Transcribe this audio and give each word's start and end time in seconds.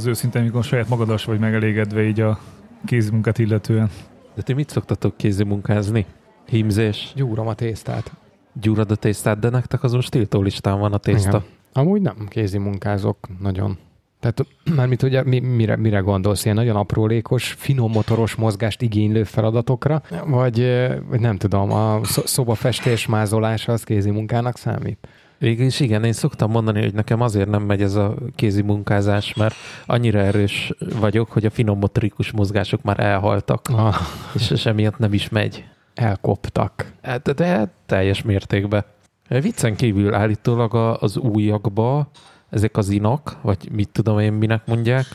az 0.00 0.06
őszinte, 0.06 0.38
amikor 0.38 0.64
saját 0.64 0.88
magadas 0.88 1.24
vagy 1.24 1.38
megelégedve 1.38 2.02
így 2.02 2.20
a 2.20 2.38
kézmunkát 2.84 3.38
illetően. 3.38 3.90
De 4.34 4.42
ti 4.42 4.52
mit 4.52 4.68
szoktatok 4.68 5.16
kézimunkázni? 5.16 6.06
Hímzés? 6.46 7.12
Gyúrom 7.14 7.46
a 7.46 7.54
tésztát. 7.54 8.12
Gyúrad 8.60 8.90
a 8.90 8.94
tésztát, 8.94 9.38
de 9.38 9.48
nektek 9.48 9.82
azon 9.82 10.00
stiltó 10.00 10.42
listán 10.42 10.78
van 10.78 10.92
a 10.92 10.98
tészta. 10.98 11.28
Igen. 11.28 11.42
Amúgy 11.72 12.00
nem 12.00 12.26
kézi 12.28 12.58
munkázok 12.58 13.18
nagyon. 13.40 13.78
Tehát 14.20 14.46
mármint 14.76 15.02
ugye 15.02 15.22
mi, 15.22 15.38
mire, 15.38 15.76
mire 15.76 15.98
gondolsz, 15.98 16.44
ilyen 16.44 16.56
nagyon 16.56 16.76
aprólékos, 16.76 17.54
finom 17.58 17.90
motoros 17.90 18.34
mozgást 18.34 18.82
igénylő 18.82 19.24
feladatokra, 19.24 20.02
vagy, 20.26 20.66
vagy 21.08 21.20
nem 21.20 21.36
tudom, 21.36 21.72
a 21.72 22.00
szo- 22.04 22.26
szobafestés 22.26 23.06
mázolása 23.06 23.72
az 23.72 23.84
kézi 23.84 24.10
munkának 24.10 24.56
számít? 24.56 25.08
Végül 25.40 25.66
is 25.66 25.80
igen, 25.80 26.04
én 26.04 26.12
szoktam 26.12 26.50
mondani, 26.50 26.80
hogy 26.82 26.94
nekem 26.94 27.20
azért 27.20 27.48
nem 27.48 27.62
megy 27.62 27.82
ez 27.82 27.94
a 27.94 28.14
kézi 28.34 28.62
munkázás, 28.62 29.34
mert 29.34 29.54
annyira 29.86 30.18
erős 30.18 30.72
vagyok, 31.00 31.30
hogy 31.30 31.44
a 31.44 31.50
finom 31.50 31.78
motorikus 31.78 32.30
mozgások 32.30 32.82
már 32.82 33.00
elhaltak, 33.00 33.68
Ah, 33.72 33.94
és 34.34 34.66
emiatt 34.66 34.98
nem 34.98 35.12
is 35.12 35.28
megy. 35.28 35.64
elkoptak. 35.94 36.92
Hát, 37.02 37.22
De, 37.22 37.32
de 37.32 37.72
teljes 37.86 38.22
mértékben. 38.22 38.84
Viccen 39.28 39.76
kívül 39.76 40.14
állítólag 40.14 40.74
az 41.00 41.16
újakba 41.16 42.10
ezek 42.50 42.76
az 42.76 42.88
inak, 42.88 43.36
vagy 43.42 43.68
mit 43.72 43.88
tudom 43.88 44.18
én 44.18 44.32
minek 44.32 44.66
mondják, 44.66 45.06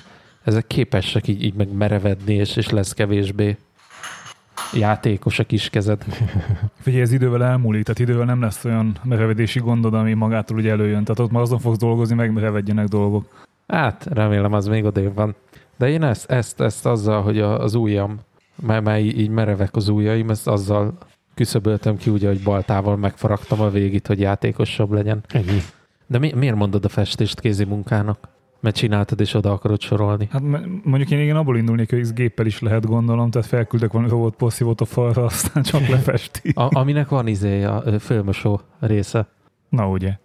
ezek 0.43 0.67
képesek 0.67 1.27
így, 1.27 1.43
így 1.43 1.53
meg 1.53 1.73
merevedni, 1.73 2.33
és, 2.33 2.55
és 2.55 2.69
lesz 2.69 2.93
kevésbé 2.93 3.57
játékos 4.73 5.39
a 5.39 5.43
kis 5.43 5.69
kezed. 5.69 6.03
Figyelj, 6.81 7.03
ez 7.03 7.11
idővel 7.11 7.43
elmúlik, 7.43 7.83
tehát 7.83 7.99
idővel 7.99 8.25
nem 8.25 8.41
lesz 8.41 8.65
olyan 8.65 8.97
merevedési 9.03 9.59
gondod, 9.59 9.93
ami 9.93 10.13
magától 10.13 10.57
ugye 10.57 10.71
előjön. 10.71 11.03
Tehát 11.03 11.19
ott 11.19 11.31
már 11.31 11.41
azon 11.41 11.59
fogsz 11.59 11.77
dolgozni, 11.77 12.15
megmerevedjenek 12.15 12.87
dolgok. 12.87 13.45
Hát, 13.67 14.05
remélem 14.11 14.53
az 14.53 14.67
még 14.67 14.83
odébb 14.83 15.15
van. 15.15 15.35
De 15.77 15.89
én 15.89 16.03
ezt, 16.03 16.31
ezt, 16.31 16.61
ezt 16.61 16.85
azzal, 16.85 17.21
hogy 17.21 17.39
az 17.39 17.73
ujjam, 17.73 18.19
már, 18.55 18.81
már 18.81 18.99
így 18.99 19.19
így 19.19 19.29
merevek 19.29 19.75
az 19.75 19.87
ujjaim, 19.87 20.29
ezt 20.29 20.47
azzal 20.47 20.97
küszöböltem 21.33 21.97
ki, 21.97 22.09
ugye, 22.09 22.27
hogy 22.27 22.43
baltával 22.43 22.95
megfaragtam 22.95 23.61
a 23.61 23.69
végét, 23.69 24.07
hogy 24.07 24.19
játékosabb 24.19 24.91
legyen. 24.91 25.23
Ennyi. 25.27 25.61
De 26.07 26.17
mi, 26.17 26.33
miért 26.35 26.55
mondod 26.55 26.85
a 26.85 26.89
festést 26.89 27.39
kézi 27.39 27.63
munkának? 27.63 28.27
Mert 28.65 28.77
csináltad 28.77 29.19
és 29.19 29.33
oda 29.33 29.51
akarod 29.51 29.81
sorolni. 29.81 30.27
Hát 30.31 30.41
mondjuk 30.83 31.11
én 31.11 31.19
igen 31.19 31.35
abból 31.35 31.57
indulnék, 31.57 31.89
hogy 31.89 31.99
ez 31.99 32.13
géppel 32.13 32.45
is 32.45 32.59
lehet 32.59 32.85
gondolom, 32.85 33.29
tehát 33.31 33.47
felküldök 33.47 33.91
valami 33.91 34.09
robot 34.09 34.35
porszívót 34.35 34.81
a 34.81 34.85
falra, 34.85 35.23
aztán 35.31 35.63
csak 35.63 35.87
lefesti. 35.95 36.51
A, 36.55 36.77
aminek 36.77 37.09
van 37.09 37.27
izé 37.27 37.63
a 37.63 37.83
fölmosó 37.99 38.61
része. 38.79 39.27
Na 39.69 39.89
ugye. 39.89 40.17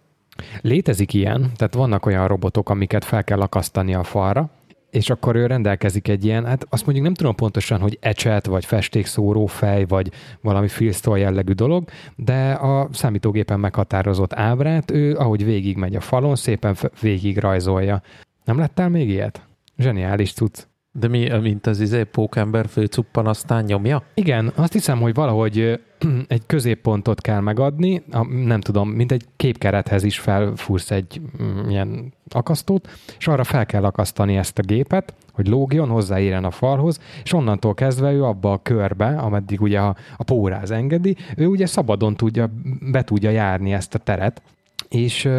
Létezik 0.61 1.13
ilyen, 1.13 1.51
tehát 1.55 1.73
vannak 1.73 2.05
olyan 2.05 2.27
robotok, 2.27 2.69
amiket 2.69 3.05
fel 3.05 3.23
kell 3.23 3.41
akasztani 3.41 3.93
a 3.93 4.03
falra, 4.03 4.49
és 4.89 5.09
akkor 5.09 5.35
ő 5.35 5.45
rendelkezik 5.45 6.07
egy 6.07 6.25
ilyen, 6.25 6.45
hát 6.45 6.65
azt 6.69 6.85
mondjuk 6.85 7.05
nem 7.05 7.15
tudom 7.15 7.35
pontosan, 7.35 7.79
hogy 7.79 7.97
ecset, 8.01 8.45
vagy 8.45 8.65
festékszóró 8.65 9.45
fej, 9.45 9.85
vagy 9.85 10.11
valami 10.41 10.67
filztól 10.67 11.19
jellegű 11.19 11.51
dolog, 11.51 11.89
de 12.15 12.51
a 12.51 12.87
számítógépen 12.91 13.59
meghatározott 13.59 14.33
ábrát 14.33 14.91
ő, 14.91 15.15
ahogy 15.15 15.45
végigmegy 15.45 15.95
a 15.95 15.99
falon, 15.99 16.35
szépen 16.35 16.73
f- 16.73 16.99
végig 16.99 17.37
rajzolja. 17.37 18.01
Nem 18.45 18.57
láttál 18.57 18.89
még 18.89 19.09
ilyet? 19.09 19.41
Zseniális 19.77 20.33
cucc. 20.33 20.63
De 20.93 21.07
mi, 21.07 21.29
mint 21.41 21.67
az 21.67 21.79
izé 21.79 22.03
pókember 22.03 22.67
főcuppan, 22.67 23.27
aztán 23.27 23.63
nyomja? 23.63 24.03
Igen, 24.13 24.51
azt 24.55 24.73
hiszem, 24.73 24.99
hogy 24.99 25.13
valahogy 25.13 25.79
egy 26.27 26.45
középpontot 26.45 27.21
kell 27.21 27.39
megadni, 27.39 28.03
a, 28.11 28.25
nem 28.25 28.61
tudom, 28.61 28.89
mint 28.89 29.11
egy 29.11 29.25
képkerethez 29.35 30.03
is 30.03 30.19
felfúrsz 30.19 30.91
egy 30.91 31.21
mm, 31.43 31.69
ilyen 31.69 32.13
akasztót, 32.29 32.89
és 33.17 33.27
arra 33.27 33.43
fel 33.43 33.65
kell 33.65 33.83
akasztani 33.83 34.37
ezt 34.37 34.59
a 34.59 34.61
gépet, 34.61 35.13
hogy 35.31 35.47
lógjon, 35.47 35.89
hozzáérjen 35.89 36.45
a 36.45 36.51
falhoz, 36.51 36.99
és 37.23 37.33
onnantól 37.33 37.73
kezdve 37.73 38.11
ő 38.11 38.23
abba 38.23 38.51
a 38.51 38.61
körbe, 38.61 39.17
ameddig 39.17 39.61
ugye 39.61 39.79
a, 39.79 39.95
a 40.17 40.23
póráz 40.23 40.71
engedi, 40.71 41.15
ő 41.35 41.45
ugye 41.45 41.65
szabadon 41.65 42.15
tudja, 42.15 42.49
be 42.91 43.03
tudja 43.03 43.29
járni 43.29 43.73
ezt 43.73 43.95
a 43.95 43.99
teret, 43.99 44.41
és 44.89 45.29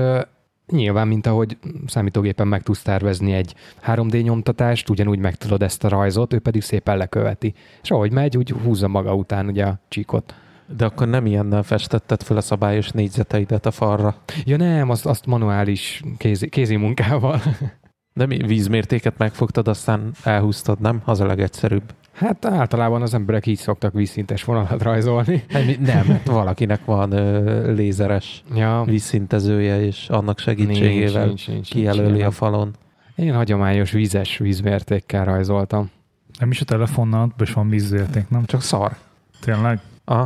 Nyilván, 0.72 1.08
mint 1.08 1.26
ahogy 1.26 1.56
számítógépen 1.86 2.48
meg 2.48 2.62
tudsz 2.62 2.82
tervezni 2.82 3.32
egy 3.32 3.54
3D 3.86 4.22
nyomtatást, 4.22 4.88
ugyanúgy 4.88 5.18
meg 5.18 5.34
tudod 5.34 5.62
ezt 5.62 5.84
a 5.84 5.88
rajzot, 5.88 6.32
ő 6.32 6.38
pedig 6.38 6.62
szépen 6.62 6.96
leköveti. 6.96 7.54
És 7.82 7.90
ahogy 7.90 8.12
megy, 8.12 8.36
úgy 8.36 8.50
húzza 8.50 8.88
maga 8.88 9.14
után 9.14 9.46
ugye 9.46 9.64
a 9.64 9.78
csíkot. 9.88 10.34
De 10.76 10.84
akkor 10.84 11.08
nem 11.08 11.26
ilyennel 11.26 11.62
festetted 11.62 12.22
fel 12.22 12.36
a 12.36 12.40
szabályos 12.40 12.88
négyzeteidet 12.90 13.66
a 13.66 13.70
falra. 13.70 14.16
Ja 14.44 14.56
nem, 14.56 14.90
azt, 14.90 15.06
azt 15.06 15.26
manuális 15.26 16.02
kézi, 16.16 16.48
kézi 16.48 16.76
munkával. 16.76 17.40
De 18.14 18.26
mi 18.26 18.36
vízmértéket 18.36 19.18
megfogtad, 19.18 19.68
aztán 19.68 20.12
elhúztad, 20.24 20.80
nem? 20.80 21.02
Az 21.04 21.20
a 21.20 21.26
legegyszerűbb. 21.26 21.94
Hát 22.12 22.44
általában 22.44 23.02
az 23.02 23.14
emberek 23.14 23.46
így 23.46 23.58
szoktak 23.58 23.92
vízszintes 23.92 24.44
vonalat 24.44 24.82
rajzolni. 24.82 25.44
Hát 25.48 25.66
mi- 25.66 25.76
Nem, 25.80 26.06
mert 26.06 26.26
valakinek 26.26 26.84
van 26.84 27.12
ö, 27.12 27.72
lézeres 27.72 28.42
Ja, 28.54 28.82
vízszintezője, 28.86 29.80
és 29.84 30.08
annak 30.08 30.38
segítségével 30.38 31.26
nincs, 31.26 31.48
nincs, 31.48 31.70
kijelöli 31.70 32.10
nincs 32.12 32.24
a 32.24 32.30
falon. 32.30 32.70
Én 33.14 33.34
hagyományos 33.34 33.90
vízes 33.90 34.38
vízmértékkel 34.38 35.24
rajzoltam. 35.24 35.90
Nem 36.38 36.50
is 36.50 36.60
a 36.60 36.64
telefonnal, 36.64 37.34
is 37.42 37.52
van 37.52 37.68
vízérték, 37.68 38.28
nem? 38.28 38.44
Csak 38.44 38.62
szar. 38.62 38.96
Tényleg? 39.40 39.80
A, 40.04 40.24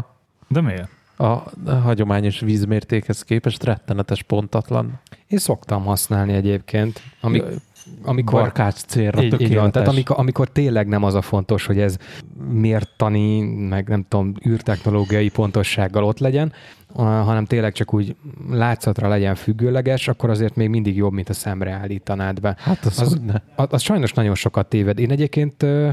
De 0.48 0.60
miért? 0.60 0.88
a, 1.16 1.24
a 1.24 1.44
hagyományos 1.82 2.40
vízmértékhez 2.40 3.22
képest 3.22 3.64
rettenetes 3.64 4.22
pontatlan. 4.22 5.00
Én 5.26 5.38
szoktam 5.38 5.84
használni 5.84 6.32
egyébként, 6.32 7.00
amik, 7.20 7.42
amikor, 8.04 8.40
Barkács 8.40 8.74
célra 8.74 9.22
Így, 9.22 9.30
tökéletes. 9.30 9.70
tehát 9.70 9.88
amikor, 9.88 10.18
amikor 10.18 10.48
tényleg 10.48 10.86
nem 10.88 11.02
az 11.02 11.14
a 11.14 11.22
fontos, 11.22 11.66
hogy 11.66 11.78
ez 11.78 11.96
mértani, 12.50 13.40
meg 13.68 13.88
nem 13.88 14.04
tudom, 14.08 14.34
űrtechnológiai 14.48 15.28
pontossággal 15.28 16.04
ott 16.04 16.18
legyen, 16.18 16.52
hanem 16.94 17.44
tényleg 17.44 17.72
csak 17.72 17.94
úgy 17.94 18.16
látszatra 18.50 19.08
legyen 19.08 19.34
függőleges, 19.34 20.08
akkor 20.08 20.30
azért 20.30 20.56
még 20.56 20.68
mindig 20.68 20.96
jobb, 20.96 21.12
mint 21.12 21.28
a 21.28 21.32
szemre 21.32 21.70
állítanád 21.72 22.40
be. 22.40 22.56
Hát 22.58 22.84
az, 22.84 23.00
Az-. 23.00 23.20
Az, 23.56 23.66
az 23.70 23.82
sajnos 23.82 24.12
nagyon 24.12 24.34
sokat 24.34 24.66
téved. 24.68 24.98
Én 24.98 25.10
egyébként 25.10 25.62
ö, 25.62 25.88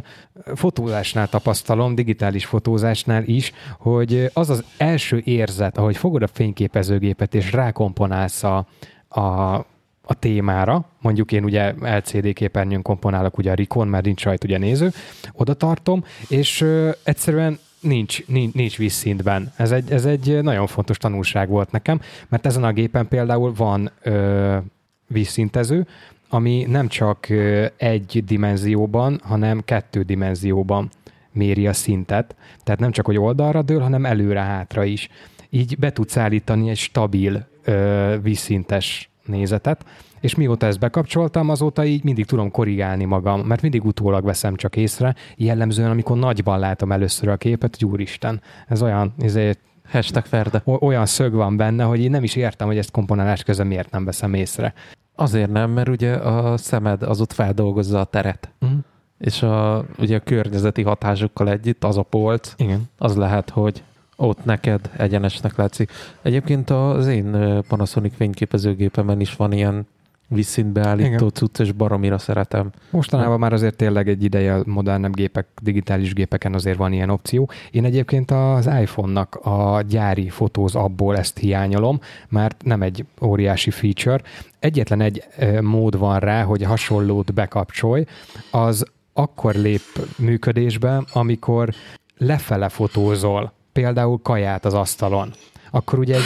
fotózásnál 0.55 1.27
tapasztalom, 1.29 1.95
digitális 1.95 2.45
fotózásnál 2.45 3.23
is, 3.25 3.51
hogy 3.79 4.29
az 4.33 4.49
az 4.49 4.63
első 4.77 5.21
érzet, 5.25 5.77
ahogy 5.77 5.97
fogod 5.97 6.21
a 6.21 6.27
fényképezőgépet 6.27 7.35
és 7.35 7.51
rákomponálsz 7.51 8.43
a, 8.43 8.67
a, 9.07 9.65
a 10.05 10.13
témára, 10.13 10.85
mondjuk 11.01 11.31
én 11.31 11.43
ugye 11.43 11.73
LCD 11.81 12.33
képernyőn 12.33 12.81
komponálok 12.81 13.37
ugye 13.37 13.51
a 13.51 13.53
Rikon, 13.53 13.87
mert 13.87 14.05
nincs 14.05 14.23
rajta 14.23 14.47
ugye 14.47 14.57
néző, 14.57 14.91
oda 15.33 15.53
tartom, 15.53 16.03
és 16.27 16.61
ö, 16.61 16.89
egyszerűen 17.03 17.59
nincs, 17.79 18.25
nincs, 18.25 18.53
nincs 18.53 18.77
vízszintben. 18.77 19.51
Ez 19.55 19.71
egy, 19.71 19.91
ez 19.91 20.05
egy 20.05 20.41
nagyon 20.41 20.67
fontos 20.67 20.97
tanulság 20.97 21.49
volt 21.49 21.71
nekem, 21.71 22.01
mert 22.27 22.45
ezen 22.45 22.63
a 22.63 22.71
gépen 22.71 23.07
például 23.07 23.53
van 23.53 23.91
ö, 24.01 24.57
vízszintező, 25.07 25.87
ami 26.29 26.65
nem 26.69 26.87
csak 26.87 27.29
ö, 27.29 27.65
egy 27.77 28.23
dimenzióban, 28.25 29.19
hanem 29.23 29.61
kettő 29.65 30.01
dimenzióban 30.01 30.89
méri 31.31 31.67
a 31.67 31.73
szintet. 31.73 32.35
Tehát 32.63 32.79
nem 32.79 32.91
csak, 32.91 33.05
hogy 33.05 33.17
oldalra 33.17 33.61
dől, 33.61 33.79
hanem 33.79 34.05
előre-hátra 34.05 34.83
is. 34.83 35.09
Így 35.49 35.77
be 35.77 35.91
tudsz 35.91 36.17
állítani 36.17 36.69
egy 36.69 36.77
stabil 36.77 37.47
ö, 37.63 38.15
vízszintes 38.21 39.12
nézetet, 39.25 39.85
és 40.19 40.35
mióta 40.35 40.65
ezt 40.65 40.79
bekapcsoltam, 40.79 41.49
azóta 41.49 41.85
így 41.85 42.03
mindig 42.03 42.25
tudom 42.25 42.51
korrigálni 42.51 43.05
magam, 43.05 43.41
mert 43.41 43.61
mindig 43.61 43.85
utólag 43.85 44.23
veszem 44.23 44.55
csak 44.55 44.75
észre, 44.75 45.15
jellemzően, 45.35 45.89
amikor 45.89 46.17
nagyban 46.17 46.59
látom 46.59 46.91
először 46.91 47.29
a 47.29 47.37
képet, 47.37 47.75
hogy 47.79 47.89
úristen, 47.89 48.41
ez 48.67 48.81
olyan, 48.81 49.13
ezért 49.19 49.59
Hashtag 49.89 50.25
Ferde. 50.25 50.61
olyan 50.65 51.05
szög 51.05 51.33
van 51.33 51.57
benne, 51.57 51.83
hogy 51.83 51.99
én 51.99 52.09
nem 52.09 52.23
is 52.23 52.35
értem, 52.35 52.67
hogy 52.67 52.77
ezt 52.77 52.91
komponálás 52.91 53.43
közben 53.43 53.67
miért 53.67 53.91
nem 53.91 54.05
veszem 54.05 54.33
észre. 54.33 54.73
Azért 55.15 55.51
nem, 55.51 55.71
mert 55.71 55.87
ugye 55.87 56.13
a 56.13 56.57
szemed 56.57 57.01
az 57.01 57.21
ott 57.21 57.33
feldolgozza 57.33 57.99
a 57.99 58.03
teret. 58.03 58.51
Mhm. 58.59 58.71
És 59.17 59.43
a, 59.43 59.85
ugye 59.99 60.15
a 60.15 60.19
környezeti 60.19 60.81
hatásokkal 60.81 61.49
együtt 61.49 61.83
az 61.83 61.97
a 61.97 62.01
polc, 62.01 62.53
Igen. 62.57 62.83
az 62.97 63.15
lehet, 63.15 63.49
hogy 63.49 63.83
ott 64.23 64.45
neked 64.45 64.89
egyenesnek 64.97 65.55
látszik. 65.55 65.91
Egyébként 66.21 66.69
az 66.69 67.07
én 67.07 67.61
Panasonic 67.67 68.15
fényképezőgépemen 68.15 69.19
is 69.19 69.35
van 69.35 69.51
ilyen 69.51 69.87
vízszintbeállító 70.27 71.07
Igen. 71.07 71.29
cucc, 71.33 71.59
és 71.59 71.71
baromira 71.71 72.17
szeretem. 72.17 72.71
Mostanában 72.89 73.39
már 73.39 73.53
azért 73.53 73.75
tényleg 73.75 74.09
egy 74.09 74.23
ideje 74.23 74.55
a 74.55 74.63
modernebb 74.65 75.15
gépek, 75.15 75.47
digitális 75.61 76.13
gépeken 76.13 76.53
azért 76.53 76.77
van 76.77 76.93
ilyen 76.93 77.09
opció. 77.09 77.49
Én 77.71 77.85
egyébként 77.85 78.31
az 78.31 78.69
iPhone-nak 78.81 79.35
a 79.35 79.81
gyári 79.87 80.29
fotóz 80.29 80.75
abból 80.75 81.17
ezt 81.17 81.37
hiányolom, 81.37 81.99
mert 82.29 82.63
nem 82.63 82.81
egy 82.81 83.05
óriási 83.21 83.71
feature. 83.71 84.21
Egyetlen 84.59 85.01
egy 85.01 85.23
mód 85.61 85.97
van 85.97 86.19
rá, 86.19 86.43
hogy 86.43 86.63
hasonlót 86.63 87.33
bekapcsolj, 87.33 88.05
az 88.51 88.85
akkor 89.13 89.55
lép 89.55 89.81
működésbe, 90.17 91.03
amikor 91.13 91.69
lefele 92.17 92.69
fotózol, 92.69 93.53
például 93.73 94.19
kaját 94.21 94.65
az 94.65 94.73
asztalon. 94.73 95.33
Akkor 95.71 95.99
ugye 95.99 96.15
egy 96.15 96.21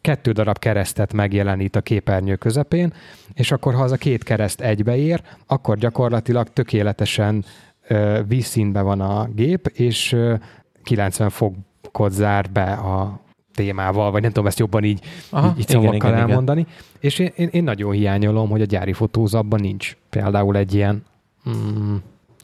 kettő 0.00 0.32
darab 0.32 0.58
keresztet 0.58 1.12
megjelenít 1.12 1.76
a 1.76 1.80
képernyő 1.80 2.36
közepén, 2.36 2.92
és 3.34 3.52
akkor 3.52 3.74
ha 3.74 3.82
az 3.82 3.92
a 3.92 3.96
két 3.96 4.24
kereszt 4.24 4.60
egybeér, 4.60 5.22
akkor 5.46 5.78
gyakorlatilag 5.78 6.48
tökéletesen 6.52 7.44
ö, 7.88 8.20
vízszínben 8.26 8.84
van 8.84 9.00
a 9.00 9.28
gép, 9.34 9.66
és 9.66 10.12
ö, 10.12 10.34
90 10.82 11.30
fokot 11.30 12.12
zár 12.12 12.50
be 12.50 12.72
a 12.72 13.20
témával, 13.54 14.10
vagy 14.10 14.22
nem 14.22 14.30
tudom 14.30 14.46
ezt 14.48 14.58
jobban 14.58 14.84
így, 14.84 15.00
Aha, 15.30 15.48
így, 15.48 15.58
így 15.58 15.68
szavakkal 15.68 15.94
igen, 15.94 16.10
igen, 16.10 16.20
elmondani. 16.20 16.60
Igen. 16.60 16.72
És 16.98 17.18
én, 17.18 17.32
én, 17.36 17.48
én 17.52 17.64
nagyon 17.64 17.92
hiányolom, 17.92 18.48
hogy 18.48 18.60
a 18.60 18.64
gyári 18.64 18.92
fotózapban 18.92 19.60
nincs 19.60 19.96
például 20.10 20.56
egy 20.56 20.74
ilyen 20.74 21.04
mm, 21.48 21.96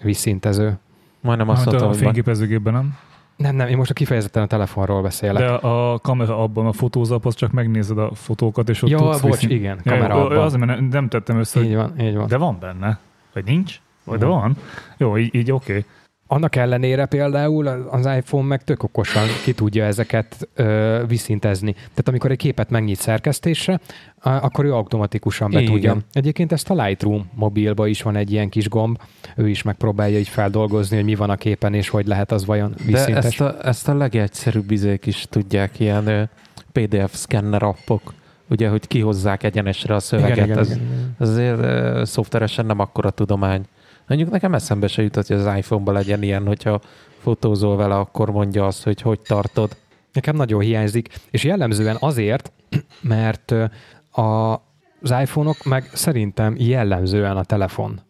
vízszintező. 0.02 0.78
Majdnem 1.20 1.49
azt 1.49 1.58
hát 1.58 1.67
mondtam, 1.67 1.90
a 1.90 1.93
fényképezőgépben 1.93 2.73
nem? 2.73 2.99
Nem, 3.36 3.56
nem, 3.56 3.68
én 3.68 3.76
most 3.76 3.90
a 3.90 3.94
kifejezetten 3.94 4.42
a 4.42 4.46
telefonról 4.46 5.02
beszélek. 5.02 5.42
De 5.42 5.52
a 5.52 5.98
kamera 5.98 6.42
abban, 6.42 6.66
a 6.66 6.72
fotózap, 6.72 7.26
az 7.26 7.34
csak 7.34 7.52
megnézed 7.52 7.98
a 7.98 8.10
fotókat, 8.14 8.68
és 8.68 8.82
ott 8.82 8.90
ja, 8.90 8.98
tudsz 8.98 9.20
bocs, 9.20 9.42
igen, 9.42 9.80
kamera 9.84 10.14
ja, 10.14 10.24
abban. 10.24 10.38
Azért, 10.38 10.64
mert 10.64 10.88
nem 10.88 11.08
tettem 11.08 11.38
össze, 11.38 11.62
így 11.62 11.74
van, 11.74 12.00
így 12.00 12.16
van. 12.16 12.26
de 12.26 12.36
van 12.36 12.56
benne. 12.60 12.98
Vagy 13.32 13.44
nincs? 13.44 13.80
Vagy 14.04 14.18
de 14.18 14.26
van? 14.26 14.56
Jó, 14.96 15.18
így, 15.18 15.34
így 15.34 15.52
oké. 15.52 15.70
Okay. 15.70 15.84
Annak 16.26 16.56
ellenére 16.56 17.06
például 17.06 17.67
az 17.67 18.06
iPhone 18.17 18.46
meg 18.46 18.64
tök 18.64 18.82
okosan 18.82 19.26
ki 19.44 19.52
tudja 19.52 19.84
ezeket 19.84 20.49
ö, 20.55 21.02
viszintezni. 21.08 21.73
Tehát 21.73 22.08
amikor 22.08 22.31
egy 22.31 22.37
képet 22.37 22.70
megnyit 22.70 22.99
szerkesztésre, 22.99 23.81
akkor 24.20 24.64
ő 24.64 24.75
automatikusan 24.75 25.50
be 25.50 25.61
Igen. 25.61 25.73
tudja. 25.73 25.96
Egyébként 26.12 26.52
ezt 26.52 26.70
a 26.70 26.84
Lightroom 26.84 27.31
mobilba 27.34 27.87
is 27.87 28.02
van 28.02 28.17
egy 28.17 28.32
ilyen 28.32 28.49
kis 28.49 28.69
gomb, 28.69 28.99
ő 29.37 29.49
is 29.49 29.62
megpróbálja 29.62 30.19
így 30.19 30.28
feldolgozni, 30.28 30.96
hogy 30.96 31.05
mi 31.05 31.14
van 31.14 31.31
a 31.31 31.37
képen, 31.37 31.75
és 31.75 31.88
hogy 31.88 32.06
lehet 32.06 32.32
az 32.32 32.44
vajon 32.44 32.75
vízszintes. 32.87 33.23
De 33.23 33.28
ezt 33.28 33.40
a, 33.40 33.69
ezt 33.69 33.88
a 33.88 33.94
legegyszerűbb 33.94 34.70
izék 34.70 35.06
is 35.06 35.26
tudják, 35.31 35.81
ilyen 35.81 36.31
PDF 36.73 37.14
szkenner 37.14 37.62
appok 37.62 38.14
ugye, 38.49 38.69
hogy 38.69 38.87
kihozzák 38.87 39.43
egyenesre 39.43 39.94
a 39.94 40.00
szöveget. 40.00 40.46
Igen, 40.46 40.58
ez, 40.58 40.70
igen, 40.70 40.82
igen. 40.82 41.14
azért 41.19 41.58
uh, 41.58 42.05
szoftveresen 42.05 42.67
nem 42.67 42.78
akkora 42.78 43.11
tudomány. 43.11 43.64
Mondjuk 44.06 44.30
nekem 44.30 44.54
eszembe 44.54 44.86
se 44.86 45.02
jutott, 45.02 45.26
hogy 45.26 45.36
az 45.36 45.56
iPhone-ban 45.56 45.94
legyen 45.94 46.22
ilyen, 46.22 46.46
hogyha 46.46 46.80
fotózol 47.18 47.76
vele, 47.76 47.94
akkor 47.94 48.30
mondja 48.30 48.66
azt, 48.66 48.84
hogy 48.84 49.00
hogy 49.00 49.20
tartod. 49.20 49.76
Nekem 50.12 50.36
nagyon 50.36 50.60
hiányzik, 50.60 51.08
és 51.30 51.44
jellemzően 51.44 51.96
azért, 52.00 52.52
mert 53.00 53.54
a, 54.10 54.52
az 55.00 55.10
iPhone-ok 55.20 55.64
meg 55.64 55.90
szerintem 55.92 56.54
jellemzően 56.58 57.36
a 57.36 57.44
telefon 57.44 58.00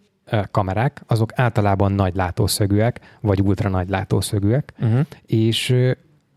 kamerák, 0.50 1.02
azok 1.06 1.30
általában 1.34 1.92
nagy 1.92 2.14
látószögűek, 2.14 3.00
vagy 3.20 3.40
ultra 3.40 3.68
nagy 3.68 3.88
látószögűek, 3.88 4.72
uh-huh. 4.80 5.00
és 5.26 5.74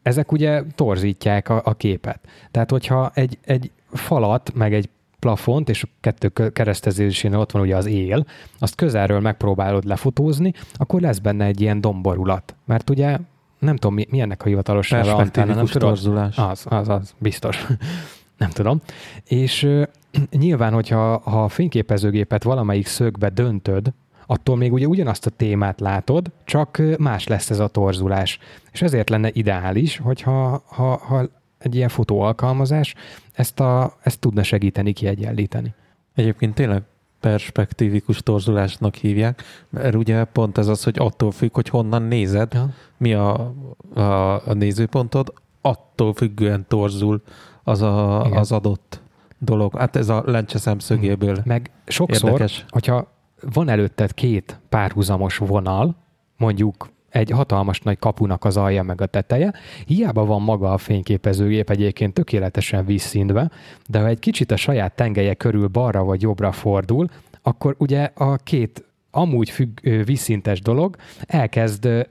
ezek 0.01 0.31
ugye 0.31 0.63
torzítják 0.75 1.50
a, 1.50 1.61
a 1.63 1.73
képet. 1.73 2.19
Tehát, 2.51 2.69
hogyha 2.69 3.11
egy, 3.13 3.38
egy 3.45 3.71
falat, 3.91 4.51
meg 4.53 4.73
egy 4.73 4.89
plafont, 5.19 5.69
és 5.69 5.83
a 5.83 5.88
kettő 6.01 6.50
keresztezésén 6.54 7.33
ott 7.33 7.51
van 7.51 7.62
ugye 7.62 7.75
az 7.75 7.86
él, 7.86 8.25
azt 8.60 8.75
közelről 8.75 9.19
megpróbálod 9.19 9.83
lefotózni, 9.83 10.54
akkor 10.74 11.01
lesz 11.01 11.18
benne 11.19 11.45
egy 11.45 11.62
ilyen 11.62 11.81
domborulat. 11.81 12.56
Mert 12.66 12.89
ugye 12.89 13.18
nem 13.60 13.75
tudom, 13.75 13.94
mi, 13.94 14.07
mi 14.10 14.19
ennek 14.19 14.45
a 14.45 14.48
hivatalos 14.48 14.89
neve, 14.89 15.12
Antenna, 15.12 15.54
nem 15.54 15.66
torzulás. 15.66 16.38
Az, 16.38 16.66
az, 16.69 16.89
az, 16.89 17.13
biztos. 17.18 17.66
nem 18.38 18.50
tudom. 18.50 18.81
És 19.24 19.68
nyilván, 20.31 20.74
hogyha 20.74 21.18
ha 21.18 21.44
a 21.44 21.48
fényképezőgépet 21.48 22.44
valamelyik 22.44 22.88
szögbe 22.88 23.30
döntöd, 23.30 23.94
attól 24.25 24.57
még 24.57 24.74
ugye 24.74 24.86
ugyanazt 24.86 25.25
a 25.25 25.30
témát 25.30 25.80
látod, 25.80 26.31
csak 26.44 26.81
más 26.98 27.27
lesz 27.27 27.50
ez 27.50 27.60
a 27.60 27.68
torzulás. 27.68 28.39
És 28.71 28.81
ezért 28.81 29.10
lenne 29.10 29.30
ideális, 29.33 29.98
hogyha 29.98 30.63
ha, 30.66 30.98
ha 30.98 31.30
egy 31.57 31.75
ilyen 31.75 31.89
fotóalkalmazás 31.89 32.95
ezt, 33.39 33.59
a, 33.59 33.97
ezt 34.01 34.19
tudna 34.19 34.44
segíteni 34.44 34.94
kiegyenlíteni. 34.94 35.74
Egyébként 36.15 36.53
tényleg 36.53 36.81
perspektívikus 37.19 38.24
torzulásnak 38.24 38.95
hívják, 38.95 39.44
mert 39.69 39.95
ugye 39.95 40.24
pont 40.24 40.57
ez 40.57 40.68
az, 40.68 40.83
hogy 40.83 40.95
attól 41.00 41.31
függ, 41.31 41.53
hogy 41.53 41.69
honnan 41.69 42.01
nézed, 42.01 42.53
ja. 42.53 42.69
mi 42.97 43.13
a, 43.13 43.53
a, 43.94 44.01
a 44.47 44.53
nézőpontod, 44.53 45.33
attól 45.62 46.13
függően 46.13 46.65
torzul 46.68 47.21
az, 47.63 47.81
a, 47.81 48.21
az 48.21 48.51
adott 48.51 49.01
dolog. 49.38 49.77
Hát 49.77 49.95
ez 49.95 50.09
a 50.09 50.24
lencse 50.25 50.57
szemszögéből 50.57 51.38
Meg 51.45 51.71
sokszor, 51.85 52.30
érdekes. 52.30 52.65
hogyha 52.69 53.07
van 53.53 53.69
előtted 53.69 54.13
két 54.13 54.59
párhuzamos 54.69 55.38
vonal, 55.38 55.95
mondjuk 56.38 56.89
egy 57.09 57.29
hatalmas 57.29 57.79
nagy 57.79 58.00
kapunak 58.00 58.45
az 58.45 58.57
alja 58.57 58.83
meg 58.83 59.01
a 59.01 59.06
teteje. 59.06 59.53
Hiába 59.85 60.25
van 60.25 60.41
maga 60.41 60.73
a 60.73 60.77
fényképezőgép 60.77 61.69
egyébként 61.69 62.13
tökéletesen 62.13 62.85
vízszínve, 62.85 63.51
de 63.88 64.00
ha 64.00 64.07
egy 64.07 64.19
kicsit 64.19 64.51
a 64.51 64.56
saját 64.56 64.95
tengelye 64.95 65.33
körül 65.33 65.67
balra 65.67 66.03
vagy 66.03 66.21
jobbra 66.21 66.51
fordul, 66.51 67.07
akkor 67.41 67.75
ugye 67.77 68.11
a 68.13 68.35
két 68.35 68.83
amúgy 69.11 69.50
függ, 69.50 69.79
vízszintes 70.06 70.61
dolog 70.61 70.95
elkezd 71.27 72.07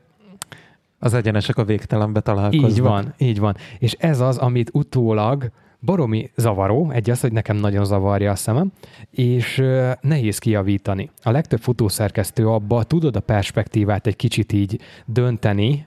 az 0.99 1.15
egyenesek 1.15 1.57
a 1.57 1.65
végtelenbe 1.65 2.21
találkoznak. 2.21 2.71
Így 2.71 2.81
van, 2.81 3.15
így 3.19 3.39
van. 3.39 3.57
És 3.79 3.93
ez 3.93 4.21
az, 4.21 4.37
amit 4.37 4.71
utólag 4.73 5.51
baromi 5.81 6.31
zavaró, 6.37 6.91
egy 6.91 7.11
az, 7.11 7.21
hogy 7.21 7.33
nekem 7.33 7.57
nagyon 7.57 7.85
zavarja 7.85 8.31
a 8.31 8.35
szemem, 8.35 8.73
és 9.11 9.63
nehéz 10.01 10.39
kijavítani. 10.39 11.11
A 11.23 11.31
legtöbb 11.31 11.61
futószerkesztő 11.61 12.49
abba 12.49 12.83
tudod 12.83 13.17
a 13.17 13.21
perspektívát 13.21 14.07
egy 14.07 14.17
kicsit 14.17 14.53
így 14.53 14.81
dönteni, 15.07 15.87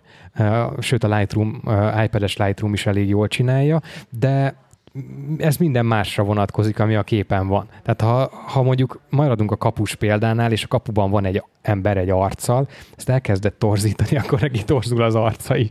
sőt 0.79 1.03
a 1.03 1.17
Lightroom, 1.17 1.61
iPad-es 2.03 2.37
Lightroom 2.37 2.73
is 2.73 2.85
elég 2.85 3.09
jól 3.09 3.27
csinálja, 3.27 3.81
de 4.09 4.55
ez 5.37 5.57
minden 5.57 5.85
másra 5.85 6.23
vonatkozik, 6.23 6.79
ami 6.79 6.95
a 6.95 7.03
képen 7.03 7.47
van. 7.47 7.67
Tehát 7.83 8.01
ha, 8.01 8.37
ha 8.47 8.63
mondjuk 8.63 8.99
maradunk 9.09 9.51
a 9.51 9.57
kapus 9.57 9.95
példánál, 9.95 10.51
és 10.51 10.63
a 10.63 10.67
kapuban 10.67 11.11
van 11.11 11.25
egy 11.25 11.43
ember 11.61 11.97
egy 11.97 12.09
arccal, 12.09 12.67
ezt 12.97 13.09
elkezdett 13.09 13.59
torzítani, 13.59 14.17
akkor 14.23 14.39
neki 14.39 14.63
torzul 14.63 15.01
az 15.01 15.15
arca 15.15 15.55
is. 15.55 15.67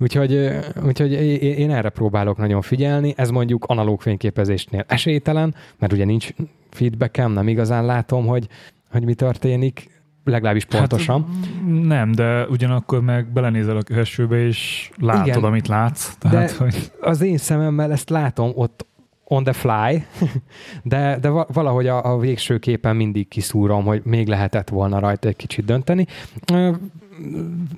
Úgyhogy, 0.00 0.50
úgyhogy 0.86 1.12
én 1.42 1.70
erre 1.70 1.88
próbálok 1.88 2.36
nagyon 2.36 2.62
figyelni. 2.62 3.14
Ez 3.16 3.30
mondjuk 3.30 3.64
analóg 3.64 4.00
fényképezésnél 4.00 4.84
esélytelen, 4.88 5.54
mert 5.78 5.92
ugye 5.92 6.04
nincs 6.04 6.28
feedbackem, 6.70 7.32
nem 7.32 7.48
igazán 7.48 7.86
látom, 7.86 8.26
hogy, 8.26 8.48
hogy 8.90 9.04
mi 9.04 9.14
történik, 9.14 9.90
legalábbis 10.24 10.66
hát, 10.70 10.78
pontosan. 10.78 11.26
Hát, 11.26 11.82
nem, 11.82 12.12
de 12.12 12.46
ugyanakkor 12.46 13.02
meg 13.02 13.32
belenézel 13.32 13.76
a 13.76 13.82
köhessőbe, 13.82 14.46
és 14.46 14.90
látod, 14.96 15.26
Igen, 15.26 15.44
amit 15.44 15.68
látsz. 15.68 16.14
Tehát, 16.18 16.48
de 16.48 16.56
hogy... 16.58 16.92
az 17.00 17.20
én 17.20 17.36
szememmel 17.36 17.92
ezt 17.92 18.10
látom 18.10 18.50
ott 18.54 18.86
on 19.24 19.44
the 19.44 19.52
fly, 19.52 20.04
de, 20.82 21.18
de 21.20 21.28
valahogy 21.28 21.86
a, 21.86 22.12
a 22.12 22.18
végső 22.18 22.58
képen 22.58 22.96
mindig 22.96 23.28
kiszúrom, 23.28 23.84
hogy 23.84 24.00
még 24.04 24.28
lehetett 24.28 24.68
volna 24.68 24.98
rajta 24.98 25.28
egy 25.28 25.36
kicsit 25.36 25.64
dönteni 25.64 26.06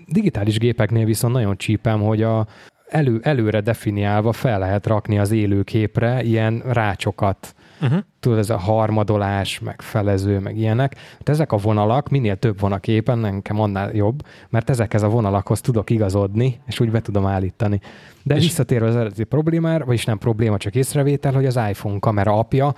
digitális 0.06 0.58
gépeknél 0.58 1.04
viszont 1.04 1.34
nagyon 1.34 1.56
csípem, 1.56 2.00
hogy 2.00 2.22
a 2.22 2.46
elő, 2.90 3.20
előre 3.22 3.60
definiálva 3.60 4.32
fel 4.32 4.58
lehet 4.58 4.86
rakni 4.86 5.18
az 5.18 5.30
élőképre 5.30 6.22
ilyen 6.22 6.62
rácsokat. 6.66 7.54
Uh-huh. 7.82 7.98
Tudod, 8.20 8.38
ez 8.38 8.50
a 8.50 8.58
harmadolás, 8.58 9.58
meg 9.58 9.82
felező, 9.82 10.38
meg 10.38 10.58
ilyenek. 10.58 10.96
De 11.24 11.32
ezek 11.32 11.52
a 11.52 11.56
vonalak, 11.56 12.08
minél 12.08 12.36
több 12.36 12.60
van 12.60 12.72
a 12.72 12.78
képen, 12.78 13.18
nekem 13.18 13.60
annál 13.60 13.94
jobb, 13.94 14.22
mert 14.48 14.70
ezekhez 14.70 15.02
a 15.02 15.08
vonalakhoz 15.08 15.60
tudok 15.60 15.90
igazodni, 15.90 16.60
és 16.66 16.80
úgy 16.80 16.90
be 16.90 17.00
tudom 17.00 17.26
állítani. 17.26 17.80
De 18.22 18.36
és 18.36 18.42
visszatérve 18.42 18.86
az 18.86 18.96
eredeti 18.96 19.24
problémára, 19.24 19.84
vagyis 19.84 20.04
nem 20.04 20.18
probléma, 20.18 20.56
csak 20.56 20.74
észrevétel, 20.74 21.32
hogy 21.32 21.46
az 21.46 21.58
iPhone 21.68 21.98
kamera 21.98 22.38
apja 22.38 22.74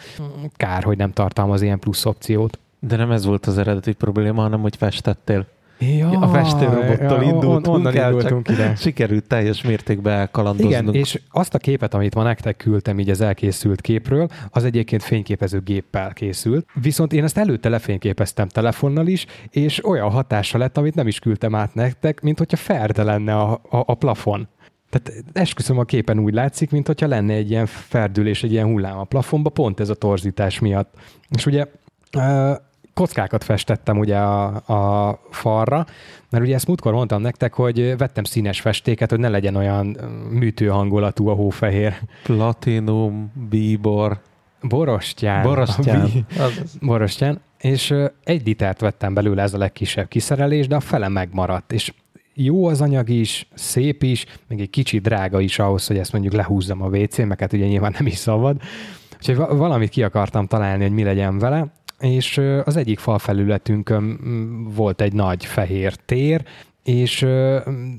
kár, 0.57 0.83
hogy 0.83 0.97
nem 0.97 1.13
tartalmaz 1.13 1.63
ilyen 1.63 1.79
plusz 1.79 2.05
opciót. 2.05 2.59
De 2.79 2.97
nem 2.97 3.11
ez 3.11 3.25
volt 3.25 3.47
az 3.47 3.59
eredeti 3.59 3.93
probléma, 3.93 4.43
hanem 4.43 4.61
hogy 4.61 4.77
festettél. 4.77 5.47
Ja, 5.83 6.09
a 6.09 6.29
festőrobottal 6.29 7.23
ja, 7.23 7.29
indultunk 7.29 7.67
on, 7.67 7.75
onnan 7.75 7.97
el, 7.97 8.13
indultunk 8.13 8.49
ide. 8.49 8.75
sikerült 8.75 9.25
teljes 9.25 9.63
mértékben 9.63 10.13
elkalandoznunk. 10.13 10.89
Igen, 10.89 10.95
és 10.95 11.21
azt 11.31 11.55
a 11.55 11.59
képet, 11.59 11.95
amit 11.95 12.15
ma 12.15 12.23
nektek 12.23 12.57
küldtem 12.57 12.99
így 12.99 13.11
az 13.11 13.21
elkészült 13.21 13.81
képről, 13.81 14.29
az 14.51 14.65
egyébként 14.65 15.03
fényképező 15.03 15.61
géppel 15.61 16.13
készült. 16.13 16.67
Viszont 16.75 17.13
én 17.13 17.25
ezt 17.25 17.39
előtte 17.39 17.69
lefényképeztem 17.69 18.49
telefonnal 18.49 19.07
is, 19.07 19.27
és 19.51 19.87
olyan 19.87 20.11
hatása 20.11 20.59
lett, 20.59 20.77
amit 20.77 20.95
nem 20.95 21.07
is 21.07 21.19
küldtem 21.19 21.55
át 21.55 21.75
nektek, 21.75 22.21
mint 22.21 22.39
hogyha 22.39 22.57
ferde 22.57 23.03
lenne 23.03 23.37
a, 23.37 23.53
a, 23.53 23.61
a 23.87 23.95
plafon. 23.95 24.49
Tehát 24.91 25.25
esküszöm 25.33 25.79
a 25.79 25.85
képen 25.85 26.19
úgy 26.19 26.35
látszik, 26.35 26.71
mint 26.71 26.87
hogyha 26.87 27.07
lenne 27.07 27.35
egy 27.35 27.51
ilyen 27.51 27.67
ferdülés, 27.67 28.43
egy 28.43 28.53
ilyen 28.53 28.67
hullám 28.67 28.99
a 28.99 29.05
plafonba, 29.05 29.51
pont 29.51 29.81
ez 29.81 29.89
a 29.89 29.95
torzítás 29.95 30.59
miatt. 30.59 30.95
És 31.31 31.47
ugye 31.47 31.65
kockákat 32.95 33.45
festettem 33.45 33.99
ugye 33.99 34.17
a, 34.17 34.45
a 34.55 35.19
falra, 35.31 35.87
mert 36.31 36.45
ugye 36.45 36.55
ezt 36.55 36.67
múltkor 36.67 36.93
mondtam 36.93 37.21
nektek, 37.21 37.55
hogy 37.55 37.97
vettem 37.97 38.25
színes 38.25 38.61
festéket, 38.61 39.11
hogy 39.11 39.19
ne 39.19 39.29
legyen 39.29 39.55
olyan 39.55 39.97
műtő 40.31 40.67
hangulatú 40.67 41.29
a 41.29 41.35
hófehér. 41.35 41.95
Platinum, 42.23 43.33
bíbor. 43.49 44.21
Borostyán. 44.63 45.43
Borostyán. 45.43 46.09
Borostyán. 46.81 47.41
És 47.59 47.95
egy 48.25 48.47
litert 48.47 48.81
vettem 48.81 49.15
belőle, 49.15 49.43
ez 49.43 49.55
a 49.55 49.59
legkisebb 49.59 50.09
kiszerelés, 50.09 50.67
de 50.67 50.77
a 50.77 50.81
fele 50.81 51.09
megmaradt. 51.09 51.73
És 51.73 51.93
jó 52.35 52.67
az 52.67 52.81
anyag 52.81 53.09
is, 53.09 53.49
szép 53.55 54.03
is, 54.03 54.27
még 54.49 54.61
egy 54.61 54.71
kicsit 54.71 55.03
drága 55.03 55.41
is 55.41 55.59
ahhoz, 55.59 55.87
hogy 55.87 55.99
ezt 55.99 56.13
mondjuk 56.13 56.35
lehúzzam 56.35 56.83
a 56.83 56.89
meg 57.17 57.41
hát 57.41 57.53
ugye 57.53 57.67
nyilván 57.67 57.95
nem 57.99 58.07
is 58.07 58.17
szabad. 58.17 58.57
Úgyhogy 59.17 59.37
valamit 59.37 59.89
ki 59.89 60.03
akartam 60.03 60.47
találni, 60.47 60.83
hogy 60.83 60.93
mi 60.93 61.03
legyen 61.03 61.39
vele, 61.39 61.73
és 62.03 62.41
az 62.65 62.77
egyik 62.77 62.99
falfelületünkön 62.99 64.19
volt 64.75 65.01
egy 65.01 65.13
nagy 65.13 65.45
fehér 65.45 65.95
tér, 65.95 66.45
és 66.83 67.27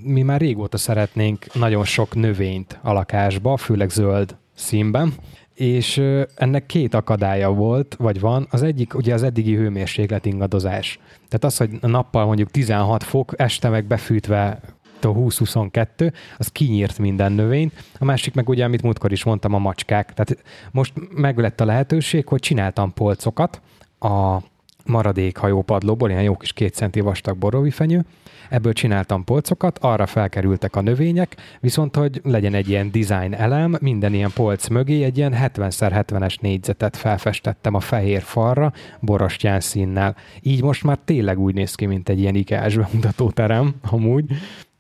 mi 0.04 0.22
már 0.22 0.40
régóta 0.40 0.78
szeretnénk 0.78 1.54
nagyon 1.54 1.84
sok 1.84 2.16
növényt 2.16 2.80
a 2.82 2.92
lakásba, 2.92 3.58
főleg 3.58 3.90
zöld 3.90 4.36
színben, 4.54 5.14
és 5.54 6.02
ennek 6.36 6.66
két 6.66 6.94
akadálya 6.94 7.54
volt, 7.54 7.96
vagy 8.00 8.20
van. 8.20 8.48
Az 8.50 8.64
egyik 8.64 8.96
ugye 8.96 9.14
az 9.14 9.24
eddigi 9.24 9.56
hőmérséklet 9.56 10.26
ingadozás. 10.26 11.00
Tehát 11.28 11.44
az, 11.44 11.58
hogy 11.58 11.70
nappal 11.82 12.26
mondjuk 12.26 12.52
16 12.52 13.04
fok, 13.04 13.34
este 13.38 13.70
meg 13.70 13.86
befűtve 13.86 14.60
20-22, 15.02 16.14
az 16.38 16.48
kinyírt 16.48 17.00
minden 17.00 17.32
növényt. 17.32 17.84
A 18.00 18.06
másik 18.06 18.34
meg 18.34 18.50
ugye, 18.50 18.64
amit 18.64 18.82
múltkor 18.82 19.12
is 19.12 19.24
mondtam, 19.24 19.54
a 19.54 19.58
macskák. 19.58 20.14
Tehát 20.14 20.44
most 20.72 20.94
meg 21.16 21.38
lett 21.38 21.62
a 21.62 21.66
lehetőség, 21.66 22.28
hogy 22.28 22.40
csináltam 22.40 22.94
polcokat 22.94 23.62
a 24.04 24.42
maradék 24.86 25.38
hajópadlóból, 25.38 26.10
ilyen 26.10 26.24
jó 26.24 26.38
kis 26.38 26.54
két 26.54 26.74
centi 26.74 27.00
vastag 27.00 27.72
fenyő, 27.72 28.06
Ebből 28.50 28.74
csináltam 28.74 29.24
polcokat, 29.24 29.80
arra 29.80 30.06
felkerültek 30.06 30.76
a 30.76 30.82
növények, 30.82 31.36
viszont 31.60 31.96
hogy 31.96 32.22
legyen 32.24 32.54
egy 32.54 32.70
ilyen 32.70 32.92
design 32.92 33.34
elem, 33.34 33.78
minden 33.82 34.14
ilyen 34.14 34.32
polc 34.34 34.68
mögé 34.68 35.04
egy 35.04 35.18
ilyen 35.18 35.34
70x70-es 35.36 36.40
négyzetet 36.40 36.98
felfestettem 36.98 37.74
a 37.74 37.80
fehér 37.80 38.22
falra, 38.22 38.74
borostyán 39.00 39.60
színnel. 39.60 40.16
Így 40.42 40.64
most 40.64 40.84
már 40.84 40.98
tényleg 41.06 41.40
úgy 41.40 41.54
néz 41.54 41.76
ki, 41.76 41.86
mint 41.86 42.10
egy 42.10 42.20
ilyen 42.20 42.36
ikás 42.36 42.76
bemutatóterem, 42.76 43.76
amúgy. 43.92 44.26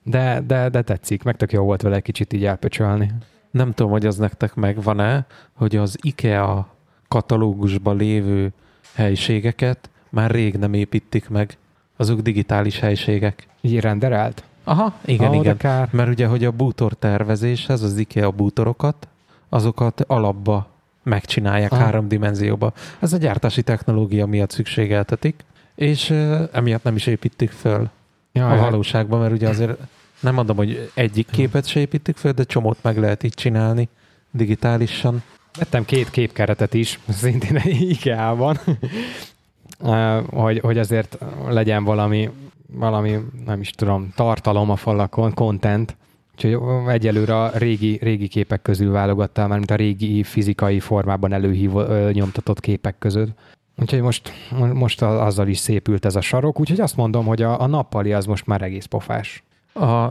De, 0.03 0.41
de, 0.47 0.69
de 0.69 0.81
tetszik, 0.81 1.23
meg 1.23 1.35
tök 1.35 1.51
jó 1.51 1.63
volt 1.63 1.81
vele 1.81 1.95
egy 1.95 2.01
kicsit 2.01 2.33
így 2.33 2.45
elpöcsölni. 2.45 3.11
Nem 3.51 3.73
tudom, 3.73 3.91
hogy 3.91 4.05
az 4.05 4.17
nektek 4.17 4.53
megvan-e, 4.53 5.25
hogy 5.53 5.75
az 5.75 5.97
IKEA 6.01 6.75
katalógusban 7.07 7.97
lévő 7.97 8.53
helyiségeket 8.93 9.89
már 10.09 10.31
rég 10.31 10.55
nem 10.55 10.73
építik 10.73 11.29
meg. 11.29 11.57
Azok 11.97 12.19
digitális 12.19 12.79
helységek. 12.79 13.47
Így 13.62 13.79
renderelt? 13.79 14.43
Aha, 14.63 14.93
igen, 15.05 15.29
oh, 15.29 15.35
igen. 15.35 15.57
Kár. 15.57 15.88
Mert 15.91 16.09
ugye, 16.09 16.27
hogy 16.27 16.45
a 16.45 16.51
bútor 16.51 16.93
tervezéshez, 16.93 17.81
az 17.81 17.97
IKEA 17.97 18.31
bútorokat, 18.31 19.07
azokat 19.50 20.01
alapba 20.01 20.67
megcsinálják 21.03 21.71
Aha. 21.71 21.83
három 21.83 22.07
dimenzióba. 22.07 22.73
Ez 23.00 23.13
a 23.13 23.17
gyártási 23.17 23.63
technológia 23.63 24.25
miatt 24.25 24.51
szükségeltetik, 24.51 25.43
és 25.75 26.09
uh, 26.09 26.50
emiatt 26.51 26.83
nem 26.83 26.95
is 26.95 27.07
építik 27.07 27.51
föl 27.51 27.89
ja, 28.31 28.50
a 28.50 28.57
valóságban, 28.57 29.19
mert 29.19 29.33
ugye 29.33 29.50
azért 29.50 29.77
nem 30.19 30.33
mondom, 30.33 30.55
hogy 30.55 30.91
egyik 30.93 31.27
képet 31.29 31.65
se 31.65 31.79
építik 31.79 32.17
föl, 32.17 32.31
de 32.31 32.43
csomót 32.43 32.77
meg 32.81 32.97
lehet 32.97 33.23
így 33.23 33.33
csinálni 33.33 33.89
digitálisan. 34.31 35.23
Vettem 35.57 35.86
két 35.86 36.10
képkeretet 36.10 36.74
is, 36.74 37.00
szintén 37.10 37.62
IKEA-ban, 37.65 38.57
hogy, 40.29 40.60
hogy 40.60 40.77
azért 40.77 41.17
legyen 41.48 41.83
valami, 41.83 42.29
valami, 42.67 43.17
nem 43.45 43.60
is 43.60 43.72
tudom, 43.72 44.12
tartalom 44.15 44.69
a 44.69 44.75
falakon, 44.75 45.33
content, 45.33 45.95
Úgyhogy 46.36 46.60
egyelőre 46.88 47.41
a 47.41 47.57
régi, 47.57 47.98
régi 48.01 48.27
képek 48.27 48.62
közül 48.62 48.91
válogattál, 48.91 49.48
már 49.48 49.57
mint 49.57 49.72
a 49.72 49.75
régi 49.75 50.24
fizikai 50.24 50.79
formában 50.79 51.33
előhívó, 51.33 52.10
nyomtatott 52.12 52.60
képek 52.60 52.98
között. 53.00 53.39
Úgyhogy 53.81 54.01
most, 54.01 54.31
most 54.74 55.01
azzal 55.01 55.48
is 55.48 55.57
szépült 55.57 56.05
ez 56.05 56.15
a 56.15 56.22
sarok, 56.22 56.60
úgyhogy 56.60 56.79
azt 56.79 56.95
mondom, 56.95 57.25
hogy 57.25 57.41
a, 57.41 57.62
a 57.62 57.67
nappali 57.67 58.13
az 58.13 58.25
most 58.25 58.45
már 58.45 58.62
egész 58.62 58.86
pofás. 58.86 59.43
A 59.74 60.10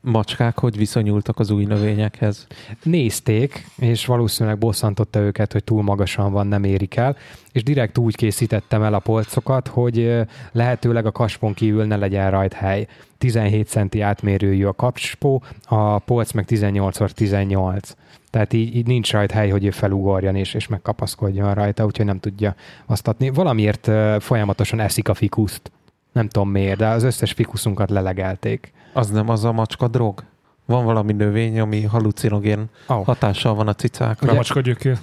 macskák 0.00 0.58
hogy 0.58 0.76
viszonyultak 0.76 1.38
az 1.38 1.50
új 1.50 1.64
növényekhez? 1.64 2.46
Nézték, 2.82 3.66
és 3.78 4.06
valószínűleg 4.06 4.58
bosszantotta 4.58 5.18
őket, 5.18 5.52
hogy 5.52 5.64
túl 5.64 5.82
magasan 5.82 6.32
van, 6.32 6.46
nem 6.46 6.64
érik 6.64 6.96
el, 6.96 7.16
és 7.52 7.62
direkt 7.62 7.98
úgy 7.98 8.16
készítettem 8.16 8.82
el 8.82 8.94
a 8.94 8.98
polcokat, 8.98 9.68
hogy 9.68 10.20
lehetőleg 10.52 11.06
a 11.06 11.12
kaspon 11.12 11.54
kívül 11.54 11.84
ne 11.84 11.96
legyen 11.96 12.30
rajt 12.30 12.52
hely. 12.52 12.86
17 13.18 13.68
centi 13.68 14.00
átmérőjű 14.00 14.64
a 14.64 14.72
kapspó, 14.72 15.42
a 15.64 15.98
polc 15.98 16.32
meg 16.32 16.44
18x18. 16.48 17.82
Tehát 18.30 18.52
így, 18.52 18.76
így 18.76 18.86
nincs 18.86 19.12
rajt 19.12 19.30
hely, 19.30 19.50
hogy 19.50 19.64
ő 19.64 19.70
felugorjan 19.70 20.36
és, 20.36 20.54
és 20.54 20.66
megkapaszkodjon 20.66 21.54
rajta, 21.54 21.84
úgyhogy 21.84 22.06
nem 22.06 22.20
tudja 22.20 22.54
azt. 22.86 23.14
Valamiért 23.32 23.90
folyamatosan 24.22 24.80
eszik 24.80 25.08
a 25.08 25.14
fikuszt. 25.14 25.70
Nem 26.12 26.28
tudom 26.28 26.50
miért, 26.50 26.78
de 26.78 26.86
az 26.86 27.02
összes 27.02 27.32
fikuszunkat 27.32 27.90
lelegelték. 27.90 28.72
Az 28.92 29.10
nem 29.10 29.28
az 29.28 29.44
a 29.44 29.52
macska 29.52 29.88
drog? 29.88 30.24
Van 30.68 30.84
valami 30.84 31.12
növény, 31.12 31.60
ami 31.60 31.82
halucinogén 31.82 32.68
oh. 32.86 33.04
hatással 33.04 33.54
van 33.54 33.68
a 33.68 33.74
cicákra. 33.74 34.30
A 34.30 34.34
macska 34.34 34.60
gyökér. 34.60 34.98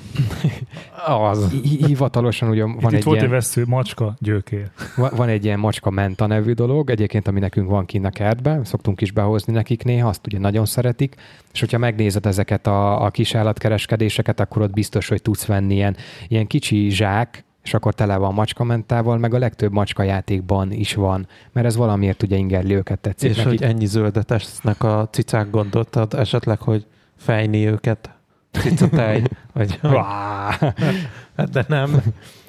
az. 1.08 1.50
Hivatalosan 1.62 2.50
ugye 2.50 2.64
van 2.64 2.78
itt, 2.78 2.86
egy 2.86 2.94
itt 2.94 3.04
volt 3.04 3.18
ilyen... 3.18 3.30
egy 3.30 3.36
vesző, 3.36 3.64
macska 3.68 4.16
gyökér. 4.20 4.70
Van 4.96 5.28
egy 5.28 5.46
ilyen 5.46 5.60
macska 5.60 5.90
menta 5.90 6.26
nevű 6.26 6.52
dolog, 6.54 6.90
egyébként, 6.90 7.28
ami 7.28 7.40
nekünk 7.40 7.70
van 7.70 7.86
kint 7.86 8.06
a 8.06 8.10
kertben, 8.10 8.64
szoktunk 8.64 9.02
is 9.02 9.12
behozni 9.12 9.54
nekik 9.54 9.84
néha, 9.84 10.08
azt 10.08 10.28
ugye 10.28 10.40
nagyon 10.40 10.66
szeretik, 10.66 11.16
és 11.54 11.60
hogyha 11.60 11.78
megnézed 11.78 12.26
ezeket 12.26 12.68
a, 12.68 13.06
a 13.06 13.10
kis 13.10 13.36
állatkereskedéseket, 13.36 14.40
akkor 14.40 14.62
ott 14.62 14.74
biztos, 14.74 15.08
hogy 15.08 15.22
tudsz 15.22 15.46
venni 15.46 15.74
ilyen, 15.74 15.96
ilyen 16.28 16.48
kicsi 16.48 16.90
zsák, 16.90 17.44
és 17.66 17.74
akkor 17.74 17.94
tele 17.94 18.18
van 18.18 18.34
macskamentával, 18.34 19.18
meg 19.18 19.34
a 19.34 19.38
legtöbb 19.38 19.72
macska 19.72 20.04
játékban 20.04 20.72
is 20.72 20.94
van, 20.94 21.28
mert 21.52 21.66
ez 21.66 21.76
valamiért 21.76 22.24
ugye 22.24 22.36
ingerli 22.36 22.74
őket 22.74 23.00
tetszik 23.00 23.30
És 23.30 23.36
nekik. 23.36 23.60
hogy 23.60 23.70
ennyi 23.70 23.86
zöldet 23.86 24.32
esznek 24.32 24.84
a 24.84 25.08
cicák 25.12 25.50
gondoltad, 25.50 26.14
esetleg, 26.14 26.60
hogy 26.60 26.86
fejni 27.18 27.68
őket 27.68 28.10
cicatej, 28.52 29.24
vagy 29.54 29.80
hát 31.38 31.50
de 31.52 31.66
nem. 31.68 32.02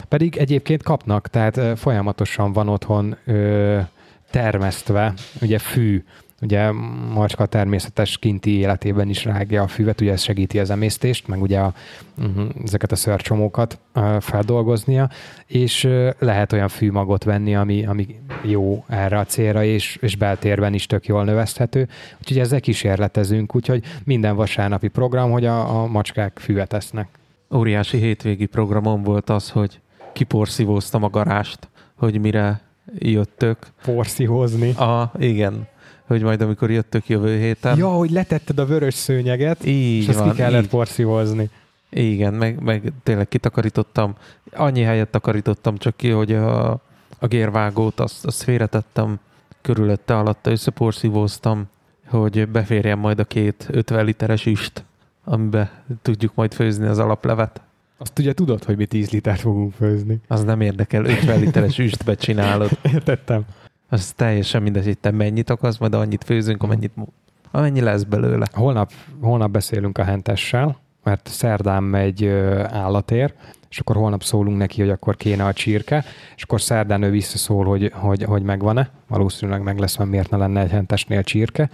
Pedig 0.08 0.36
egyébként 0.36 0.82
kapnak, 0.82 1.28
tehát 1.28 1.78
folyamatosan 1.78 2.52
van 2.52 2.68
otthon 2.68 3.16
ö, 3.24 3.80
termesztve, 4.30 5.12
ugye 5.40 5.58
fű, 5.58 6.04
Ugye 6.42 6.70
macska 7.12 7.46
természetes 7.46 8.18
kinti 8.18 8.58
életében 8.58 9.08
is 9.08 9.24
rágja 9.24 9.62
a 9.62 9.68
füvet, 9.68 10.00
ugye 10.00 10.12
ez 10.12 10.22
segíti 10.22 10.58
az 10.58 10.70
emésztést, 10.70 11.28
meg 11.28 11.42
ugye 11.42 11.58
a, 11.58 11.74
uh, 12.18 12.24
ezeket 12.64 12.92
a 12.92 12.96
szörcsomókat 12.96 13.78
feldolgoznia, 14.20 15.10
és 15.46 15.88
lehet 16.18 16.52
olyan 16.52 16.68
fűmagot 16.68 17.24
venni, 17.24 17.54
ami, 17.54 17.86
ami 17.86 18.06
jó 18.42 18.84
erre 18.88 19.18
a 19.18 19.24
célra, 19.24 19.64
és, 19.64 19.98
és 20.00 20.16
beltérben 20.16 20.74
is 20.74 20.86
tök 20.86 21.06
jól 21.06 21.24
növeszthető. 21.24 21.88
Úgyhogy 22.18 22.38
ezzel 22.38 22.60
kísérletezünk, 22.60 23.54
úgyhogy 23.54 23.84
minden 24.04 24.36
vasárnapi 24.36 24.88
program, 24.88 25.30
hogy 25.30 25.44
a, 25.44 25.80
a 25.80 25.86
macskák 25.86 26.38
füvet 26.38 26.72
esznek. 26.72 27.08
Óriási 27.54 27.98
hétvégi 27.98 28.46
programom 28.46 29.02
volt 29.02 29.30
az, 29.30 29.50
hogy 29.50 29.80
kiporszívóztam 30.12 31.02
a 31.02 31.10
garást, 31.10 31.68
hogy 31.94 32.20
mire 32.20 32.60
jöttök. 32.98 33.58
Porszíhozni. 33.84 34.70
A, 34.70 35.12
igen 35.18 35.68
hogy 36.06 36.22
majd 36.22 36.40
amikor 36.40 36.70
jöttök 36.70 37.08
jövő 37.08 37.38
héten. 37.38 37.78
Ja, 37.78 37.88
hogy 37.88 38.10
letetted 38.10 38.58
a 38.58 38.66
vörös 38.66 38.94
szőnyeget, 38.94 39.66
így 39.66 40.08
és 40.08 40.14
van, 40.14 40.22
azt 40.22 40.30
ki 40.30 40.36
kellett 40.36 40.62
így. 40.62 40.68
porszívozni. 40.68 41.50
Igen, 41.90 42.34
meg, 42.34 42.62
meg 42.62 42.92
tényleg 43.02 43.28
kitakarítottam. 43.28 44.14
Annyi 44.52 44.82
helyet 44.82 45.08
takarítottam 45.08 45.76
csak 45.76 45.96
ki, 45.96 46.10
hogy 46.10 46.32
a, 46.32 46.70
a 47.18 47.26
gérvágót 47.26 48.00
azt, 48.00 48.26
azt 48.26 48.42
félretettem, 48.42 49.18
körülötte 49.62 50.18
alatta 50.18 50.50
összeporszívóztam, 50.50 51.68
hogy 52.06 52.48
beférjen 52.48 52.98
majd 52.98 53.18
a 53.18 53.24
két 53.24 53.66
50 53.70 54.04
literes 54.04 54.46
üst, 54.46 54.84
amiben 55.24 55.70
tudjuk 56.02 56.34
majd 56.34 56.54
főzni 56.54 56.86
az 56.86 56.98
alaplevet. 56.98 57.60
Azt 57.98 58.18
ugye 58.18 58.32
tudod, 58.32 58.64
hogy 58.64 58.76
mi 58.76 58.86
10 58.86 59.10
litert 59.10 59.40
fogunk 59.40 59.72
főzni. 59.72 60.20
Az 60.28 60.44
nem 60.44 60.60
érdekel, 60.60 61.04
50 61.04 61.40
literes 61.40 61.78
üstbe 61.78 62.14
csinálod. 62.14 62.70
Értettem. 62.94 63.44
Az 63.88 64.12
teljesen 64.12 64.62
mindegy, 64.62 64.84
hogy 64.84 64.98
te 64.98 65.10
mennyit 65.10 65.50
akarsz, 65.50 65.78
majd 65.78 65.94
annyit 65.94 66.24
főzünk, 66.24 66.62
amennyit, 66.62 66.92
amennyi 67.50 67.80
lesz 67.80 68.02
belőle. 68.02 68.46
Holnap, 68.52 68.92
holnap 69.20 69.50
beszélünk 69.50 69.98
a 69.98 70.04
hentessel, 70.04 70.78
mert 71.02 71.28
szerdán 71.28 71.82
megy 71.82 72.26
állatér, 72.68 73.34
és 73.68 73.78
akkor 73.78 73.96
holnap 73.96 74.22
szólunk 74.22 74.56
neki, 74.56 74.80
hogy 74.80 74.90
akkor 74.90 75.16
kéne 75.16 75.44
a 75.44 75.52
csirke, 75.52 76.04
és 76.36 76.42
akkor 76.42 76.60
szerdán 76.60 77.02
ő 77.02 77.10
visszaszól, 77.10 77.64
hogy, 77.64 77.90
hogy, 77.94 78.22
hogy 78.22 78.42
megvan-e. 78.42 78.90
Valószínűleg 79.08 79.62
meg 79.62 79.78
lesz, 79.78 79.96
mert 79.96 80.10
miért 80.10 80.30
ne 80.30 80.36
lenne 80.36 80.60
egy 80.60 80.70
hentesnél 80.70 81.22
csirke, 81.22 81.70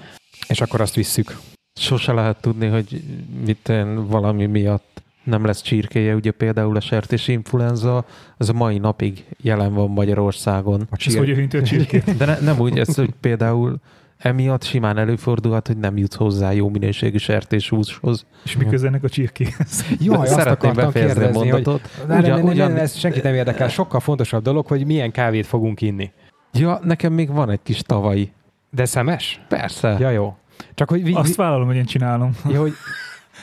és 0.49 0.61
akkor 0.61 0.81
azt 0.81 0.95
visszük. 0.95 1.37
Sose 1.81 2.13
lehet 2.13 2.41
tudni, 2.41 2.67
hogy 2.67 3.03
mit 3.45 3.73
valami 3.95 4.47
miatt 4.47 5.02
nem 5.25 5.45
lesz 5.45 5.61
csirkéje, 5.61 6.15
ugye 6.15 6.31
például 6.31 6.77
a 6.77 6.81
sertés 6.81 7.29
influenza, 7.29 8.05
az 8.37 8.49
a 8.49 8.53
mai 8.53 8.79
napig 8.79 9.25
jelen 9.41 9.75
van 9.75 9.91
Magyarországon. 9.91 10.87
A 10.91 10.97
csir... 10.97 11.13
Ez 11.13 11.19
hogy 11.19 11.29
érinti 11.29 11.57
a 11.57 11.63
csirkét? 11.63 12.17
De 12.19 12.25
ne, 12.25 12.39
nem 12.39 12.59
úgy, 12.59 12.79
ez, 12.79 12.95
hogy 12.95 13.11
például 13.21 13.81
emiatt 14.19 14.63
simán 14.63 14.99
előfordulhat, 14.99 15.67
hogy 15.67 15.77
nem 15.77 15.97
jut 15.97 16.15
hozzá 16.15 16.53
jó 16.53 16.69
minőségű 16.69 17.17
sertéshúshoz. 17.17 18.27
És 18.45 18.57
mi 18.57 18.65
köze 18.65 18.87
ennek 18.87 19.05
a 19.05 19.09
csirkéhez? 19.09 19.85
Jó, 20.01 20.13
azt 20.13 20.33
Szeretném 20.33 20.73
befejezni 20.73 21.25
a 21.25 21.31
mondatot. 21.31 21.81
Hogy, 22.07 22.19
ugyan, 22.19 22.21
ne, 22.23 22.43
ne, 22.43 22.51
ugyan, 22.51 22.73
ne, 22.73 22.81
ez 22.81 22.97
senkit 22.97 23.23
nem 23.23 23.35
érdekel. 23.35 23.69
Sokkal 23.69 24.01
fontosabb 24.01 24.43
dolog, 24.43 24.67
hogy 24.67 24.87
milyen 24.87 25.11
kávét 25.11 25.47
fogunk 25.47 25.81
inni. 25.81 26.13
Ja, 26.53 26.81
nekem 26.83 27.13
még 27.13 27.33
van 27.33 27.51
egy 27.51 27.61
kis 27.63 27.81
tavalyi 27.81 28.33
De 28.71 28.85
szemes? 28.85 29.41
Persze. 29.49 29.97
Ja, 29.99 30.11
jó. 30.11 30.37
Csak 30.75 30.89
hogy, 30.89 31.03
vi, 31.03 31.13
Azt 31.15 31.35
vállalom, 31.35 31.67
hogy 31.67 31.77
én 31.77 31.85
csinálom. 31.85 32.31
ja, 32.51 32.61
hogy 32.61 32.73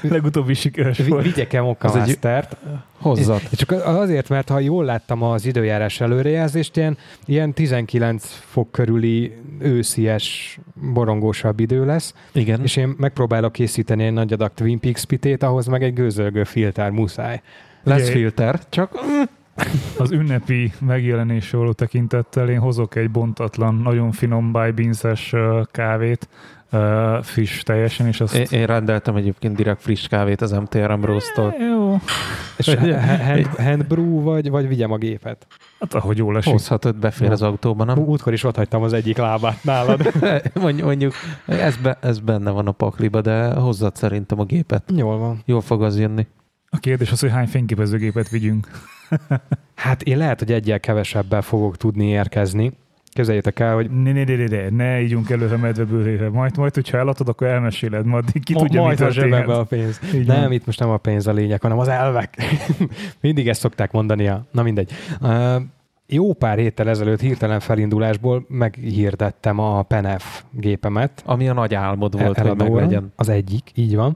Legutóbbi 0.02 0.54
sikeres 0.54 0.98
vi, 0.98 1.10
volt. 1.10 1.24
vigyek-e 1.24 1.62
Mokka 1.62 1.88
Az 1.88 1.96
egy- 1.96 2.02
Mastert. 2.02 2.56
Hozzad. 2.98 3.42
És 3.52 3.58
Csak 3.58 3.72
azért, 3.72 4.30
mert 4.30 4.50
ha 4.50 4.60
jól 4.60 4.86
láttam 4.86 5.24
az 5.24 5.46
időjárás 5.46 6.02
előrejelzést, 6.02 6.78
ilyen, 6.78 6.98
ilyen 7.26 7.54
19 7.54 8.26
fok 8.46 8.72
körüli 8.72 9.34
őszies, 9.60 10.60
borongósabb 10.94 11.60
idő 11.60 11.86
lesz, 11.86 12.14
Igen. 12.34 12.62
és 12.64 12.76
én 12.76 12.94
megpróbálok 12.98 13.52
készíteni 13.52 14.04
egy 14.04 14.14
nagy 14.14 14.34
adag 14.34 14.52
Twin 14.54 14.80
Peaks 14.80 15.06
pitét, 15.06 15.44
ahhoz 15.44 15.66
meg 15.68 15.84
egy 15.84 15.94
gőzölgő 15.94 16.44
filter 16.44 16.90
muszáj. 16.92 17.42
Lesz 17.84 18.02
Ugye- 18.02 18.12
filter, 18.12 18.60
csak 18.70 18.92
Az 19.98 20.12
ünnepi 20.12 20.72
megjelenésre 20.80 21.58
való 21.58 21.72
tekintettel 21.72 22.50
én 22.50 22.60
hozok 22.60 22.96
egy 22.96 23.12
bontatlan, 23.12 23.76
nagyon 23.76 24.12
finom 24.12 24.52
bájbínzes 24.52 25.34
kávét, 25.72 26.28
uh, 26.72 27.24
friss 27.24 27.64
teljesen, 27.64 28.08
és 28.08 28.22
azt... 28.22 28.36
én, 28.36 28.48
én 28.60 28.66
rendeltem 28.66 29.16
egyébként 29.16 29.56
direkt 29.56 29.82
friss 29.82 30.08
kávét 30.08 30.42
az 30.42 30.52
MTRM 30.52 31.04
Roast-tól. 31.04 31.56
Jó, 31.60 31.98
És 32.58 32.74
hand, 32.74 33.46
handbrew, 33.46 34.22
vagy, 34.22 34.50
vagy 34.50 34.68
vigyem 34.68 34.92
a 34.92 34.98
gépet? 34.98 35.48
hát 35.80 35.94
ahogy 35.94 36.18
jól 36.18 36.38
esik. 36.38 36.52
Hozhatod, 36.52 36.96
befér 36.96 37.28
Jó. 37.28 37.34
az 37.34 37.42
autóba, 37.42 37.84
nem? 37.84 37.98
Útkor 37.98 38.34
is 38.34 38.44
ott 38.44 38.56
hagytam 38.56 38.84
az 38.84 38.94
egyik 38.94 39.18
lábát 39.18 39.64
nálad. 39.64 40.12
Mondj- 40.62 40.82
Mondjuk, 40.84 41.14
ez, 41.46 41.78
be, 41.78 41.98
ez 42.02 42.20
benne 42.20 42.52
van 42.52 42.68
a 42.68 42.72
pakliba, 42.72 43.22
de 43.22 43.54
hozzad 43.54 43.96
szerintem 43.96 44.40
a 44.40 44.44
gépet. 44.44 44.84
Jól 44.96 45.18
van. 45.18 45.42
Jól 45.46 45.62
fog 45.62 45.84
az 45.84 46.00
jönni. 46.00 46.28
A 46.70 46.78
kérdés 46.78 47.12
az, 47.12 47.20
hogy 47.20 47.32
hány 47.32 47.48
fényképezőgépet 47.48 48.30
vigyünk. 48.30 48.68
Hát 49.76 50.02
én 50.02 50.18
lehet, 50.18 50.40
hogy 50.40 50.52
egyel 50.52 50.80
kevesebbel 50.80 51.42
fogok 51.42 51.78
tudni 51.78 52.06
érkezni. 52.06 52.72
Képzeljétek 53.20 53.60
el, 53.60 53.74
hogy 53.74 53.90
Ne, 53.90 54.12
ne, 54.12 54.24
ne, 54.24 54.36
ne, 54.36 54.46
ne, 54.48 54.70
ne 54.70 55.02
ígyunk 55.02 55.30
előre 55.30 55.58
medvebőrére. 55.58 56.30
Majd, 56.30 56.58
majd, 56.58 56.74
hogyha 56.74 56.98
eladod, 56.98 57.28
akkor 57.28 57.48
elmeséled, 57.48 58.06
majd 58.06 58.24
ki 58.44 58.54
ma- 58.54 58.60
tudja, 58.60 58.82
majd 58.82 59.02
a 59.02 59.10
zsebembe 59.10 59.54
a 59.54 59.64
pénz. 59.64 60.00
Így 60.14 60.28
Nem, 60.28 60.42
van. 60.42 60.52
itt 60.52 60.66
most 60.66 60.80
nem 60.80 60.90
a 60.90 60.98
pénz 60.98 61.28
a 61.28 61.32
lényeg, 61.32 61.62
hanem 61.62 61.80
az 61.80 61.88
elvek. 61.88 62.38
Mindig 63.22 63.48
ezt 63.48 63.60
szokták 63.60 63.92
mondani. 63.92 64.28
A... 64.28 64.46
Na 64.52 64.64
mindegy. 64.64 64.92
Uh, 65.22 65.56
jó 66.08 66.34
pár 66.34 66.58
héttel 66.58 66.90
ezelőtt 66.90 67.20
hirtelen 67.20 67.60
felindulásból 67.60 68.46
meghirdettem 68.48 69.60
a 69.60 69.82
Penef 69.82 70.44
gépemet. 70.52 71.24
Ami 71.26 71.50
a 71.50 71.54
nagy 71.54 71.74
álmod 71.74 72.20
volt, 72.20 72.38
hogy 72.38 72.46
eladóra. 72.46 72.72
meglegyen. 72.72 73.14
Az 73.16 73.30
egyik, 73.30 73.72
így 73.76 73.96
van. 73.96 74.16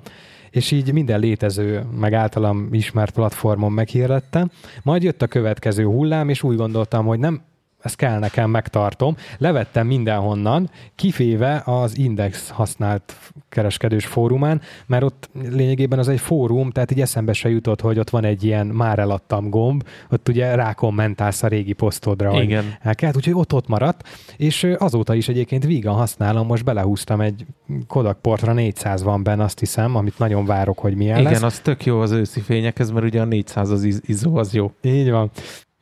És 0.50 0.72
így 0.72 0.94
minden 0.94 1.20
létező, 1.20 1.84
meg 2.00 2.14
általam 2.14 2.68
ismert 2.72 3.14
platformon 3.14 3.72
meghirdettem. 3.72 4.50
Majd 4.84 5.04
jött 5.04 5.22
a 5.22 5.28
következő 5.28 5.84
hullám, 5.86 6.30
és 6.30 6.44
úgy 6.44 6.56
gondoltam, 6.56 7.06
hogy 7.06 7.20
nem, 7.20 7.42
ez 7.84 7.96
kell 7.96 8.20
nekem, 8.20 8.50
megtartom. 8.50 9.16
Levettem 9.38 9.88
mindenhonnan, 9.88 10.70
kiféve 10.96 11.62
az 11.66 11.98
Index 11.98 12.50
használt 12.50 13.16
kereskedős 13.50 14.06
fórumán, 14.06 14.62
mert 14.86 15.04
ott 15.04 15.30
lényegében 15.50 16.00
az 16.00 16.08
egy 16.08 16.20
fórum, 16.20 16.72
tehát 16.72 16.92
így 16.92 17.02
eszembe 17.02 17.34
se 17.34 17.50
jutott, 17.50 17.82
hogy 17.82 18.00
ott 18.00 18.10
van 18.10 18.24
egy 18.26 18.44
ilyen 18.44 18.68
már 18.68 19.00
eladtam 19.00 19.50
gomb, 19.50 19.84
ott 20.10 20.30
ugye 20.30 20.56
rákommentálsz 20.56 21.44
a 21.44 21.48
régi 21.48 21.74
posztodra, 21.74 22.32
hogy 22.32 22.44
Igen. 22.44 22.76
el 22.82 22.96
kellett, 22.96 23.16
úgyhogy 23.16 23.34
ott 23.34 23.54
ott 23.54 23.68
maradt, 23.68 24.08
és 24.38 24.68
azóta 24.78 25.14
is 25.14 25.28
egyébként 25.28 25.66
vígan 25.66 25.96
használom, 25.96 26.48
most 26.48 26.64
belehúztam 26.64 27.22
egy 27.22 27.46
Kodak 27.88 28.22
Portra 28.22 28.54
400 28.54 29.04
van 29.04 29.24
benne, 29.24 29.44
azt 29.44 29.60
hiszem, 29.60 29.96
amit 29.96 30.18
nagyon 30.20 30.46
várok, 30.46 30.80
hogy 30.80 30.96
milyen 30.96 31.20
Igen, 31.20 31.32
lesz. 31.32 31.42
az 31.42 31.60
tök 31.60 31.86
jó 31.86 32.00
az 32.00 32.12
őszi 32.12 32.40
fényekhez, 32.40 32.92
mert 32.92 33.06
ugye 33.06 33.22
a 33.22 33.26
400 33.26 33.70
az 33.70 33.84
iz- 33.84 34.02
izó, 34.06 34.36
az 34.36 34.54
jó. 34.54 34.72
Így 34.82 35.10
van. 35.12 35.32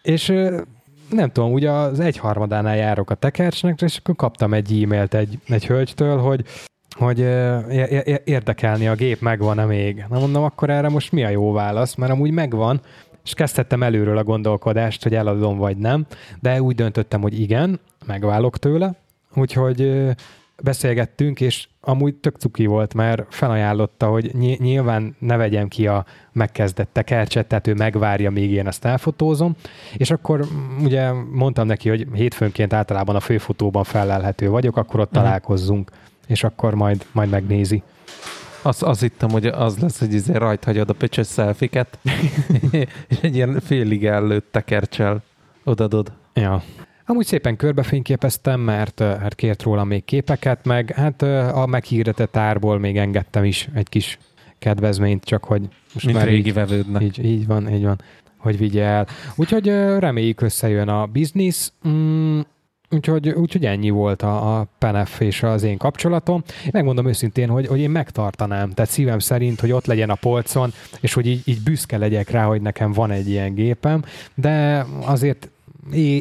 És 0.01 0.33
nem 1.13 1.31
tudom, 1.31 1.51
ugye 1.51 1.69
az 1.69 1.99
egyharmadánál 1.99 2.75
járok 2.75 3.09
a 3.09 3.15
tekercsnek, 3.15 3.81
és 3.81 3.97
akkor 3.97 4.15
kaptam 4.15 4.53
egy 4.53 4.83
e-mailt 4.83 5.13
egy, 5.13 5.39
egy 5.47 5.65
hölgytől, 5.65 6.17
hogy 6.17 6.45
hogy 6.95 7.19
érdekelni 8.23 8.87
a 8.87 8.95
gép 8.95 9.21
megvan-e 9.21 9.65
még. 9.65 10.05
Na 10.09 10.19
mondom, 10.19 10.43
akkor 10.43 10.69
erre 10.69 10.89
most 10.89 11.11
mi 11.11 11.23
a 11.23 11.29
jó 11.29 11.51
válasz, 11.51 11.95
mert 11.95 12.11
amúgy 12.11 12.31
megvan, 12.31 12.81
és 13.23 13.33
kezdhettem 13.33 13.83
előről 13.83 14.17
a 14.17 14.23
gondolkodást, 14.23 15.03
hogy 15.03 15.15
eladom 15.15 15.57
vagy 15.57 15.77
nem, 15.77 16.05
de 16.39 16.61
úgy 16.61 16.75
döntöttem, 16.75 17.21
hogy 17.21 17.39
igen, 17.39 17.79
megválok 18.05 18.57
tőle, 18.57 18.95
úgyhogy 19.35 20.09
beszélgettünk, 20.63 21.41
és 21.41 21.67
amúgy 21.81 22.15
tök 22.15 22.35
cuki 22.37 22.65
volt, 22.65 22.93
mert 22.93 23.25
felajánlotta, 23.35 24.07
hogy 24.07 24.31
ny- 24.33 24.59
nyilván 24.59 25.15
ne 25.19 25.35
vegyem 25.37 25.67
ki 25.67 25.87
a 25.87 26.05
megkezdett 26.31 26.89
tekercset, 26.91 27.47
tehát 27.47 27.67
ő 27.67 27.73
megvárja, 27.73 28.31
még 28.31 28.51
én 28.51 28.67
ezt 28.67 28.85
elfotózom, 28.85 29.55
és 29.97 30.11
akkor 30.11 30.45
mm, 30.53 30.83
ugye 30.83 31.11
mondtam 31.31 31.67
neki, 31.67 31.89
hogy 31.89 32.07
hétfőnként 32.13 32.73
általában 32.73 33.15
a 33.15 33.19
főfotóban 33.19 33.83
felelhető 33.83 34.49
vagyok, 34.49 34.77
akkor 34.77 34.99
ott 34.99 35.11
Mhm. 35.11 35.19
találkozzunk, 35.19 35.91
és 36.27 36.43
akkor 36.43 36.73
majd, 36.75 37.05
majd 37.11 37.29
megnézi. 37.29 37.83
Azt, 38.61 38.83
azt 38.83 39.01
hittem, 39.01 39.29
hogy 39.29 39.45
az 39.45 39.77
lesz, 39.77 39.99
hogy 39.99 40.13
izé 40.13 40.33
rajt 40.33 40.63
hagyod 40.63 40.89
a 40.89 40.93
pöcsös 40.93 41.27
szelfiket, 41.27 41.97
és 43.07 43.17
egy 43.21 43.35
ilyen 43.35 43.59
félig 43.59 44.05
ellőtt 44.05 44.47
tekercsel 44.51 45.21
odadod. 45.63 46.11
Ja. 46.33 46.63
Amúgy 47.11 47.25
szépen 47.25 47.55
körbefényképeztem, 47.55 48.59
mert 48.59 48.99
hát 48.99 49.35
kért 49.35 49.63
róla 49.63 49.83
még 49.83 50.05
képeket, 50.05 50.65
meg 50.65 50.91
hát 50.95 51.21
a 51.53 51.65
meghirdetett 51.65 52.37
árból 52.37 52.79
még 52.79 52.97
engedtem 52.97 53.43
is 53.43 53.69
egy 53.73 53.89
kis 53.89 54.17
kedvezményt, 54.59 55.23
csak 55.23 55.43
hogy 55.43 55.61
most 55.93 56.05
Mint 56.05 56.17
már 56.17 56.27
régi 56.27 56.47
így, 56.47 56.53
vevődnek. 56.53 57.01
így, 57.01 57.25
így 57.25 57.47
van, 57.47 57.73
így 57.73 57.83
van, 57.83 58.01
hogy 58.37 58.57
vigye 58.57 58.83
el. 58.83 59.07
Úgyhogy 59.35 59.67
reméljük 59.99 60.41
összejön 60.41 60.87
a 60.87 61.05
biznisz, 61.05 61.73
mm, 61.87 62.39
úgyhogy, 62.89 63.29
úgyhogy 63.29 63.65
ennyi 63.65 63.89
volt 63.89 64.21
a, 64.21 64.59
a 64.59 64.67
Penef 64.77 65.19
és 65.19 65.43
az 65.43 65.63
én 65.63 65.77
kapcsolatom. 65.77 66.43
Megmondom 66.71 67.07
őszintén, 67.07 67.49
hogy, 67.49 67.67
hogy 67.67 67.79
én 67.79 67.89
megtartanám, 67.89 68.69
tehát 68.69 68.91
szívem 68.91 69.19
szerint, 69.19 69.59
hogy 69.59 69.71
ott 69.71 69.85
legyen 69.85 70.09
a 70.09 70.15
polcon, 70.15 70.73
és 70.99 71.13
hogy 71.13 71.27
így, 71.27 71.41
így 71.45 71.63
büszke 71.63 71.97
legyek 71.97 72.29
rá, 72.29 72.45
hogy 72.45 72.61
nekem 72.61 72.91
van 72.91 73.11
egy 73.11 73.29
ilyen 73.29 73.53
gépem, 73.53 74.03
de 74.35 74.85
azért 75.05 75.49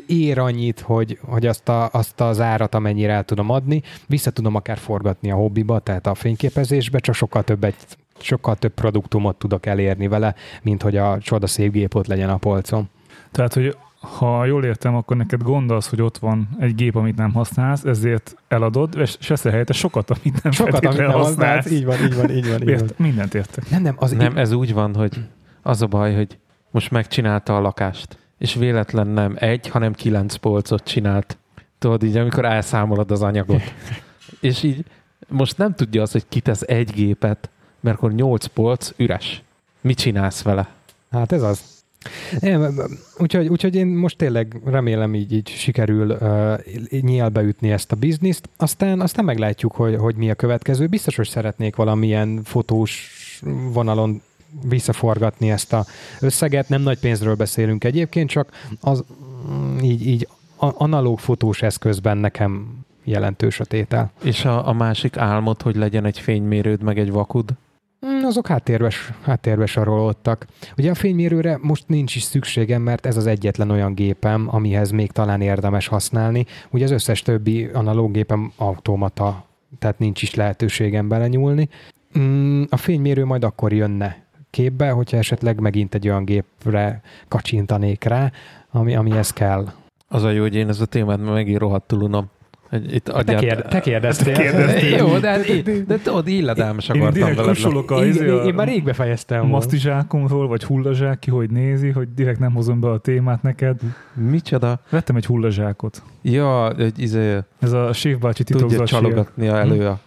ér 0.06 0.38
annyit, 0.38 0.80
hogy, 0.80 1.18
hogy 1.22 1.46
azt, 1.46 1.68
a, 1.68 1.88
azt 1.92 2.20
az 2.20 2.40
árat, 2.40 2.74
amennyire 2.74 3.12
el 3.12 3.24
tudom 3.24 3.50
adni, 3.50 3.82
vissza 4.06 4.30
tudom 4.30 4.54
akár 4.54 4.78
forgatni 4.78 5.30
a 5.30 5.34
hobbiba, 5.34 5.78
tehát 5.78 6.06
a 6.06 6.14
fényképezésbe, 6.14 6.98
csak 6.98 7.14
sokkal 7.14 7.42
többet 7.42 7.98
sokkal 8.22 8.56
több 8.56 8.72
produktumot 8.72 9.36
tudok 9.36 9.66
elérni 9.66 10.08
vele, 10.08 10.34
mint 10.62 10.82
hogy 10.82 10.96
a 10.96 11.18
csodaszép 11.18 11.72
gép 11.72 11.94
ott 11.94 12.06
legyen 12.06 12.30
a 12.30 12.36
polcon. 12.36 12.88
Tehát, 13.30 13.54
hogy 13.54 13.76
ha 14.00 14.44
jól 14.44 14.64
értem, 14.64 14.94
akkor 14.94 15.16
neked 15.16 15.42
gond 15.42 15.70
az, 15.70 15.88
hogy 15.88 16.02
ott 16.02 16.18
van 16.18 16.48
egy 16.58 16.74
gép, 16.74 16.96
amit 16.96 17.16
nem 17.16 17.32
használsz, 17.32 17.84
ezért 17.84 18.36
eladod, 18.48 18.96
és 18.98 19.30
ezt 19.30 19.48
helyette 19.48 19.72
sokat, 19.72 20.10
amit 20.10 20.42
nem 20.42 20.52
Sokat, 20.52 20.84
amit 20.84 20.98
nem 20.98 21.10
használsz, 21.10 21.70
így 21.70 21.84
van, 21.84 22.04
így 22.04 22.14
van, 22.14 22.30
így 22.30 22.48
van. 22.48 22.60
Így 22.60 22.64
van. 22.64 22.68
Ért, 22.68 22.98
mindent 22.98 23.34
értek. 23.34 23.70
Nem, 23.70 23.82
nem, 23.82 23.94
az 23.98 24.10
Nem, 24.12 24.36
ez 24.36 24.52
úgy 24.52 24.72
van, 24.72 24.94
hogy 24.94 25.24
az 25.62 25.82
a 25.82 25.86
baj, 25.86 26.14
hogy 26.14 26.38
most 26.70 26.90
megcsinálta 26.90 27.56
a 27.56 27.60
lakást, 27.60 28.18
és 28.40 28.54
véletlen 28.54 29.06
nem 29.06 29.36
egy, 29.38 29.68
hanem 29.68 29.92
kilenc 29.92 30.36
polcot 30.36 30.84
csinált. 30.84 31.38
Tudod 31.78 32.02
így, 32.02 32.16
amikor 32.16 32.44
elszámolod 32.44 33.10
az 33.10 33.22
anyagot. 33.22 33.62
és 34.40 34.62
így 34.62 34.84
most 35.28 35.58
nem 35.58 35.74
tudja 35.74 36.02
az, 36.02 36.12
hogy 36.12 36.24
kitesz 36.28 36.62
egy 36.62 36.90
gépet, 36.90 37.50
mert 37.80 37.96
akkor 37.96 38.12
nyolc 38.12 38.46
polc 38.46 38.90
üres. 38.96 39.42
Mit 39.80 39.98
csinálsz 39.98 40.42
vele? 40.42 40.68
Hát 41.10 41.32
ez 41.32 41.42
az. 41.42 41.62
Nem, 42.40 42.74
úgyhogy, 43.18 43.48
úgyhogy 43.48 43.74
én 43.74 43.86
most 43.86 44.16
tényleg 44.16 44.60
remélem 44.64 45.14
így, 45.14 45.32
így 45.32 45.48
sikerül 45.48 46.10
uh, 46.10 47.00
nyílbe 47.00 47.42
ütni 47.42 47.70
ezt 47.70 47.92
a 47.92 47.96
bizniszt, 47.96 48.48
aztán, 48.56 49.00
aztán 49.00 49.24
meglátjuk, 49.24 49.72
hogy, 49.72 49.96
hogy 49.96 50.16
mi 50.16 50.30
a 50.30 50.34
következő. 50.34 50.86
Biztos, 50.86 51.16
hogy 51.16 51.28
szeretnék 51.28 51.76
valamilyen 51.76 52.40
fotós 52.44 53.10
vonalon 53.72 54.22
visszaforgatni 54.68 55.50
ezt 55.50 55.72
a 55.72 55.84
összeget. 56.20 56.68
Nem 56.68 56.82
nagy 56.82 56.98
pénzről 56.98 57.34
beszélünk 57.34 57.84
egyébként, 57.84 58.28
csak 58.30 58.48
az 58.80 59.04
mm, 59.50 59.78
így, 59.78 60.06
így 60.06 60.28
analóg 60.56 61.18
fotós 61.18 61.62
eszközben 61.62 62.18
nekem 62.18 62.78
jelentős 63.04 63.60
a 63.60 63.64
tétel. 63.64 64.10
És 64.22 64.44
a, 64.44 64.68
a 64.68 64.72
másik 64.72 65.16
álmod, 65.16 65.62
hogy 65.62 65.76
legyen 65.76 66.04
egy 66.04 66.18
fénymérőd, 66.18 66.82
meg 66.82 66.98
egy 66.98 67.10
vakud? 67.10 67.50
Mm, 68.06 68.24
Azok 68.24 68.46
háttérves, 68.46 69.10
háttérbe 69.22 69.66
sorolódtak. 69.66 70.46
Ugye 70.76 70.90
a 70.90 70.94
fénymérőre 70.94 71.58
most 71.62 71.84
nincs 71.86 72.14
is 72.16 72.22
szükségem, 72.22 72.82
mert 72.82 73.06
ez 73.06 73.16
az 73.16 73.26
egyetlen 73.26 73.70
olyan 73.70 73.94
gépem, 73.94 74.48
amihez 74.50 74.90
még 74.90 75.10
talán 75.12 75.40
érdemes 75.40 75.86
használni. 75.86 76.46
Ugye 76.70 76.84
az 76.84 76.90
összes 76.90 77.22
többi 77.22 77.64
analóg 77.64 78.12
gépem 78.12 78.52
automata, 78.56 79.44
tehát 79.78 79.98
nincs 79.98 80.22
is 80.22 80.34
lehetőségem 80.34 81.08
belenyúlni. 81.08 81.68
Mm, 82.18 82.62
A 82.68 82.76
fénymérő 82.76 83.24
majd 83.24 83.44
akkor 83.44 83.72
jönne 83.72 84.24
képbe, 84.50 84.90
hogyha 84.90 85.16
esetleg 85.16 85.60
megint 85.60 85.94
egy 85.94 86.08
olyan 86.08 86.24
gépre 86.24 87.00
kacsintanék 87.28 88.04
rá, 88.04 88.32
ami, 88.70 88.96
amihez 88.96 89.30
kell. 89.32 89.66
Az 90.08 90.22
a 90.22 90.30
jó, 90.30 90.40
hogy 90.42 90.54
én 90.54 90.68
ez 90.68 90.80
a 90.80 90.86
témát 90.86 91.18
megint 91.24 91.58
rohadtul 91.58 92.02
unom. 92.02 92.30
Itt 92.72 93.04
Te, 93.04 93.12
adját... 93.12 93.40
kérde, 93.40 93.62
te 93.62 93.80
kérdeztél. 93.80 94.34
kérdeztél. 94.34 94.96
Jó, 94.96 95.18
de, 95.18 95.28
hát 95.30 95.48
így- 95.48 95.86
de 95.86 95.98
tudod, 95.98 96.28
illedelmes 96.28 96.88
Én 96.88 97.00
akartam 97.00 97.34
veled. 97.34 97.90
Én, 97.90 98.08
izé, 98.08 98.26
én, 98.26 98.44
én 98.44 98.54
már 98.54 98.66
a 98.66 98.70
rég 98.70 98.84
befejeztem 98.84 99.46
masztizsákomról, 99.46 100.48
vagy 100.48 100.64
hullazsák 100.64 101.18
ki, 101.18 101.30
hogy 101.30 101.50
nézi, 101.50 101.90
hogy 101.90 102.14
direkt 102.14 102.38
nem 102.38 102.52
hozom 102.52 102.80
be 102.80 102.88
a 102.90 102.98
témát 102.98 103.42
neked. 103.42 103.80
Micsoda? 104.14 104.80
Vettem 104.90 105.16
egy 105.16 105.26
hullazsákot. 105.26 106.02
Ja, 106.22 106.74
hogy 106.74 106.92
izé, 106.96 107.38
Ez 107.60 107.72
a 107.72 107.92
Séf 107.92 108.18
bácsi 108.18 108.44
tudja 108.44 108.84
csalogatni 108.84 109.46
elő 109.46 109.86
a... 109.86 109.98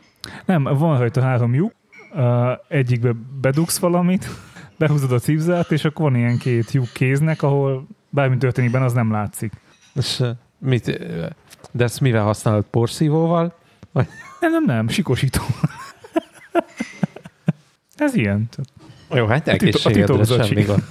Nem, 0.45 0.63
van 0.63 0.97
rajta 0.97 1.21
három 1.21 1.53
lyuk, 1.53 1.73
egyikbe 2.67 3.12
bedugsz 3.41 3.80
valamit, 3.80 4.30
behúzod 4.78 5.12
a 5.12 5.19
cipzát, 5.19 5.71
és 5.71 5.86
akkor 5.86 6.12
van 6.12 6.19
ilyen 6.19 6.38
két 6.38 6.71
lyuk 6.71 6.89
kéznek, 6.93 7.41
ahol 7.41 7.88
bármi 8.10 8.38
történik 8.38 8.71
benne, 8.71 8.86
az 8.86 8.93
nem 8.93 9.12
látszik. 9.12 9.52
És, 9.95 10.23
mit, 10.58 10.99
de 11.71 11.84
ezt 11.84 12.02
mivel 12.02 12.23
használod? 12.23 12.65
Porszívóval? 12.69 13.56
Nem, 14.39 14.52
nem, 14.52 14.65
nem, 14.65 14.88
sikosító. 14.88 15.41
Ez 17.95 18.15
ilyen. 18.15 18.49
Jó, 19.12 19.26
hát 19.26 19.47
egészségedre 19.47 20.43
semmi 20.43 20.63
gond. 20.63 20.84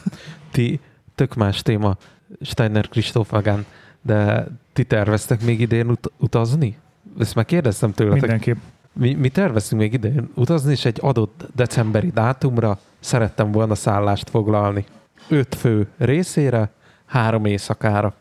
Ti, 0.50 0.80
tök 1.14 1.34
más 1.34 1.62
téma, 1.62 1.96
Steiner 2.40 2.88
Kristóf 2.88 3.30
Magán, 3.30 3.66
de 4.02 4.46
ti 4.72 4.84
terveztek 4.84 5.44
még 5.44 5.60
idén 5.60 5.90
ut- 5.90 6.12
utazni? 6.18 6.78
Ezt 7.18 7.34
már 7.34 7.44
kérdeztem 7.44 7.92
tőletek. 7.92 8.20
Mindenképp. 8.20 8.56
Mi, 8.92 9.14
mi 9.14 9.28
terveztünk 9.28 9.80
még 9.80 9.92
idén 9.92 10.28
utazni, 10.34 10.70
és 10.72 10.84
egy 10.84 10.98
adott 11.00 11.46
decemberi 11.54 12.10
dátumra 12.10 12.78
szerettem 13.00 13.52
volna 13.52 13.74
szállást 13.74 14.30
foglalni. 14.30 14.84
Öt 15.28 15.54
fő 15.54 15.86
részére, 15.98 16.70
három 17.06 17.44
éjszakára. 17.44 18.14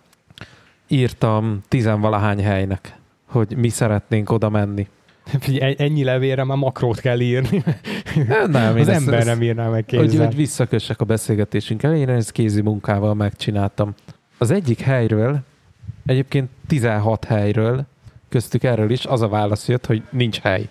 Írtam 0.88 1.62
tizenvalahány 1.68 2.44
helynek, 2.44 2.98
hogy 3.26 3.56
mi 3.58 3.70
szeretnénk 3.70 4.30
oda 4.32 4.50
menni. 4.50 4.88
Figyelj, 5.40 5.76
ennyi 5.78 6.04
levélre 6.04 6.44
már 6.44 6.58
makrót 6.58 7.00
kell 7.00 7.20
írni. 7.20 7.64
Nem, 8.48 8.76
én 8.78 8.82
Az 8.82 8.88
ezt- 8.88 9.00
ember 9.00 9.14
ezt- 9.18 9.28
nem 9.28 9.42
írná 9.42 9.68
meg 9.70 9.86
Hogy, 9.90 10.00
kézzel. 10.00 10.26
hogy 10.26 10.36
visszakössek 10.36 11.02
a 11.02 11.06
beszélgetésünk 11.06 11.84
elejére, 11.84 12.14
ezt 12.14 12.32
kézi 12.32 12.62
munkával 12.62 13.14
megcsináltam. 13.14 13.94
Az 14.38 14.52
egyik 14.52 14.80
helyről, 14.80 15.40
egyébként 16.06 16.50
16 16.68 17.26
helyről, 17.26 17.86
köztük 18.32 18.64
erről 18.64 18.92
is 18.92 19.06
az 19.06 19.22
a 19.22 19.28
válasz 19.28 19.68
jött, 19.68 19.86
hogy 19.86 20.02
nincs 20.10 20.40
hely. 20.40 20.68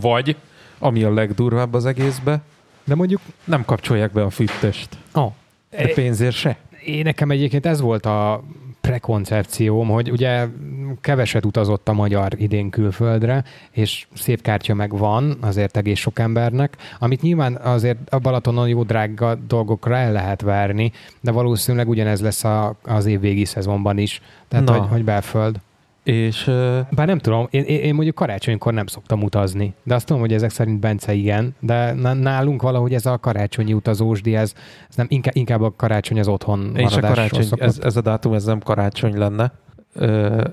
Vagy, 0.00 0.36
ami 0.78 1.02
a 1.02 1.12
legdurvább 1.12 1.74
az 1.74 1.86
egészbe, 1.86 2.40
De 2.84 2.94
mondjuk, 2.94 3.20
nem 3.44 3.64
kapcsolják 3.64 4.12
be 4.12 4.22
a 4.22 4.30
fűtöst. 4.30 4.88
oh, 5.14 5.32
De 5.70 5.92
pénzért 5.94 6.34
se. 6.34 6.56
én 6.84 7.02
nekem 7.04 7.30
egyébként 7.30 7.66
ez 7.66 7.80
volt 7.80 8.06
a 8.06 8.42
prekoncepcióm, 8.80 9.88
hogy 9.88 10.10
ugye 10.10 10.46
keveset 11.00 11.44
utazott 11.44 11.88
a 11.88 11.92
magyar 11.92 12.32
idén 12.36 12.70
külföldre, 12.70 13.44
és 13.70 14.06
szép 14.14 14.42
kártya 14.42 14.74
meg 14.74 14.96
van, 14.96 15.36
azért 15.40 15.76
egész 15.76 15.98
sok 15.98 16.18
embernek, 16.18 16.76
amit 16.98 17.22
nyilván 17.22 17.56
azért 17.56 17.98
a 18.10 18.18
Balatonon 18.18 18.68
jó 18.68 18.82
drága 18.82 19.34
dolgokra 19.34 19.96
el 19.96 20.12
lehet 20.12 20.40
várni, 20.40 20.92
de 21.20 21.30
valószínűleg 21.30 21.88
ugyanez 21.88 22.20
lesz 22.20 22.44
a, 22.44 22.74
az 22.82 23.06
évvégi 23.06 23.44
szezonban 23.44 23.98
is. 23.98 24.22
Tehát, 24.48 24.64
Na. 24.66 24.78
hogy, 24.78 24.88
hogy 24.88 25.04
belföld. 25.04 25.56
És 26.04 26.44
Bár 26.90 27.06
nem 27.06 27.18
tudom, 27.18 27.46
én, 27.50 27.62
én, 27.62 27.94
mondjuk 27.94 28.14
karácsonykor 28.14 28.72
nem 28.72 28.86
szoktam 28.86 29.22
utazni, 29.22 29.74
de 29.82 29.94
azt 29.94 30.06
tudom, 30.06 30.22
hogy 30.22 30.32
ezek 30.32 30.50
szerint 30.50 30.80
Bence 30.80 31.12
igen, 31.12 31.54
de 31.60 31.92
nálunk 32.12 32.62
valahogy 32.62 32.94
ez 32.94 33.06
a 33.06 33.18
karácsonyi 33.18 33.72
utazósdi, 33.72 34.36
ez, 34.36 34.54
ez 34.88 34.96
nem, 34.96 35.06
inkább, 35.08 35.36
inkább 35.36 35.60
a 35.60 35.72
karácsony 35.76 36.18
az 36.18 36.28
otthon 36.28 36.72
és 36.76 36.96
a 36.96 37.00
karácsony, 37.00 37.42
szokott. 37.42 37.66
ez, 37.66 37.78
ez 37.78 37.96
a 37.96 38.00
dátum, 38.00 38.32
ez 38.32 38.44
nem 38.44 38.58
karácsony 38.58 39.18
lenne. 39.18 39.52
Ö, 39.94 40.44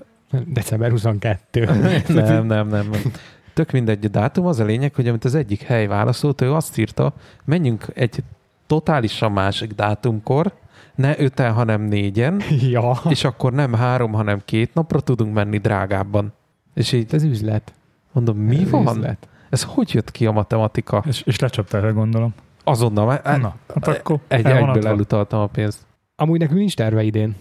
December 0.45 0.89
22. 0.89 1.69
nem, 2.07 2.47
nem, 2.47 2.67
nem. 2.67 2.91
Tök 3.53 3.71
mindegy 3.71 4.05
a 4.05 4.07
dátum, 4.07 4.45
az 4.45 4.59
a 4.59 4.65
lényeg, 4.65 4.95
hogy 4.95 5.07
amit 5.07 5.25
az 5.25 5.35
egyik 5.35 5.61
hely 5.61 5.87
válaszolt, 5.87 6.41
ő 6.41 6.53
azt 6.53 6.77
írta, 6.77 7.13
menjünk 7.45 7.85
egy 7.93 8.23
totálisan 8.67 9.31
másik 9.31 9.71
dátumkor, 9.71 10.53
ne 10.99 11.19
öten, 11.19 11.53
hanem 11.53 11.81
négyen, 11.81 12.41
ja, 12.71 12.99
és 13.09 13.23
akkor 13.23 13.53
nem 13.53 13.73
három, 13.73 14.13
hanem 14.13 14.41
két 14.45 14.73
napra 14.73 14.99
tudunk 14.99 15.33
menni 15.33 15.57
drágábban. 15.57 16.33
És 16.73 16.91
így 16.91 17.13
ez 17.13 17.23
üzlet. 17.23 17.73
mondom, 18.11 18.37
mi 18.37 18.57
Ez 18.61 18.69
van? 18.69 18.97
Üzlet. 18.97 19.27
Ez 19.49 19.63
hogy 19.63 19.93
jött 19.93 20.11
ki 20.11 20.25
a 20.25 20.31
matematika? 20.31 21.03
És, 21.07 21.21
és 21.21 21.39
lecsaptál 21.39 21.93
gondolom. 21.93 22.33
Azonnal, 22.63 23.17
e- 23.17 23.37
Na, 23.37 23.55
hát 23.73 23.87
akkor 23.87 24.19
egy, 24.27 24.45
egyből 24.45 24.87
elutaltam 24.87 25.39
a 25.39 25.47
pénzt. 25.47 25.85
Amúgy 26.15 26.39
nekünk 26.39 26.59
nincs 26.59 26.75
terve 26.75 27.03
idén 27.03 27.35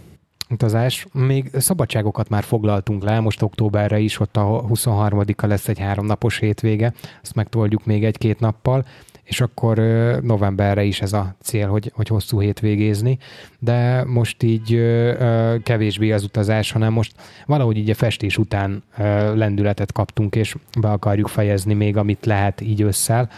utazás. 0.51 1.07
Még 1.13 1.51
szabadságokat 1.53 2.29
már 2.29 2.43
foglaltunk 2.43 3.03
le, 3.03 3.21
most 3.21 3.43
októberre 3.43 3.99
is, 3.99 4.21
ott 4.21 4.37
a 4.37 4.65
23-a 4.69 5.47
lesz 5.47 5.69
egy 5.69 5.79
háromnapos 5.79 6.39
hétvége, 6.39 6.93
ezt 7.23 7.35
megtoldjuk 7.35 7.85
még 7.85 8.05
egy-két 8.05 8.41
nappal, 8.41 8.85
és 9.29 9.41
akkor 9.41 9.79
novemberre 10.23 10.83
is 10.83 11.01
ez 11.01 11.13
a 11.13 11.35
cél, 11.41 11.69
hogy, 11.69 11.93
hogy 11.95 12.09
hosszú 12.09 12.41
hétvégézni, 12.41 13.19
de 13.59 14.05
most 14.05 14.43
így 14.43 14.69
kevésbé 15.63 16.13
az 16.13 16.25
utazás, 16.25 16.73
hanem 16.73 16.93
most 16.93 17.13
valahogy 17.47 17.77
így 17.77 17.91
a 17.91 17.95
festés 17.95 18.39
után 18.39 18.83
lendületet 19.35 19.93
kaptunk, 19.93 20.35
és 20.35 20.55
be 20.81 20.91
akarjuk 20.91 21.29
fejezni 21.29 21.75
még, 21.75 21.97
amit 21.97 22.27
lehet 22.27 22.61
így 22.61 22.81
ősszel. 22.81 23.31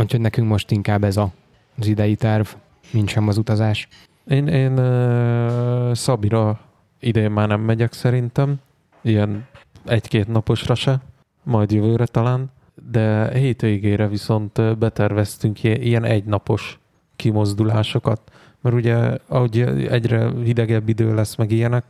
Úgyhogy 0.00 0.20
nekünk 0.20 0.48
most 0.48 0.70
inkább 0.70 1.04
ez 1.04 1.16
a, 1.16 1.32
az 1.78 1.86
idei 1.86 2.14
terv, 2.14 2.46
mint 2.90 3.08
sem 3.08 3.28
az 3.28 3.38
utazás. 3.38 3.88
Én, 4.28 4.46
én 4.46 4.78
uh, 4.78 5.94
Szabira 5.94 6.60
idén 7.00 7.30
már 7.30 7.48
nem 7.48 7.60
megyek 7.60 7.92
szerintem, 7.92 8.56
ilyen 9.02 9.46
egy-két 9.86 10.28
naposra 10.28 10.74
se, 10.74 11.00
majd 11.42 11.72
jövőre 11.72 12.06
talán, 12.06 12.50
de 12.90 13.30
hétvégére 13.32 14.08
viszont 14.08 14.78
beterveztünk 14.78 15.62
ilyen, 15.62 16.04
egynapos 16.04 16.78
kimozdulásokat, 17.16 18.20
mert 18.60 18.76
ugye 18.76 19.18
ahogy 19.26 19.60
egyre 19.90 20.30
hidegebb 20.44 20.88
idő 20.88 21.14
lesz 21.14 21.36
meg 21.36 21.50
ilyenek, 21.50 21.84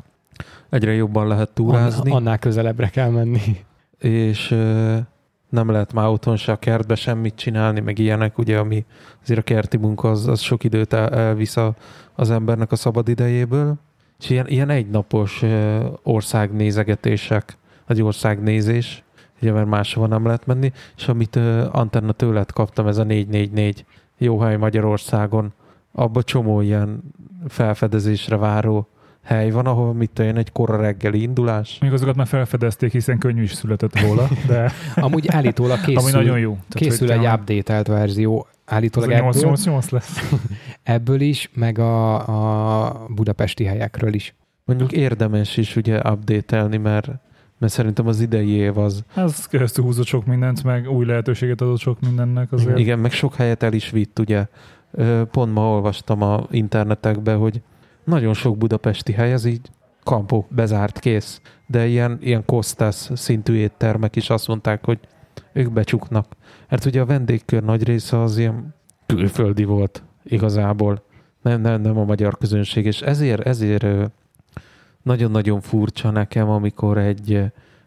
egyre 0.68 0.92
jobban 0.92 1.26
lehet 1.26 1.50
túrázni, 1.50 2.10
An- 2.10 2.20
annál 2.20 2.38
közelebbre 2.38 2.88
kell 2.88 3.10
menni. 3.10 3.40
és 3.98 4.48
nem 5.48 5.70
lehet 5.70 5.92
már 5.92 6.06
otthon 6.06 6.36
se 6.36 6.52
a 6.52 6.56
kertbe 6.56 6.94
semmit 6.94 7.34
csinálni, 7.34 7.80
meg 7.80 7.98
ilyenek, 7.98 8.38
ugye, 8.38 8.58
ami 8.58 8.84
azért 9.22 9.38
a 9.38 9.42
kerti 9.42 9.76
munka 9.76 10.10
az, 10.10 10.26
az 10.26 10.40
sok 10.40 10.64
időt 10.64 10.92
el, 10.92 11.08
elvisz 11.08 11.56
a, 11.56 11.74
az 12.14 12.30
embernek 12.30 12.72
a 12.72 12.76
szabad 12.76 13.08
idejéből. 13.08 13.74
És 14.20 14.30
ilyen, 14.30 14.46
ilyen 14.48 14.70
egynapos 14.70 15.44
országnézegetések, 16.02 17.56
vagy 17.86 18.02
országnézés, 18.02 19.02
ugye, 19.42 19.52
mert 19.52 19.66
máshova 19.66 20.06
nem 20.06 20.24
lehet 20.24 20.46
menni, 20.46 20.72
és 20.96 21.08
amit 21.08 21.36
ö, 21.36 21.66
Antenna 21.70 22.12
tőled 22.12 22.52
kaptam, 22.52 22.86
ez 22.86 22.98
a 22.98 23.04
444 23.04 23.84
jó 24.18 24.38
hely 24.38 24.56
Magyarországon, 24.56 25.52
abba 25.92 26.22
csomó 26.22 26.60
ilyen 26.60 27.02
felfedezésre 27.48 28.36
váró 28.36 28.88
hely 29.28 29.50
van, 29.50 29.66
ahol 29.66 29.94
mit 29.94 30.18
én, 30.18 30.36
egy 30.36 30.52
kora 30.52 30.76
reggeli 30.76 31.22
indulás, 31.22 31.78
Még 31.80 31.92
azokat 31.92 32.16
már 32.16 32.26
felfedezték, 32.26 32.92
hiszen 32.92 33.18
könnyű 33.18 33.42
is 33.42 33.52
született 33.52 34.00
róla, 34.00 34.28
de 34.46 34.72
Amúgy 34.94 35.28
állítólag 35.28 35.78
ami 35.84 35.94
készül, 35.94 36.10
nagyon 36.10 36.38
jó. 36.38 36.50
Tehát, 36.50 36.74
készül 36.74 37.10
egy 37.12 37.20
talán- 37.20 37.40
updatelt 37.40 37.86
verzió. 37.86 38.46
Ez 38.48 38.74
Állítólag 38.74 39.10
ebből, 39.10 39.24
888 39.24 39.90
lesz. 39.90 40.30
ebből 40.82 41.20
is, 41.20 41.50
meg 41.54 41.78
a, 41.78 42.14
a 42.86 43.06
budapesti 43.08 43.64
helyekről 43.64 44.14
is. 44.14 44.34
Mondjuk 44.64 44.92
érdemes 44.92 45.56
is 45.56 45.76
ugye 45.76 45.96
update-elni, 45.96 46.76
mert, 46.76 47.10
mert 47.58 47.72
szerintem 47.72 48.06
az 48.06 48.20
idei 48.20 48.50
év 48.50 48.78
az. 48.78 49.04
Ez 49.14 49.46
keresztül 49.46 49.84
húzott 49.84 50.06
sok 50.06 50.26
mindent, 50.26 50.64
meg 50.64 50.90
új 50.90 51.04
lehetőséget 51.04 51.60
adott 51.60 51.78
sok 51.78 52.00
mindennek 52.00 52.52
azért. 52.52 52.78
Igen, 52.78 52.98
meg 52.98 53.10
sok 53.10 53.34
helyet 53.34 53.62
el 53.62 53.72
is 53.72 53.90
vitt, 53.90 54.18
ugye. 54.18 54.46
Pont 55.30 55.54
ma 55.54 55.70
olvastam 55.70 56.22
a 56.22 56.46
internetekbe, 56.50 57.34
hogy 57.34 57.62
nagyon 58.04 58.34
sok 58.34 58.58
budapesti 58.58 59.12
hely, 59.12 59.32
az 59.32 59.44
így 59.44 59.70
kampó, 60.02 60.46
bezárt, 60.50 60.98
kész. 60.98 61.40
De 61.66 61.86
ilyen, 61.86 62.18
ilyen 62.20 62.44
Kostas 62.44 63.10
szintű 63.14 63.54
éttermek 63.54 64.16
is 64.16 64.30
azt 64.30 64.48
mondták, 64.48 64.84
hogy 64.84 64.98
ők 65.52 65.72
becsuknak. 65.72 66.36
Mert 66.68 66.84
ugye 66.84 67.00
a 67.00 67.06
vendégkör 67.06 67.62
nagy 67.62 67.84
része 67.84 68.20
az 68.20 68.38
ilyen 68.38 68.74
külföldi 69.06 69.64
volt 69.64 70.02
igazából. 70.24 71.02
Nem, 71.42 71.60
nem, 71.60 71.80
nem 71.80 71.98
a 71.98 72.04
magyar 72.04 72.38
közönség. 72.38 72.86
És 72.86 73.00
ezért, 73.00 73.46
ezért 73.46 74.10
nagyon-nagyon 75.08 75.60
furcsa 75.60 76.10
nekem, 76.10 76.48
amikor 76.48 76.98
egy 76.98 77.32
ö, 77.32 77.44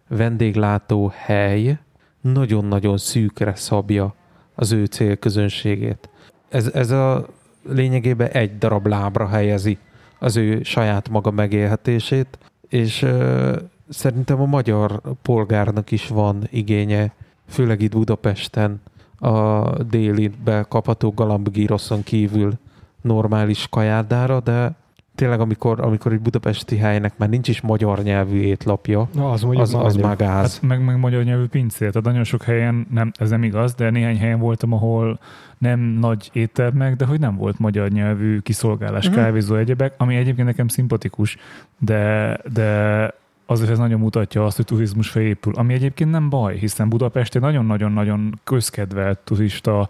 vendéglátó 0.07 1.11
hely 1.15 1.79
nagyon-nagyon 2.21 2.97
szűkre 2.97 3.55
szabja 3.55 4.13
az 4.55 4.71
ő 4.71 4.85
célközönségét. 4.85 6.09
Ez, 6.49 6.67
ez 6.73 6.91
a 6.91 7.27
lényegében 7.69 8.27
egy 8.27 8.57
darab 8.57 8.87
lábra 8.87 9.27
helyezi 9.27 9.77
az 10.19 10.37
ő 10.37 10.63
saját 10.63 11.09
maga 11.09 11.31
megélhetését, 11.31 12.37
és 12.69 13.01
ö, 13.01 13.57
szerintem 13.89 14.41
a 14.41 14.45
magyar 14.45 15.01
polgárnak 15.21 15.91
is 15.91 16.07
van 16.07 16.47
igénye, 16.49 17.13
főleg 17.47 17.81
itt 17.81 17.91
Budapesten 17.91 18.81
a 19.19 19.69
déli 19.83 20.31
bekapható 20.43 21.11
galambgíroszon 21.11 22.03
kívül 22.03 22.53
normális 23.01 23.67
kajádára, 23.69 24.39
de 24.39 24.75
tényleg 25.15 25.39
amikor, 25.39 25.81
amikor 25.81 26.11
egy 26.11 26.19
budapesti 26.19 26.77
helynek 26.77 27.17
már 27.17 27.29
nincs 27.29 27.47
is 27.47 27.61
magyar 27.61 28.03
nyelvű 28.03 28.39
étlapja, 28.39 29.07
Na, 29.13 29.31
az 29.31 29.41
mondjuk 29.41 29.63
az, 29.63 29.73
az 29.73 29.95
már 29.95 30.15
gáz. 30.15 30.53
Hát 30.53 30.61
meg, 30.61 30.83
meg 30.83 30.99
magyar 30.99 31.23
nyelvű 31.23 31.45
pincér. 31.45 31.91
Tehát 31.91 32.07
nagyon 32.07 32.23
sok 32.23 32.43
helyen, 32.43 32.87
nem, 32.91 33.11
ez 33.19 33.29
nem 33.29 33.43
igaz, 33.43 33.73
de 33.73 33.89
néhány 33.89 34.17
helyen 34.17 34.39
voltam, 34.39 34.73
ahol 34.73 35.19
nem 35.57 35.79
nagy 35.79 36.29
éttermek, 36.33 36.95
de 36.95 37.05
hogy 37.05 37.19
nem 37.19 37.35
volt 37.35 37.59
magyar 37.59 37.89
nyelvű 37.89 38.39
kiszolgálás, 38.39 39.07
uh-huh. 39.07 39.23
kávézó, 39.23 39.55
egyebek, 39.55 39.93
ami 39.97 40.15
egyébként 40.15 40.47
nekem 40.47 40.67
szimpatikus, 40.67 41.37
de, 41.77 42.37
de 42.53 43.09
azért 43.51 43.69
ez 43.69 43.77
nagyon 43.77 43.99
mutatja 43.99 44.45
azt, 44.45 44.55
hogy 44.55 44.65
turizmus 44.65 45.09
felépül, 45.09 45.53
ami 45.55 45.73
egyébként 45.73 46.11
nem 46.11 46.29
baj, 46.29 46.57
hiszen 46.57 46.89
Budapest 46.89 47.35
egy 47.35 47.41
nagyon-nagyon-nagyon 47.41 48.39
közkedvelt 48.43 49.19
turista 49.19 49.89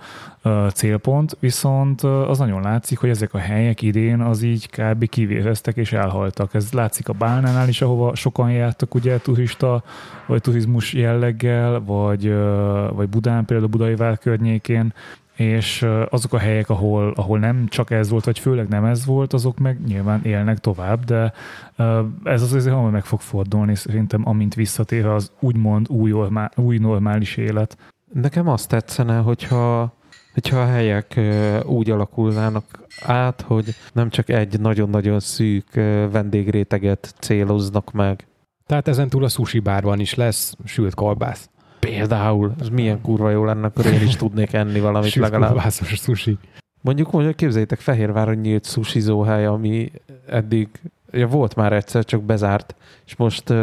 célpont, 0.74 1.38
vagy 1.39 2.04
az 2.04 2.38
nagyon 2.38 2.62
látszik, 2.62 2.97
hogy 2.97 3.10
ezek 3.10 3.34
a 3.34 3.38
helyek 3.38 3.82
idén 3.82 4.21
az 4.21 4.41
így 4.41 4.69
kb. 4.69 5.10
kivéreztek 5.10 5.76
és 5.76 5.93
elhaltak. 5.93 6.54
Ez 6.54 6.71
látszik 6.71 7.10
a 7.10 7.13
Bálnánál 7.13 7.67
is, 7.67 7.82
ahova 7.82 8.15
sokan 8.15 8.52
jártak 8.52 8.95
ugye 8.95 9.17
turista 9.17 9.84
vagy 10.26 10.41
turizmus 10.41 10.93
jelleggel, 10.93 11.80
vagy, 11.80 12.34
vagy 12.93 13.10
Budán, 13.10 13.45
például 13.45 13.69
Budai 13.69 13.95
Vár 13.95 14.17
környékén, 14.17 14.93
és 15.41 15.88
azok 16.10 16.34
a 16.34 16.38
helyek, 16.38 16.69
ahol, 16.69 17.13
ahol 17.15 17.39
nem 17.39 17.67
csak 17.67 17.91
ez 17.91 18.10
volt, 18.10 18.25
vagy 18.25 18.39
főleg 18.39 18.67
nem 18.67 18.86
ez 18.86 19.06
volt, 19.06 19.34
azok 19.34 19.58
meg 19.58 19.82
nyilván 19.88 20.23
élnek 20.23 20.58
tovább, 20.58 21.04
de 21.04 21.34
ez 22.23 22.41
az 22.41 22.54
azért 22.54 22.75
hamar 22.75 22.91
meg 22.91 23.06
fog 23.06 23.19
fordulni 23.19 23.75
szerintem, 23.75 24.27
amint 24.27 24.56
visszatér 24.56 25.06
az 25.06 25.32
úgymond 25.39 25.89
új, 25.89 26.12
normál, 26.12 26.51
új 26.56 26.77
normális 26.77 27.38
élet. 27.38 27.77
Nekem 28.13 28.47
azt 28.47 28.69
tetszene, 28.69 29.17
hogyha, 29.17 29.93
hogyha 30.34 30.60
a 30.60 30.65
helyek 30.65 31.19
úgy 31.65 31.89
alakulnának 31.89 32.65
át, 33.06 33.41
hogy 33.41 33.75
nem 33.93 34.10
csak 34.10 34.30
egy 34.30 34.60
nagyon-nagyon 34.60 35.19
szűk 35.19 35.73
vendégréteget 36.12 37.13
céloznak 37.19 37.91
meg. 37.91 38.27
Tehát 38.65 38.88
ezen 38.88 39.10
túl 39.10 39.23
a 39.23 39.30
sushi 39.30 39.60
bárban 39.60 39.99
is 39.99 40.13
lesz 40.13 40.56
sült 40.65 40.93
kolbász. 40.95 41.49
Például, 41.81 42.53
ez 42.59 42.69
milyen 42.69 43.01
kurva 43.01 43.29
jó 43.29 43.45
lenne, 43.45 43.65
akkor 43.65 43.85
én 43.85 44.01
is 44.01 44.15
tudnék 44.15 44.53
enni 44.53 44.79
valamit 44.79 45.11
Sült 45.11 45.25
legalább. 45.25 45.51
kolbászos 45.51 45.99
sushi. 45.99 46.37
Mondjuk, 46.81 47.11
mondjuk 47.11 47.35
képzeljétek, 47.35 47.79
Fehérváron 47.79 48.35
nyílt 48.35 48.65
sushizó 48.65 49.21
hely, 49.21 49.45
ami 49.45 49.91
eddig 50.27 50.67
ja, 51.11 51.27
volt 51.27 51.55
már 51.55 51.73
egyszer, 51.73 52.05
csak 52.05 52.23
bezárt, 52.23 52.75
és 53.05 53.15
most 53.15 53.53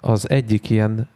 az 0.00 0.30
egyik 0.30 0.70
ilyen 0.70 1.08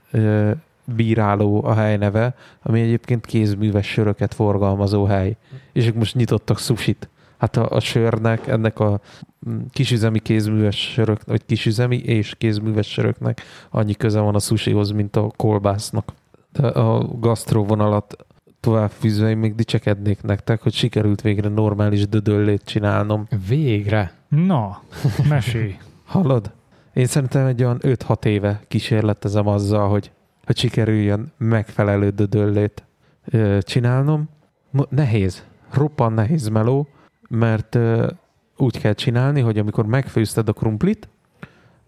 bíráló 0.84 1.64
a 1.64 1.74
hely 1.74 1.96
neve, 1.96 2.34
ami 2.62 2.80
egyébként 2.80 3.26
kézműves 3.26 3.86
söröket 3.86 4.34
forgalmazó 4.34 5.04
hely. 5.04 5.36
És 5.72 5.86
ők 5.86 5.94
most 5.94 6.14
nyitottak 6.14 6.58
sushit. 6.58 7.08
Hát 7.38 7.56
a, 7.56 7.70
a 7.70 7.80
sörnek, 7.80 8.46
ennek 8.46 8.78
a 8.78 9.00
mm, 9.48 9.60
kisüzemi 9.70 10.18
kézműves 10.18 10.92
sörök, 10.92 11.24
vagy 11.24 11.44
kisüzemi 11.46 11.96
és 11.96 12.34
kézműves 12.38 12.86
söröknek 12.86 13.42
annyi 13.70 13.94
köze 13.94 14.20
van 14.20 14.34
a 14.34 14.38
sushihoz, 14.38 14.90
mint 14.90 15.16
a 15.16 15.30
kolbásznak. 15.36 16.12
De 16.52 16.66
a 16.66 17.08
gasztróvonalat 17.18 18.26
tovább 18.60 18.90
fűzve 18.90 19.28
én 19.28 19.38
még 19.38 19.54
dicsekednék 19.54 20.22
nektek, 20.22 20.62
hogy 20.62 20.72
sikerült 20.72 21.20
végre 21.20 21.48
normális 21.48 22.08
dödöllét 22.08 22.62
csinálnom. 22.64 23.26
Végre. 23.48 24.12
Na, 24.28 24.82
mesélj! 25.28 25.76
Hallod? 26.04 26.52
Én 26.92 27.06
szerintem 27.06 27.46
egy 27.46 27.62
olyan 27.62 27.78
5-6 27.82 28.24
éve 28.24 28.60
kísérletezem 28.68 29.46
azzal, 29.46 29.88
hogy, 29.88 30.10
hogy 30.44 30.56
sikerüljön 30.56 31.32
megfelelő 31.36 32.10
dödöllét 32.10 32.84
ö, 33.24 33.58
csinálnom. 33.62 34.28
Mo- 34.70 34.90
nehéz, 34.90 35.44
roppan 35.72 36.12
nehéz 36.12 36.48
meló, 36.48 36.88
mert 37.28 37.74
ö, 37.74 38.10
úgy 38.56 38.78
kell 38.78 38.92
csinálni, 38.92 39.40
hogy 39.40 39.58
amikor 39.58 39.86
megfőzted 39.86 40.48
a 40.48 40.52
krumplit, 40.52 41.08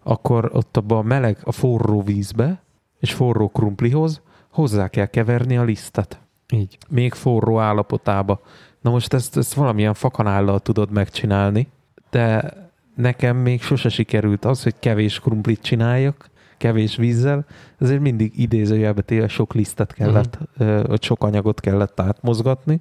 akkor 0.03 0.49
ott 0.53 0.77
abban 0.77 0.97
a 0.97 1.01
meleg, 1.01 1.37
a 1.43 1.51
forró 1.51 2.01
vízbe, 2.01 2.61
és 2.99 3.13
forró 3.13 3.49
krumplihoz 3.49 4.21
hozzá 4.53 4.87
kell 4.87 5.05
keverni 5.05 5.57
a 5.57 5.63
lisztet. 5.63 6.21
Így. 6.53 6.77
még 6.89 7.13
forró 7.13 7.59
állapotába. 7.59 8.41
Na 8.81 8.89
most 8.89 9.13
ezt, 9.13 9.37
ezt 9.37 9.53
valamilyen 9.53 9.93
fakanállal 9.93 10.59
tudod 10.59 10.91
megcsinálni, 10.91 11.67
de 12.09 12.53
nekem 12.95 13.37
még 13.37 13.61
sose 13.61 13.89
sikerült 13.89 14.45
az, 14.45 14.63
hogy 14.63 14.75
kevés 14.79 15.19
krumplit 15.19 15.61
csináljak, 15.61 16.29
kevés 16.57 16.95
vízzel, 16.95 17.45
ezért 17.79 18.01
mindig 18.01 18.39
idézőjelbe 18.39 19.01
téve 19.01 19.27
sok 19.27 19.53
lisztet 19.53 19.93
kellett, 19.93 20.37
uh-huh. 20.57 20.87
vagy 20.87 21.03
sok 21.03 21.23
anyagot 21.23 21.59
kellett 21.59 21.99
átmozgatni, 21.99 22.79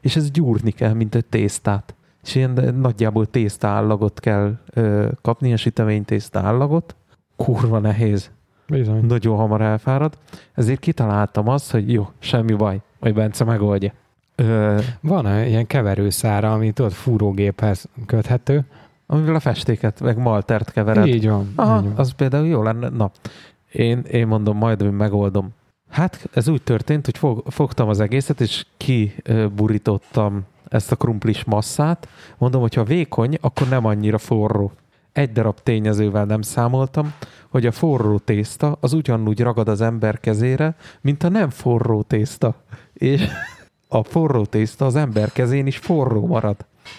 és 0.00 0.16
ez 0.16 0.30
gyúrni 0.30 0.70
kell, 0.70 0.92
mint 0.92 1.14
egy 1.14 1.26
tésztát. 1.26 1.94
És 2.22 2.34
ilyen 2.34 2.74
nagyjából 2.74 3.26
tésztaállagot 3.26 4.20
kell 4.20 4.58
ö, 4.74 5.08
kapni, 5.22 5.46
ilyen 5.46 5.58
sütemény 5.58 6.04
tésztaállagot. 6.04 6.94
Kurva 7.36 7.78
nehéz 7.78 8.30
Bizony. 8.70 9.04
nagyon 9.06 9.36
hamar 9.36 9.60
elfárad, 9.60 10.18
ezért 10.54 10.80
kitaláltam 10.80 11.48
azt, 11.48 11.70
hogy 11.70 11.92
jó, 11.92 12.08
semmi 12.18 12.52
baj, 12.54 12.80
majd 12.98 13.14
Bence 13.14 13.44
megoldja. 13.44 13.92
Ö, 14.34 14.78
Van 15.00 15.26
olyan 15.26 15.46
ilyen 15.46 15.66
keverőszára, 15.66 16.52
ami 16.52 16.72
tudod, 16.72 16.92
fúrógéphez 16.92 17.88
köthető. 18.06 18.64
amivel 19.06 19.34
a 19.34 19.40
festéket, 19.40 20.00
meg 20.00 20.18
maltert 20.18 20.72
kevered. 20.72 21.06
Így 21.06 21.28
van. 21.28 21.52
Aha, 21.56 21.76
így 21.78 21.84
van. 21.84 21.92
az 21.96 22.12
például 22.12 22.46
jó 22.46 22.62
lenne. 22.62 22.88
Na, 22.88 23.10
én, 23.72 23.98
én 24.10 24.26
mondom, 24.26 24.56
majd 24.56 24.80
én 24.82 24.88
megoldom. 24.92 25.48
Hát 25.88 26.28
ez 26.34 26.48
úgy 26.48 26.62
történt, 26.62 27.04
hogy 27.04 27.18
fog, 27.18 27.42
fogtam 27.46 27.88
az 27.88 28.00
egészet, 28.00 28.40
és 28.40 28.66
kiburítottam 28.76 30.42
ezt 30.68 30.92
a 30.92 30.96
krumplis 30.96 31.44
masszát. 31.44 32.08
Mondom, 32.38 32.60
hogy 32.60 32.74
ha 32.74 32.84
vékony, 32.84 33.38
akkor 33.40 33.68
nem 33.68 33.84
annyira 33.84 34.18
forró. 34.18 34.72
Egy 35.12 35.32
darab 35.32 35.60
tényezővel 35.62 36.24
nem 36.24 36.42
számoltam, 36.42 37.12
hogy 37.48 37.66
a 37.66 37.72
forró 37.72 38.18
tészta 38.18 38.76
az 38.80 38.92
ugyanúgy 38.92 39.40
ragad 39.40 39.68
az 39.68 39.80
ember 39.80 40.20
kezére, 40.20 40.74
mint 41.00 41.22
a 41.22 41.28
nem 41.28 41.50
forró 41.50 42.02
tészta. 42.02 42.54
És 42.92 43.26
a 43.88 44.02
forró 44.02 44.44
tészta 44.44 44.86
az 44.86 44.96
ember 44.96 45.32
kezén 45.32 45.66
is 45.66 45.76
forró 45.76 46.26
marad. 46.26 46.56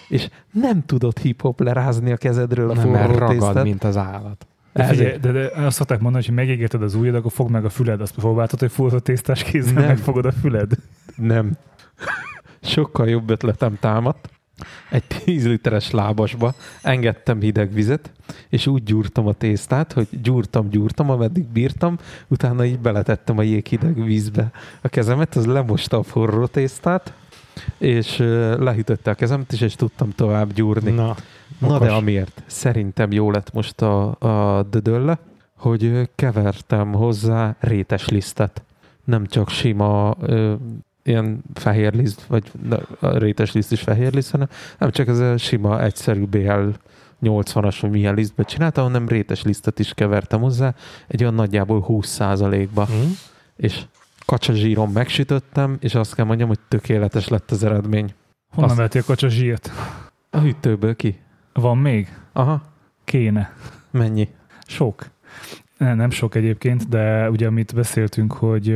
És 0.08 0.28
nem 0.52 0.82
tudod 0.86 1.18
hip-hop 1.18 1.60
lerázni 1.60 2.12
a 2.12 2.16
kezedről 2.16 2.70
a 2.70 2.74
nem, 2.74 2.88
mert 2.88 3.04
forró 3.06 3.18
ragad, 3.18 3.38
tésztát. 3.38 3.64
mint 3.64 3.84
az 3.84 3.96
állat. 3.96 4.46
De, 4.72 4.84
figyelj, 4.84 5.06
Ezért- 5.08 5.20
de, 5.20 5.32
de 5.32 5.50
azt 5.64 5.76
szokták 5.76 6.00
mondani, 6.00 6.24
hogy 6.24 6.34
ha 6.34 6.40
megégetted 6.40 6.82
az 6.82 6.94
ujjad, 6.94 7.14
akkor 7.14 7.32
fogd 7.32 7.50
meg 7.50 7.64
a 7.64 7.68
füled. 7.70 8.00
Azt 8.00 8.14
próbáltad, 8.14 8.58
hogy 8.58 8.70
forró 8.72 8.98
tésztás 8.98 9.42
kézzel 9.42 9.72
Nem. 9.72 9.86
megfogod 9.86 10.24
a 10.26 10.32
füled. 10.32 10.72
Nem. 11.16 11.52
Sokkal 12.60 13.08
jobb 13.08 13.30
ötletem 13.30 13.76
támadt. 13.80 14.30
Egy 14.90 15.04
10 15.24 15.46
literes 15.46 15.90
lábasba 15.90 16.54
engedtem 16.82 17.40
hideg 17.40 17.72
vizet, 17.72 18.10
és 18.48 18.66
úgy 18.66 18.82
gyúrtam 18.82 19.26
a 19.26 19.32
tésztát, 19.32 19.92
hogy 19.92 20.08
gyúrtam, 20.22 20.68
gyúrtam, 20.68 21.10
ameddig 21.10 21.44
bírtam, 21.44 21.98
utána 22.28 22.64
így 22.64 22.78
beletettem 22.78 23.38
a 23.38 23.42
jéghideg 23.42 24.04
vízbe 24.04 24.50
a 24.80 24.88
kezemet, 24.88 25.36
az 25.36 25.46
lemosta 25.46 25.98
a 25.98 26.02
forró 26.02 26.46
tésztát, 26.46 27.12
és 27.78 28.18
ö, 28.18 28.62
lehűtötte 28.62 29.10
a 29.10 29.14
kezemet 29.14 29.52
is, 29.52 29.60
és 29.60 29.74
tudtam 29.74 30.10
tovább 30.10 30.52
gyúrni. 30.52 30.90
Na, 30.90 31.16
Na 31.58 31.78
de 31.78 31.90
amiért 31.90 32.42
szerintem 32.46 33.12
jó 33.12 33.30
lett 33.30 33.52
most 33.52 33.82
a, 33.82 34.16
a 34.18 34.62
dödölle, 34.62 35.18
hogy 35.56 36.08
kevertem 36.14 36.92
hozzá 36.92 37.56
rétes 37.60 38.08
lisztet. 38.08 38.62
Nem 39.04 39.26
csak 39.26 39.48
sima 39.48 40.16
ö, 40.20 40.54
ilyen 41.02 41.42
fehér 41.54 41.94
liszt, 41.94 42.22
vagy 42.22 42.52
a 43.00 43.18
rétes 43.18 43.52
liszt 43.52 43.72
is 43.72 43.80
fehér 43.80 44.12
liszt, 44.12 44.30
hanem 44.30 44.48
nem 44.78 44.90
csak 44.90 45.08
ez 45.08 45.18
a 45.18 45.36
sima, 45.36 45.82
egyszerű 45.82 46.24
BL 46.24 46.68
80-as, 47.22 47.78
vagy 47.80 47.90
milyen 47.90 48.14
lisztbe 48.14 48.42
csináltam, 48.42 48.84
hanem 48.84 49.08
rétes 49.08 49.42
lisztet 49.42 49.78
is 49.78 49.94
kevertem 49.94 50.40
hozzá, 50.40 50.74
egy 51.08 51.22
olyan 51.22 51.34
nagyjából 51.34 51.84
20%-ba. 51.88 52.84
Hm? 52.84 52.92
És 53.56 53.82
kacsazsíron 54.26 54.88
megsütöttem, 54.90 55.76
és 55.80 55.94
azt 55.94 56.14
kell 56.14 56.24
mondjam, 56.24 56.48
hogy 56.48 56.58
tökéletes 56.68 57.28
lett 57.28 57.50
az 57.50 57.64
eredmény. 57.64 58.14
Honnan 58.54 58.70
Azt- 58.70 58.78
vettél 58.78 59.00
a 59.00 59.04
kacsa 59.04 59.28
zsírt? 59.28 59.70
A 60.30 60.38
hűtőből 60.38 60.96
ki. 60.96 61.18
Van 61.52 61.78
még? 61.78 62.16
Aha, 62.32 62.62
Kéne. 63.04 63.52
mennyi? 63.90 64.28
Sok. 64.66 65.06
Nem, 65.82 65.96
nem 65.96 66.10
sok 66.10 66.34
egyébként, 66.34 66.88
de 66.88 67.30
ugye 67.30 67.46
amit 67.46 67.74
beszéltünk, 67.74 68.32
hogy 68.32 68.66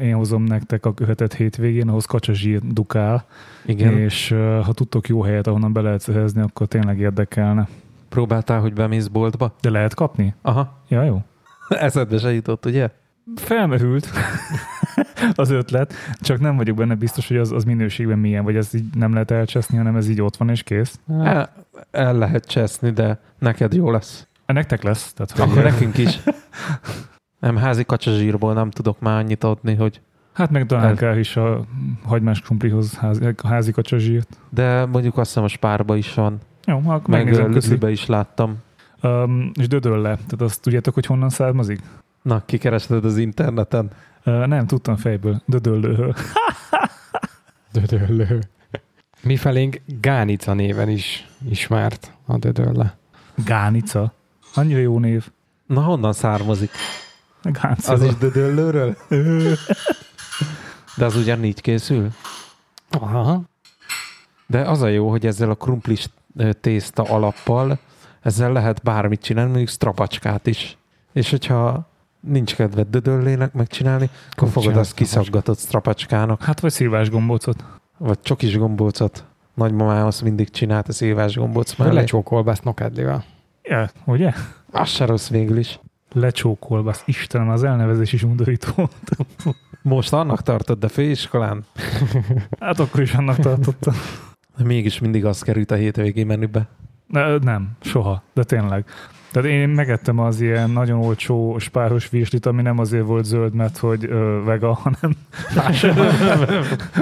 én 0.00 0.14
hozom 0.14 0.44
nektek 0.44 0.86
a 0.86 0.94
követett 0.94 1.34
hétvégén, 1.34 1.88
ahhoz 1.88 2.04
kacsa 2.04 2.32
zsír 2.32 2.60
dukál, 2.60 3.24
Igen. 3.66 3.98
és 3.98 4.28
ha 4.64 4.72
tudtok 4.72 5.08
jó 5.08 5.22
helyet, 5.22 5.46
ahonnan 5.46 5.72
be 5.72 5.80
lehet 5.80 6.00
szerezni, 6.00 6.40
akkor 6.40 6.66
tényleg 6.66 6.98
érdekelne. 6.98 7.68
Próbáltál, 8.08 8.60
hogy 8.60 8.72
bemész 8.72 9.06
boltba? 9.06 9.54
De 9.60 9.70
lehet 9.70 9.94
kapni? 9.94 10.34
Aha. 10.42 10.82
Ja, 10.88 11.02
jó. 11.02 11.22
Eszedbe 11.68 12.18
se 12.18 12.32
jutott, 12.32 12.66
ugye? 12.66 12.88
Felmerült 13.34 14.08
az 15.34 15.50
ötlet, 15.50 15.94
csak 16.20 16.40
nem 16.40 16.56
vagyok 16.56 16.76
benne 16.76 16.94
biztos, 16.94 17.28
hogy 17.28 17.36
az, 17.36 17.52
az 17.52 17.64
minőségben 17.64 18.18
milyen, 18.18 18.44
vagy 18.44 18.56
ez 18.56 18.74
így 18.74 18.84
nem 18.94 19.12
lehet 19.12 19.30
elcseszni, 19.30 19.76
hanem 19.76 19.96
ez 19.96 20.08
így 20.08 20.22
ott 20.22 20.36
van 20.36 20.48
és 20.48 20.62
kész. 20.62 21.00
El, 21.08 21.52
el 21.90 22.18
lehet 22.18 22.46
cseszni, 22.46 22.90
de 22.90 23.20
neked 23.38 23.74
jó 23.74 23.90
lesz. 23.90 24.26
Nektek 24.46 24.82
lesz. 24.82 25.12
Tehát, 25.12 25.30
hogy 25.30 25.40
Akkor 25.50 25.62
nekünk 25.62 25.98
is. 25.98 26.20
Nem, 27.40 27.56
házi 27.56 27.84
kacsazsírból 27.84 28.54
nem 28.54 28.70
tudok 28.70 29.00
már 29.00 29.18
annyit 29.18 29.44
adni, 29.44 29.74
hogy 29.74 30.00
Hát 30.32 30.50
meg 30.50 30.66
talán 30.66 30.96
kell 30.96 31.16
is 31.16 31.36
a 31.36 31.64
hagymás 32.04 32.40
krumplihoz 32.40 32.94
házi, 32.94 33.34
házi 33.44 33.72
kacsa 33.72 33.98
zsírt. 33.98 34.28
de 34.50 34.86
mondjuk 34.86 35.18
azt 35.18 35.28
hiszem 35.28 35.44
a 35.44 35.48
spárba 35.48 35.96
is 35.96 36.14
van. 36.14 36.38
Jó, 36.66 36.82
akkor 36.86 37.08
Meg. 37.08 37.52
Lüzibe 37.52 37.90
is 37.90 38.06
láttam. 38.06 38.56
Um, 39.02 39.50
és 39.54 39.68
dödöl 39.68 39.96
le. 40.00 40.14
Tehát 40.14 40.40
azt 40.40 40.60
tudjátok, 40.62 40.94
hogy 40.94 41.06
honnan 41.06 41.28
származik? 41.28 41.80
Na, 42.22 42.42
kikerested 42.44 43.04
az 43.04 43.16
interneten? 43.16 43.90
Uh, 44.24 44.46
nem, 44.46 44.66
tudtam 44.66 44.96
fejből. 44.96 45.42
Dödöllőről. 45.46 46.14
Dödöllő. 47.72 48.42
Mi 49.22 49.36
felénk 49.36 49.80
Gánica 50.00 50.54
néven 50.54 50.88
is 50.88 51.28
ismert 51.48 52.12
a 52.26 52.38
Dödölle. 52.38 52.96
Gánica. 53.44 54.12
Annyira 54.54 54.78
jó 54.78 54.98
név. 54.98 55.28
Na, 55.66 55.80
honnan 55.82 56.12
származik? 56.12 56.70
Gánica. 57.42 57.92
Az 57.92 58.02
is 58.02 58.14
Dödöllőről? 58.16 58.96
De 60.96 61.04
az 61.04 61.16
ugyanígy 61.16 61.60
készül? 61.60 62.10
Aha. 62.90 63.42
De 64.46 64.60
az 64.60 64.82
a 64.82 64.88
jó, 64.88 65.10
hogy 65.10 65.26
ezzel 65.26 65.50
a 65.50 65.54
krumplis 65.54 66.08
tészta 66.60 67.02
alappal 67.02 67.78
ezzel 68.22 68.52
lehet 68.52 68.82
bármit 68.82 69.22
csinálni, 69.22 69.48
mondjuk 69.50 69.70
strapacskát 69.70 70.46
is. 70.46 70.76
És 71.12 71.30
hogyha 71.30 71.88
nincs 72.20 72.54
kedved 72.54 72.88
dödöllének 72.88 73.52
megcsinálni, 73.52 74.10
akkor 74.30 74.48
fogod 74.48 74.62
csinálsz 74.68 74.86
azt 74.86 74.96
kiszaggatott 74.96 75.58
strapacskának, 75.58 76.42
Hát 76.42 76.60
vagy 76.60 76.70
szilvás 76.70 77.10
gombócot. 77.10 77.64
vagy 77.98 78.18
csokis 78.22 78.56
gombócot. 78.58 79.24
Nagymamám 79.54 80.06
azt 80.06 80.22
mindig 80.22 80.50
csinált 80.50 80.88
a 80.88 80.92
szívás 80.92 81.36
gombóc 81.36 81.74
mellé. 81.76 81.94
Lecsókolbászt 81.94 82.64
nokedlivel. 82.64 83.24
Ja, 83.62 83.90
ugye? 84.04 84.32
Az 84.70 84.88
se 84.88 85.06
rossz 85.06 85.28
végül 85.28 85.58
is. 85.58 85.80
Lecsókolvasz. 86.12 87.02
Istenem, 87.06 87.48
az 87.48 87.64
elnevezés 87.64 88.12
is 88.12 88.22
undorító. 88.22 88.88
Most 89.82 90.12
annak 90.12 90.42
tartod, 90.42 90.78
de 90.78 90.88
főiskolán? 90.88 91.64
Hát 92.60 92.78
akkor 92.78 93.00
is 93.00 93.12
annak 93.12 93.36
tartottam. 93.36 93.94
De 94.56 94.64
mégis 94.64 94.98
mindig 94.98 95.24
az 95.24 95.42
került 95.42 95.70
a 95.70 95.74
hétvégi 95.74 96.24
menübe. 96.24 96.68
Ne, 97.06 97.38
nem, 97.38 97.70
soha, 97.80 98.22
de 98.32 98.44
tényleg. 98.44 98.84
Tehát 99.32 99.48
én 99.48 99.68
megettem 99.68 100.18
az 100.18 100.40
ilyen 100.40 100.70
nagyon 100.70 100.98
olcsó 100.98 101.58
spáros 101.58 102.08
virslit, 102.08 102.46
ami 102.46 102.62
nem 102.62 102.78
azért 102.78 103.04
volt 103.04 103.24
zöld, 103.24 103.54
mert 103.54 103.78
hogy 103.78 104.04
ö, 104.04 104.42
vega, 104.44 104.72
hanem 104.82 105.16
más, 105.54 105.86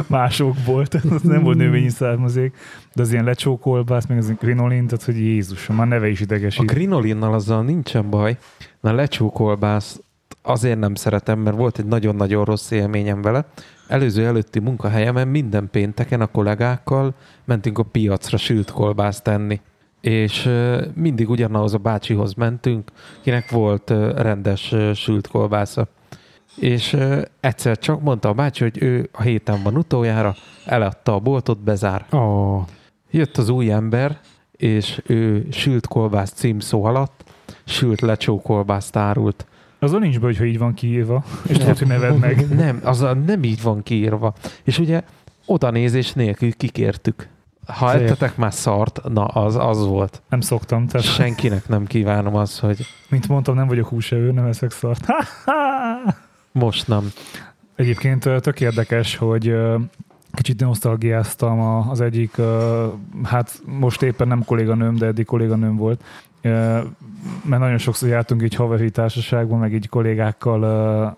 másokból, 0.06 0.86
tehát 0.86 1.10
az 1.10 1.22
nem 1.22 1.42
volt 1.42 1.56
növényi 1.56 1.88
származék, 1.88 2.56
de 2.94 3.02
az 3.02 3.12
ilyen 3.12 3.24
lecsókolbász, 3.24 4.06
meg 4.06 4.18
az 4.18 4.34
krinolin, 4.38 4.86
tehát 4.86 5.04
hogy 5.04 5.18
Jézusom, 5.18 5.76
már 5.76 5.86
neve 5.86 6.08
is 6.08 6.20
A 6.20 6.22
idegesít. 6.22 6.70
krinolinnal 6.70 7.34
azzal 7.34 7.62
nincsen 7.62 8.10
baj. 8.10 8.36
Na 8.80 8.92
lecsókolbász 8.92 10.00
azért 10.42 10.78
nem 10.78 10.94
szeretem, 10.94 11.38
mert 11.38 11.56
volt 11.56 11.78
egy 11.78 11.86
nagyon-nagyon 11.86 12.44
rossz 12.44 12.70
élményem 12.70 13.22
vele. 13.22 13.44
Előző 13.88 14.26
előtti 14.26 14.58
munkahelyemen 14.58 15.28
minden 15.28 15.68
pénteken 15.70 16.20
a 16.20 16.26
kollégákkal 16.26 17.14
mentünk 17.44 17.78
a 17.78 17.82
piacra 17.82 18.36
sült 18.36 18.70
kolbászt 18.70 19.22
tenni. 19.22 19.60
És 20.00 20.50
mindig 20.94 21.30
ugyanahoz 21.30 21.74
a 21.74 21.78
bácsihoz 21.78 22.34
mentünk, 22.34 22.90
kinek 23.20 23.50
volt 23.50 23.90
rendes 24.16 24.74
sült 24.94 25.26
kolbásza. 25.26 25.88
És 26.56 26.96
egyszer 27.40 27.78
csak 27.78 28.00
mondta 28.00 28.28
a 28.28 28.32
bácsi, 28.32 28.62
hogy 28.62 28.82
ő 28.82 29.08
a 29.12 29.22
héten 29.22 29.62
van 29.62 29.76
utoljára, 29.76 30.34
eladta 30.64 31.14
a 31.14 31.18
boltot, 31.18 31.58
bezár. 31.58 32.06
Oh, 32.10 32.62
Jött 33.10 33.36
az 33.36 33.48
új 33.48 33.70
ember, 33.70 34.20
és 34.56 35.00
ő 35.06 35.46
sült 35.50 35.86
kolbász 35.86 36.32
címszó 36.32 36.84
alatt 36.84 37.24
sült 37.64 38.00
lecsó 38.00 38.40
kolbászt 38.40 38.96
árult. 38.96 39.46
Azon 39.78 40.00
nincs 40.00 40.20
baj, 40.20 40.34
ha 40.34 40.44
így 40.44 40.58
van 40.58 40.74
kiírva, 40.74 41.24
és 41.48 41.56
tudod, 41.56 41.78
hogy 41.78 41.86
neved 41.86 42.18
meg. 42.18 42.48
Nem, 42.48 42.80
az 42.84 43.06
nem 43.26 43.42
így 43.42 43.62
van 43.62 43.82
kiírva. 43.82 44.34
És 44.64 44.78
ugye 44.78 45.02
oda 45.46 45.70
nézés 45.70 46.12
nélkül 46.12 46.52
kikértük. 46.52 47.28
Ha 47.70 47.90
Szép. 47.90 48.00
ettetek 48.00 48.36
már 48.36 48.52
szart, 48.52 49.00
na 49.08 49.24
az, 49.24 49.56
az 49.56 49.86
volt. 49.86 50.22
Nem 50.28 50.40
szoktam, 50.40 50.86
tehát 50.86 51.06
Senkinek 51.06 51.68
nem 51.68 51.86
kívánom 51.86 52.34
az, 52.34 52.58
hogy 52.58 52.86
mint 53.08 53.28
mondtam, 53.28 53.54
nem 53.54 53.66
vagyok 53.66 53.88
húsevő, 53.88 54.32
nem 54.32 54.44
eszek 54.46 54.70
szart. 54.70 55.06
most 56.52 56.88
nem. 56.88 57.12
Egyébként 57.74 58.28
tök 58.40 58.60
érdekes, 58.60 59.16
hogy 59.16 59.54
kicsit 60.32 60.60
nosztalgiáztam 60.60 61.60
az 61.60 62.00
egyik, 62.00 62.36
hát 63.22 63.60
most 63.64 64.02
éppen 64.02 64.28
nem 64.28 64.44
kolléganőm, 64.44 64.96
de 64.96 65.06
eddig 65.06 65.24
kolléganőm 65.26 65.76
volt, 65.76 66.04
mert 67.42 67.60
nagyon 67.62 67.78
sokszor 67.78 68.08
jártunk 68.08 68.42
így 68.42 68.54
haveri 68.54 68.90
társaságban, 68.90 69.58
meg 69.58 69.72
így 69.72 69.88
kollégákkal 69.88 71.16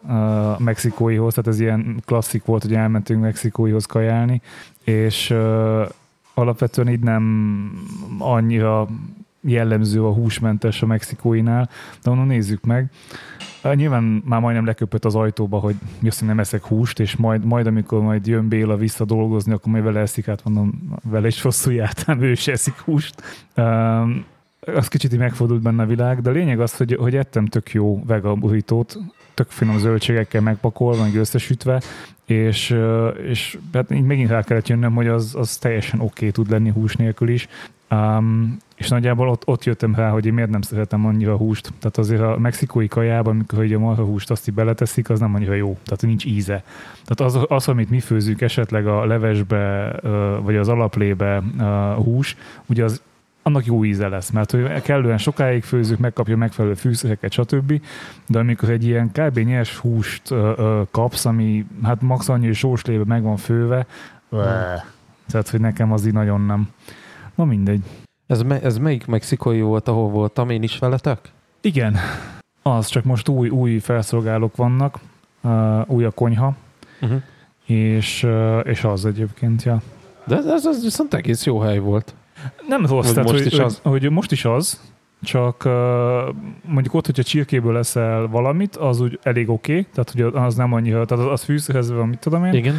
mexikóihoz, 0.58 1.34
tehát 1.34 1.50
ez 1.50 1.60
ilyen 1.60 2.02
klasszik 2.04 2.44
volt, 2.44 2.62
hogy 2.62 2.74
elmentünk 2.74 3.20
mexikóihoz 3.22 3.84
kajálni, 3.86 4.40
és 4.84 5.34
alapvetően 6.34 6.88
így 6.88 7.00
nem 7.00 7.24
annyira 8.18 8.88
jellemző 9.40 10.04
a 10.04 10.12
húsmentes 10.12 10.82
a 10.82 10.86
mexikóinál, 10.86 11.68
de 12.02 12.10
onnan 12.10 12.26
nézzük 12.26 12.64
meg. 12.64 12.90
Nyilván 13.74 14.22
már 14.24 14.40
majdnem 14.40 14.64
leköpött 14.64 15.04
az 15.04 15.14
ajtóba, 15.14 15.58
hogy 15.58 15.74
hogy 16.00 16.14
nem 16.20 16.38
eszek 16.38 16.64
húst, 16.64 17.00
és 17.00 17.16
majd, 17.16 17.44
majd 17.44 17.66
amikor 17.66 18.00
majd 18.00 18.26
jön 18.26 18.48
Béla 18.48 18.76
vissza 18.76 19.04
dolgozni, 19.04 19.52
akkor 19.52 19.72
majd 19.72 19.84
vele 19.84 20.00
eszik, 20.00 20.26
hát 20.26 20.44
mondom, 20.44 20.98
vele 21.10 21.26
is 21.26 21.42
rosszul 21.42 21.72
jártam, 21.72 22.20
ő 22.20 22.30
is 22.30 22.48
eszik 22.48 22.78
húst. 22.78 23.22
Um, 23.56 24.24
az 24.60 24.88
kicsit 24.88 25.12
így 25.12 25.18
megfordult 25.18 25.62
benne 25.62 25.82
a 25.82 25.86
világ, 25.86 26.20
de 26.20 26.30
a 26.30 26.32
lényeg 26.32 26.60
az, 26.60 26.76
hogy, 26.76 26.96
hogy 27.00 27.16
ettem 27.16 27.46
tök 27.46 27.72
jó 27.72 28.02
vega 28.06 28.34
burítót, 28.34 28.98
tök 29.34 29.50
finom 29.50 29.78
zöldségekkel 29.78 30.40
megpakolva, 30.40 31.02
meg 31.02 31.14
összesütve, 31.14 31.82
és, 32.32 32.76
és 33.28 33.58
hát 33.72 33.90
így 33.90 34.04
megint 34.04 34.28
rá 34.28 34.42
kellett 34.42 34.68
jönnöm, 34.68 34.94
hogy 34.94 35.06
az, 35.06 35.34
az 35.38 35.56
teljesen 35.56 36.00
oké 36.00 36.08
okay 36.10 36.30
tud 36.30 36.50
lenni 36.50 36.70
hús 36.70 36.96
nélkül 36.96 37.28
is. 37.28 37.48
Um, 37.90 38.56
és 38.76 38.88
nagyjából 38.88 39.28
ott, 39.28 39.42
ott 39.46 39.64
jöttem 39.64 39.94
rá, 39.94 40.10
hogy 40.10 40.26
én 40.26 40.32
miért 40.32 40.50
nem 40.50 40.62
szeretem 40.62 41.06
annyira 41.06 41.36
húst. 41.36 41.72
Tehát 41.78 41.98
azért 41.98 42.20
a 42.20 42.38
mexikói 42.38 42.88
kajában, 42.88 43.34
amikor 43.34 43.58
hogy 43.58 43.72
a 43.72 43.78
marha 43.78 44.04
húst 44.04 44.30
azt 44.30 44.48
így 44.48 44.54
beleteszik, 44.54 45.10
az 45.10 45.20
nem 45.20 45.34
annyira 45.34 45.54
jó. 45.54 45.78
Tehát 45.84 46.02
nincs 46.02 46.24
íze. 46.24 46.64
Tehát 47.04 47.34
az, 47.34 47.44
az 47.48 47.68
amit 47.68 47.90
mi 47.90 48.00
főzünk 48.00 48.40
esetleg 48.40 48.86
a 48.86 49.04
levesbe, 49.04 49.94
vagy 50.42 50.56
az 50.56 50.68
alaplébe 50.68 51.42
hús, 51.96 52.36
ugye 52.66 52.84
az 52.84 53.02
annak 53.42 53.66
jó 53.66 53.84
íze 53.84 54.08
lesz, 54.08 54.30
mert 54.30 54.50
hogy 54.50 54.82
kellően 54.82 55.18
sokáig 55.18 55.62
főzzük, 55.62 55.98
megkapja 55.98 56.36
megfelelő 56.36 56.74
fűszereket, 56.74 57.32
stb. 57.32 57.82
De 58.26 58.38
amikor 58.38 58.70
egy 58.70 58.84
ilyen 58.84 59.10
kb. 59.12 59.38
nyers 59.38 59.76
húst 59.76 60.30
ö, 60.30 60.52
ö, 60.56 60.82
kapsz, 60.90 61.24
ami 61.24 61.66
hát 61.82 62.02
max 62.02 62.28
annyi, 62.28 62.52
sóslébe 62.52 63.04
meg 63.04 63.22
van 63.22 63.36
főve, 63.36 63.86
tehát 65.28 65.48
hogy 65.48 65.60
nekem 65.60 65.92
az 65.92 66.06
így 66.06 66.12
nagyon 66.12 66.40
nem. 66.40 66.68
Na 67.34 67.44
mindegy. 67.44 67.82
Ez, 68.26 68.42
me, 68.42 68.60
ez 68.60 68.78
melyik 68.78 69.06
mexikói 69.06 69.60
volt, 69.60 69.88
ahol 69.88 70.08
voltam 70.10 70.50
én 70.50 70.62
is 70.62 70.78
veletek? 70.78 71.18
Igen, 71.60 71.96
az 72.62 72.86
csak 72.86 73.04
most 73.04 73.28
új, 73.28 73.48
új 73.48 73.78
felszolgálók 73.78 74.56
vannak, 74.56 74.98
uh, 75.40 75.90
új 75.90 76.04
a 76.04 76.10
konyha, 76.10 76.54
Uh-huh. 77.02 77.22
és, 77.66 78.22
uh, 78.22 78.60
és 78.64 78.84
az 78.84 79.06
egyébként, 79.06 79.62
ja. 79.62 79.82
De 80.26 80.36
ez, 80.36 80.46
ez, 80.46 80.66
ez 80.66 80.82
viszont 80.82 81.14
egész 81.14 81.44
jó 81.44 81.58
hely 81.58 81.78
volt. 81.78 82.14
Nem 82.68 82.86
rossz, 82.86 83.12
tehát, 83.12 83.30
most 83.30 83.42
hogy, 83.42 83.52
is 83.52 83.58
az? 83.58 83.80
hogy 83.82 84.10
most 84.10 84.32
is 84.32 84.44
az, 84.44 84.80
csak 85.22 85.62
uh, 85.64 85.72
mondjuk 86.64 86.94
ott, 86.94 87.06
hogyha 87.06 87.22
csirkéből 87.22 87.72
leszel 87.72 88.26
valamit, 88.26 88.76
az 88.76 89.00
úgy 89.00 89.18
elég 89.22 89.50
oké, 89.50 89.72
okay, 89.72 89.86
tehát 89.92 90.10
hogy 90.10 90.42
az 90.42 90.54
nem 90.54 90.72
annyira, 90.72 91.04
tehát 91.04 91.24
az, 91.24 91.32
az 91.32 91.42
fűszerhez 91.44 91.90
van, 91.90 92.08
mit 92.08 92.18
tudom 92.18 92.44
én. 92.44 92.54
Igen. 92.54 92.74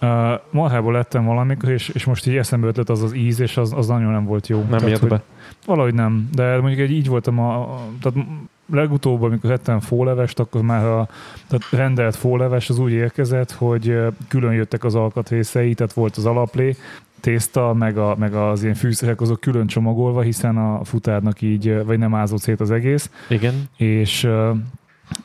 Uh, 0.00 0.40
marhából 0.50 0.92
lettem 0.92 1.24
valamikor, 1.24 1.68
és, 1.68 1.88
és 1.88 2.04
most 2.04 2.26
így 2.26 2.36
eszembe 2.36 2.66
ötlet 2.66 2.88
az 2.88 3.02
az 3.02 3.14
íz, 3.14 3.40
és 3.40 3.56
az, 3.56 3.72
az 3.72 3.86
nagyon 3.86 4.12
nem 4.12 4.24
volt 4.24 4.46
jó. 4.46 4.58
Nem 4.58 4.68
tehát, 4.68 4.88
jött 4.88 5.08
be. 5.08 5.22
Valahogy 5.66 5.94
nem, 5.94 6.28
de 6.34 6.60
mondjuk 6.60 6.80
egy 6.80 6.90
így 6.90 7.08
voltam 7.08 7.38
a, 7.38 7.60
a 7.60 7.80
tehát 8.00 8.28
legutóbb, 8.72 9.22
amikor 9.22 9.50
ettem 9.50 9.80
fólevest, 9.80 10.38
akkor 10.38 10.62
már 10.62 10.84
a 10.84 11.08
tehát 11.48 11.70
rendelt 11.70 12.16
fóleves 12.16 12.68
az 12.68 12.78
úgy 12.78 12.92
érkezett, 12.92 13.50
hogy 13.50 13.96
külön 14.28 14.52
jöttek 14.52 14.84
az 14.84 14.94
alkatrészei, 14.94 15.74
tehát 15.74 15.92
volt 15.92 16.16
az 16.16 16.26
alaplé, 16.26 16.76
tészta, 17.22 17.74
meg, 17.74 17.98
a, 17.98 18.16
meg 18.18 18.34
az 18.34 18.62
ilyen 18.62 18.74
fűszerek 18.74 19.20
azok 19.20 19.40
külön 19.40 19.66
csomagolva, 19.66 20.20
hiszen 20.20 20.56
a 20.56 20.84
futárnak 20.84 21.42
így, 21.42 21.84
vagy 21.84 21.98
nem 21.98 22.14
ázott 22.14 22.40
szét 22.40 22.60
az 22.60 22.70
egész, 22.70 23.10
Igen. 23.28 23.54
és 23.76 24.24
uh, 24.24 24.56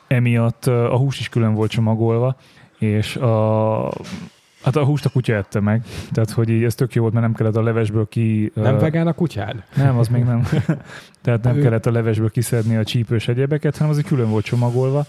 emiatt 0.06 0.66
uh, 0.66 0.74
a 0.74 0.96
hús 0.96 1.20
is 1.20 1.28
külön 1.28 1.54
volt 1.54 1.70
csomagolva, 1.70 2.36
és 2.78 3.16
a, 3.16 3.92
hát 4.62 4.76
a 4.76 4.84
húst 4.84 5.04
a 5.04 5.10
kutya 5.10 5.34
ette 5.34 5.60
meg, 5.60 5.82
tehát 6.12 6.30
hogy 6.30 6.48
így 6.48 6.64
ez 6.64 6.74
tök 6.74 6.94
jó 6.94 7.02
volt, 7.02 7.14
mert 7.14 7.26
nem 7.26 7.34
kellett 7.34 7.56
a 7.56 7.62
levesből 7.62 8.08
ki... 8.08 8.52
nem 8.54 8.74
ö, 8.74 8.78
vegán 8.78 9.06
a 9.06 9.12
kutyád? 9.12 9.62
nem, 9.76 9.98
az 9.98 10.08
még 10.08 10.24
nem. 10.24 10.42
Tehát 11.22 11.42
nem 11.42 11.56
Ő- 11.56 11.62
kellett 11.62 11.86
a 11.86 11.90
levesből 11.90 12.30
kiszedni 12.30 12.76
a 12.76 12.84
csípős 12.84 13.28
egyebeket, 13.28 13.76
hanem 13.76 13.92
az 13.92 13.98
így 13.98 14.04
külön 14.04 14.30
volt 14.30 14.44
csomagolva, 14.44 15.06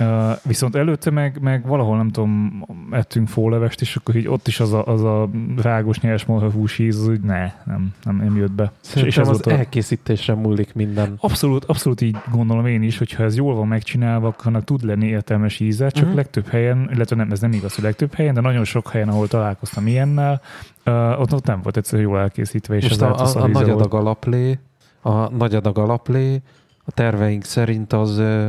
Uh, 0.00 0.36
viszont 0.42 0.76
előtte 0.76 1.10
meg, 1.10 1.38
meg 1.40 1.66
valahol, 1.66 1.96
nem 1.96 2.10
tudom, 2.10 2.64
ettünk 2.90 3.28
fólevest, 3.28 3.80
és 3.80 3.96
akkor 3.96 4.16
így 4.16 4.28
ott 4.28 4.48
is 4.48 4.60
az 4.60 4.72
a, 4.72 4.84
az 4.86 5.02
a 5.02 5.30
rágos 5.62 6.00
nyers 6.00 6.24
hús 6.24 6.78
íz, 6.78 6.98
az 7.00 7.08
úgy 7.08 7.20
ne, 7.20 7.52
nem, 7.64 7.94
nem, 8.02 8.16
nem 8.16 8.36
jött 8.36 8.52
be. 8.52 8.72
Szerintem 8.80 9.08
és 9.08 9.18
ez 9.18 9.28
az 9.28 9.46
a... 9.46 9.50
elkészítésre 9.50 10.34
múlik 10.34 10.74
minden. 10.74 11.14
Abszolút, 11.20 11.64
abszolút 11.64 12.00
így 12.00 12.16
gondolom 12.32 12.66
én 12.66 12.82
is, 12.82 12.98
hogyha 12.98 13.22
ez 13.22 13.36
jól 13.36 13.54
van 13.54 13.68
megcsinálva, 13.68 14.28
akkor 14.28 14.46
annak 14.46 14.64
tud 14.64 14.84
lenni 14.84 15.06
értelmes 15.06 15.60
íze, 15.60 15.88
csak 15.88 16.02
uh-huh. 16.02 16.16
legtöbb 16.16 16.46
helyen, 16.46 16.90
illetve 16.92 17.16
nem, 17.16 17.30
ez 17.30 17.40
nem 17.40 17.52
igaz, 17.52 17.74
hogy 17.74 17.84
legtöbb 17.84 18.14
helyen, 18.14 18.34
de 18.34 18.40
nagyon 18.40 18.64
sok 18.64 18.90
helyen, 18.90 19.08
ahol 19.08 19.28
találkoztam 19.28 19.86
ilyennel, 19.86 20.40
uh, 20.86 21.20
ott, 21.20 21.34
ott 21.34 21.46
nem 21.46 21.60
volt 21.62 21.76
egyszerűen 21.76 22.08
jól 22.08 22.18
elkészítve. 22.18 22.76
És 22.76 22.82
Most 22.82 23.02
a, 23.02 23.18
a, 23.18 23.42
a 23.42 23.46
nagy 23.46 23.70
adag 23.70 23.94
alaplé, 23.94 24.58
a 25.00 25.30
nagy 25.30 25.54
adag 25.54 25.78
alaplé, 25.78 26.42
a 26.84 26.90
terveink 26.90 27.44
szerint 27.44 27.92
az 27.92 28.18
uh, 28.18 28.48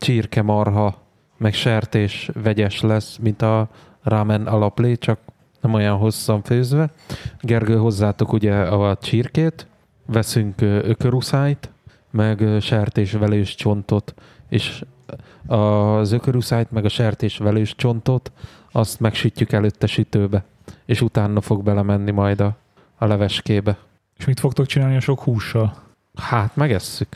csirke 0.00 0.42
marha, 0.42 0.98
meg 1.36 1.54
sertés 1.54 2.30
vegyes 2.42 2.80
lesz, 2.80 3.16
mint 3.16 3.42
a 3.42 3.68
ramen 4.02 4.46
alaplé, 4.46 4.96
csak 4.96 5.18
nem 5.60 5.74
olyan 5.74 5.96
hosszan 5.96 6.42
főzve. 6.42 6.90
Gergő, 7.40 7.76
hozzátok 7.76 8.32
ugye 8.32 8.54
a 8.54 8.96
csirkét, 8.96 9.66
veszünk 10.06 10.60
ököruszájt, 10.60 11.70
meg 12.10 12.42
sertésvelős 12.60 13.54
csontot, 13.54 14.14
és 14.48 14.84
az 15.46 16.12
ököruszájt, 16.12 16.70
meg 16.70 16.84
a 16.84 16.88
sertésvelős 16.88 17.74
csontot, 17.76 18.32
azt 18.72 19.00
megsütjük 19.00 19.52
előtte 19.52 19.86
sütőbe, 19.86 20.44
és 20.84 21.00
utána 21.00 21.40
fog 21.40 21.62
belemenni 21.62 22.10
majd 22.10 22.40
a, 22.40 22.56
a 22.96 23.06
leveskébe. 23.06 23.78
És 24.16 24.24
mit 24.24 24.40
fogtok 24.40 24.66
csinálni 24.66 24.96
a 24.96 25.00
sok 25.00 25.20
hússal? 25.20 25.74
Hát, 26.14 26.56
megesszük. 26.56 27.08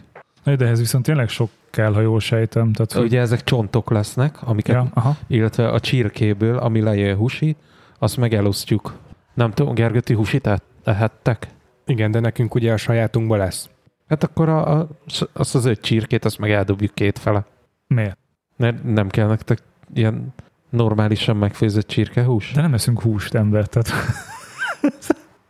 De 0.45 0.65
ehhez 0.65 0.79
viszont 0.79 1.05
tényleg 1.05 1.29
sok 1.29 1.51
kell, 1.75 1.93
ha 1.93 2.01
jól 2.01 2.21
sejtem. 2.21 2.73
Tehát, 2.73 2.93
hogy... 2.93 3.05
Ugye 3.05 3.21
ezek 3.21 3.45
csontok 3.45 3.91
lesznek, 3.91 4.43
amiket, 4.43 4.75
ja, 4.75 4.87
aha. 4.95 5.17
illetve 5.27 5.69
a 5.69 5.81
csirkéből, 5.81 6.59
ami 6.59 6.81
lejön 6.81 7.17
husi, 7.17 7.57
azt 7.99 8.17
meg 8.17 8.35
elosztjuk. 8.35 8.95
Nem 9.35 9.51
tudom, 9.51 9.75
Gergőti 9.75 10.15
husit 10.15 10.49
ehettek? 10.85 11.49
Igen, 11.87 12.11
de 12.11 12.21
nekünk 12.21 12.55
ugye 12.55 12.73
a 12.73 12.77
sajátunkban 12.77 13.39
lesz. 13.39 13.69
Hát 14.09 14.25
akkor 14.25 14.49
a, 14.49 14.79
a, 14.79 14.89
azt 15.33 15.55
az 15.55 15.65
öt 15.65 15.81
csirkét, 15.81 16.25
azt 16.25 16.39
meg 16.39 16.51
eldobjuk 16.51 16.95
két 16.95 17.19
fele. 17.19 17.45
Miért? 17.87 18.19
Mert 18.57 18.85
nem 18.85 19.09
kell 19.09 19.27
nektek 19.27 19.59
ilyen 19.95 20.35
normálisan 20.71 21.37
megfőzött 21.37 21.87
csirkehús? 21.87 22.53
De 22.53 22.61
nem 22.61 22.75
eszünk 22.75 23.01
húst, 23.01 23.35
ember, 23.35 23.67
tehát... 23.67 23.93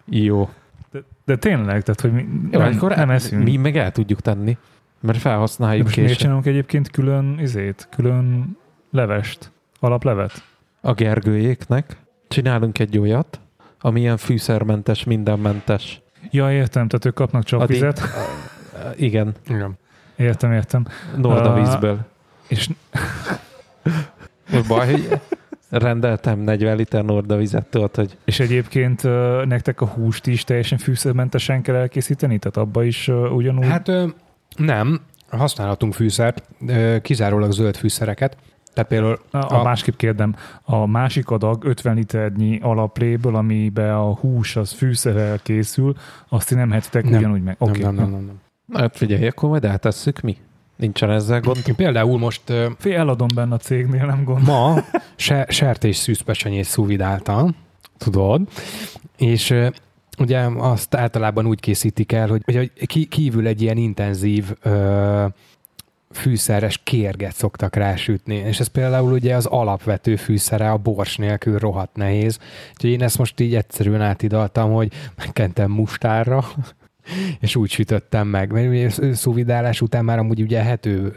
Jó. 0.04 0.48
De, 0.90 1.02
de 1.24 1.36
tényleg, 1.36 1.82
tehát 1.82 2.00
hogy 2.00 2.12
mi 2.12 2.26
Jó, 2.50 2.60
nem, 2.60 2.72
akkor 2.76 2.96
nem 2.96 3.10
eszünk. 3.10 3.44
Mi 3.44 3.56
meg 3.56 3.76
el 3.76 3.92
tudjuk 3.92 4.20
tenni, 4.20 4.56
mert 5.04 5.18
felhasználjuk 5.18 5.82
de 5.82 5.84
most 5.84 5.96
miért 5.96 6.18
csinálunk 6.18 6.46
egyébként 6.46 6.90
külön 6.90 7.38
izét, 7.38 7.88
külön 7.90 8.56
levest, 8.90 9.50
alaplevet? 9.80 10.42
A 10.80 10.92
Gergőjéknek 10.92 11.96
csinálunk 12.28 12.78
egy 12.78 12.98
olyat, 12.98 13.40
ami 13.80 14.00
ilyen 14.00 14.16
fűszermentes, 14.16 15.04
mindenmentes. 15.04 16.00
Ja, 16.30 16.52
értem, 16.52 16.88
tehát 16.88 17.04
ők 17.04 17.14
kapnak 17.14 17.44
csapvizet. 17.44 17.98
Adi, 17.98 19.04
igen. 19.06 19.34
igen. 19.48 19.78
Értem, 20.16 20.52
értem. 20.52 20.86
Norda 21.16 21.54
vízből. 21.54 21.92
Uh, 21.92 21.98
és... 22.48 22.70
Most 24.52 24.68
baj, 24.68 24.90
hogy 24.90 25.20
rendeltem 25.70 26.38
40 26.38 26.76
liter 26.76 27.04
Norda 27.04 27.36
vizet, 27.36 27.66
tudod, 27.66 27.94
hogy... 27.94 28.16
És 28.24 28.40
egyébként 28.40 29.04
uh, 29.04 29.44
nektek 29.44 29.80
a 29.80 29.86
húst 29.86 30.26
is 30.26 30.44
teljesen 30.44 30.78
fűszermentesen 30.78 31.62
kell 31.62 31.74
elkészíteni? 31.74 32.38
Tehát 32.38 32.56
abba 32.56 32.84
is 32.84 33.08
uh, 33.08 33.34
ugyanúgy? 33.34 33.66
Hát 33.66 33.88
uh, 33.88 34.10
nem. 34.56 35.00
Használhatunk 35.28 35.94
fűszert, 35.94 36.48
kizárólag 37.02 37.52
zöld 37.52 37.76
fűszereket. 37.76 38.36
Tehát 38.74 38.90
például 38.90 39.18
a, 39.30 39.54
a, 39.54 39.62
másképp 39.62 39.96
kérdem, 39.96 40.34
a 40.62 40.86
másik 40.86 41.30
adag 41.30 41.64
50 41.64 41.94
liternyi 41.94 42.58
alapléből, 42.62 43.36
amiben 43.36 43.94
a 43.94 44.14
hús 44.14 44.56
az 44.56 44.72
fűszerrel 44.72 45.38
készül, 45.38 45.94
azt 46.28 46.48
ti 46.48 46.54
nem 46.54 46.70
hetitek 46.70 47.04
nem. 47.04 47.18
ugyanúgy 47.18 47.42
meg. 47.42 47.56
Okay. 47.58 47.82
Nem, 47.82 47.94
nem, 47.94 48.10
nem, 48.10 48.24
nem. 48.24 48.40
Na, 48.66 48.78
hát 48.78 48.96
figyelj, 48.96 49.26
akkor 49.26 49.48
majd 49.48 49.64
eltesszük 49.64 50.20
mi. 50.20 50.36
Nincsen 50.76 51.10
ezzel 51.10 51.40
gond. 51.40 51.62
Én 51.66 51.74
például 51.74 52.18
most... 52.18 52.42
Fél 52.78 52.96
eladom 52.96 53.28
benne 53.34 53.54
a 53.54 53.58
cégnél, 53.58 54.06
nem 54.06 54.24
gond. 54.24 54.46
Ma 54.46 54.84
se, 55.16 55.46
sertés 55.48 55.96
szűzpecsenyét 55.96 56.64
szúvidáltam, 56.64 57.56
tudod, 57.98 58.48
és 59.16 59.54
ugye 60.20 60.38
azt 60.56 60.94
általában 60.94 61.46
úgy 61.46 61.60
készítik 61.60 62.12
el, 62.12 62.28
hogy, 62.28 62.42
hogy 62.44 63.08
kívül 63.08 63.46
egy 63.46 63.62
ilyen 63.62 63.76
intenzív 63.76 64.52
ö, 64.62 65.26
fűszeres 66.14 66.80
kérget 66.82 67.34
szoktak 67.34 67.76
rásütni, 67.76 68.34
és 68.34 68.60
ez 68.60 68.66
például 68.66 69.12
ugye 69.12 69.34
az 69.34 69.46
alapvető 69.46 70.16
fűszere 70.16 70.70
a 70.70 70.76
bors 70.76 71.16
nélkül 71.16 71.58
rohadt 71.58 71.96
nehéz. 71.96 72.38
Úgyhogy 72.72 72.90
én 72.90 73.02
ezt 73.02 73.18
most 73.18 73.40
így 73.40 73.54
egyszerűen 73.54 74.00
átidaltam, 74.00 74.72
hogy 74.72 74.92
megkentem 75.16 75.70
mustárra, 75.70 76.44
és 77.40 77.56
úgy 77.56 77.70
sütöttem 77.70 78.28
meg. 78.28 78.52
Mert 78.52 79.14
szóvidálás 79.14 79.80
után 79.80 80.04
már 80.04 80.18
amúgy 80.18 80.40
ugye 80.40 80.62
hető 80.62 81.12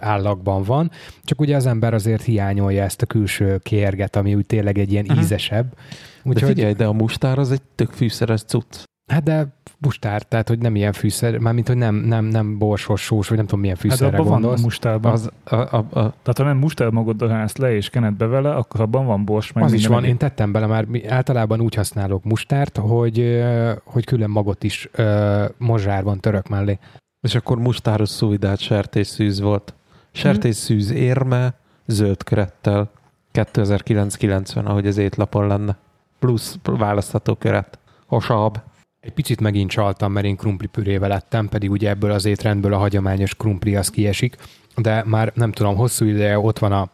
állagban 0.00 0.62
van, 0.62 0.90
csak 1.24 1.40
ugye 1.40 1.56
az 1.56 1.66
ember 1.66 1.94
azért 1.94 2.22
hiányolja 2.22 2.82
ezt 2.82 3.02
a 3.02 3.06
külső 3.06 3.58
kérget, 3.58 4.16
ami 4.16 4.34
úgy 4.34 4.46
tényleg 4.46 4.78
egy 4.78 4.92
ilyen 4.92 5.04
uh-huh. 5.04 5.22
ízesebb. 5.22 5.74
Úgyhogy, 6.22 6.48
de 6.48 6.54
figyelj, 6.54 6.72
de 6.72 6.86
a 6.86 6.92
mustár 6.92 7.38
az 7.38 7.50
egy 7.50 7.62
tök 7.74 7.90
fűszeres 7.90 8.42
cucc. 8.42 8.82
Hát 9.10 9.22
de 9.22 9.46
mustár, 9.78 10.22
tehát 10.22 10.48
hogy 10.48 10.58
nem 10.58 10.76
ilyen 10.76 10.92
fűszer, 10.92 11.38
mármint 11.38 11.66
hogy 11.66 11.76
nem, 11.76 11.94
nem, 11.94 12.24
nem 12.24 12.58
borsos, 12.58 13.02
sós, 13.02 13.28
vagy 13.28 13.36
nem 13.36 13.46
tudom 13.46 13.60
milyen 13.60 13.76
hát 13.76 13.90
fűszerre 13.90 14.16
hát 14.16 14.26
gondolsz. 14.26 14.54
van 14.54 14.62
mustárban. 14.62 15.12
Az, 15.12 15.30
a, 15.44 15.54
a, 15.54 15.76
a. 15.76 15.84
Tehát 15.92 16.36
ha 16.36 16.44
nem 16.44 16.56
mustár 16.56 16.90
magadra 16.90 17.28
hánysz 17.28 17.56
le 17.56 17.74
és 17.74 17.90
kened 17.90 18.14
be 18.14 18.26
vele, 18.26 18.54
akkor 18.54 18.80
abban 18.80 19.06
van 19.06 19.24
bors. 19.24 19.52
Meg 19.52 19.64
az 19.64 19.72
is 19.72 19.86
van, 19.86 20.04
én 20.04 20.16
tettem 20.16 20.52
bele 20.52 20.66
már, 20.66 20.86
általában 21.08 21.60
úgy 21.60 21.74
használok 21.74 22.24
mustárt, 22.24 22.76
hogy, 22.76 23.42
hogy 23.84 24.04
külön 24.04 24.30
magot 24.30 24.62
is 24.62 24.88
uh, 24.98 25.44
mozsárban 25.58 26.20
török 26.20 26.48
mellé. 26.48 26.78
És 27.20 27.34
akkor 27.34 27.58
mustáros 27.58 28.08
szúvidált 28.08 28.60
sertésszűz 28.60 29.40
volt. 29.40 29.74
Sertésszűz 30.12 30.90
érme 30.90 31.54
zöld 31.86 32.22
kerettel. 32.22 32.90
2009-90, 33.32 34.64
ahogy 34.64 34.86
az 34.86 34.96
étlapon 34.96 35.46
lenne. 35.46 35.76
Plusz 36.20 36.58
választható 36.62 37.34
köret. 37.34 37.78
Osabb. 38.08 38.60
Egy 39.00 39.12
picit 39.12 39.40
megint 39.40 39.70
csaltam, 39.70 40.12
mert 40.12 40.26
én 40.26 40.36
krumpli 40.36 40.66
pürével 40.66 41.12
ettem, 41.12 41.48
pedig 41.48 41.70
ugye 41.70 41.88
ebből 41.88 42.10
az 42.10 42.24
étrendből 42.24 42.74
a 42.74 42.78
hagyományos 42.78 43.34
krumpli 43.34 43.76
az 43.76 43.90
kiesik, 43.90 44.36
de 44.76 45.04
már 45.06 45.32
nem 45.34 45.52
tudom, 45.52 45.76
hosszú 45.76 46.04
ideje 46.04 46.38
ott 46.38 46.58
van 46.58 46.72
a 46.72 46.88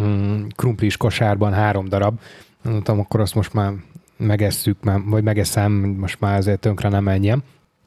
mm, 0.00 0.46
krumplis 0.56 0.96
kosárban 0.96 1.52
három 1.52 1.88
darab, 1.88 2.20
mondtam, 2.62 2.98
akkor 2.98 3.20
azt 3.20 3.34
most 3.34 3.52
már 3.52 3.72
megesszük, 4.16 4.78
vagy 5.04 5.22
megeszem, 5.22 5.72
most 5.72 6.20
már 6.20 6.36
azért 6.36 6.60
tönkre 6.60 6.88
nem 6.88 7.04
menjem. 7.04 7.42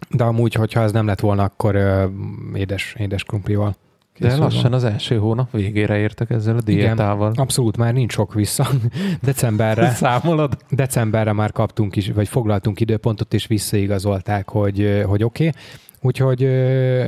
De 0.10 0.24
amúgy, 0.24 0.54
hogyha 0.54 0.82
ez 0.82 0.91
nem 0.91 1.06
lett 1.06 1.20
volna, 1.20 1.43
akkor 1.43 1.76
ö, 1.76 2.06
édes, 2.54 2.96
édes 3.00 3.24
krumplival. 3.24 3.76
De 4.20 4.36
lassan 4.36 4.74
az 4.74 4.84
első 4.84 5.18
hónap 5.18 5.51
végére 5.51 5.97
értek 5.97 6.30
ezzel 6.30 6.55
a 6.57 6.61
diétával. 6.61 7.32
Igen, 7.32 7.43
abszolút 7.43 7.78
már 7.78 7.93
nincs 7.93 8.11
sok 8.11 8.34
vissza. 8.34 8.68
Decemberre. 9.22 9.89
Számolod? 10.05 10.57
Decemberre 10.70 11.34
már 11.34 11.51
kaptunk 11.51 11.95
is, 11.95 12.11
vagy 12.11 12.28
foglaltunk 12.28 12.80
időpontot, 12.80 13.34
és 13.34 13.47
visszaigazolták, 13.47 14.49
hogy, 14.49 15.03
hogy 15.05 15.24
oké. 15.24 15.47
Okay. 15.47 15.61
Úgyhogy, 16.01 16.43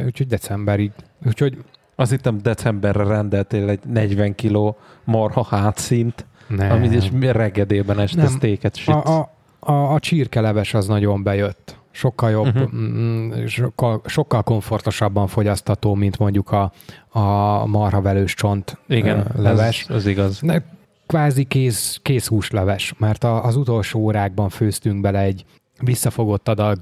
úgyhogy 0.06 0.28
decemberig. 0.28 0.92
Úgyhogy 1.26 1.58
azt 1.96 2.12
hittem 2.12 2.38
decemberre 2.42 3.04
rendeltél 3.04 3.70
egy 3.70 3.80
40 3.86 4.36
kiló 4.36 4.78
marha 5.04 5.44
hátszint, 5.44 6.26
nem. 6.48 6.72
amit 6.72 6.94
is 6.94 7.12
regedében 7.22 8.00
este 8.00 8.28
sztéket 8.28 8.76
sütsz. 8.76 9.10
A, 9.10 9.20
a, 9.20 9.72
a, 9.72 9.94
a 9.94 10.00
csirkeleves 10.00 10.74
az 10.74 10.88
nagyon 10.88 11.24
bejött 11.24 11.78
sokkal 11.98 12.30
jobb, 12.30 12.56
uh-huh. 12.56 13.46
sokkal, 13.46 14.02
sokkal 14.06 14.44
komfortosabban 14.44 15.28
fogyasztható, 15.28 15.94
mint 15.94 16.18
mondjuk 16.18 16.52
a, 16.52 16.72
a 17.10 17.66
marhavelős 17.66 18.34
csont 18.34 18.78
Igen, 18.88 19.26
leves. 19.36 19.86
Ez, 19.90 19.96
ez 19.96 20.06
igaz. 20.06 20.40
De 20.42 20.64
kvázi 21.06 21.44
kész, 21.44 22.00
kész 22.02 22.28
húsleves, 22.28 22.94
mert 22.98 23.24
a, 23.24 23.44
az 23.44 23.56
utolsó 23.56 24.00
órákban 24.00 24.50
főztünk 24.50 25.02
bele 25.02 25.20
egy 25.20 25.46
visszafogott 25.80 26.48
adag 26.48 26.78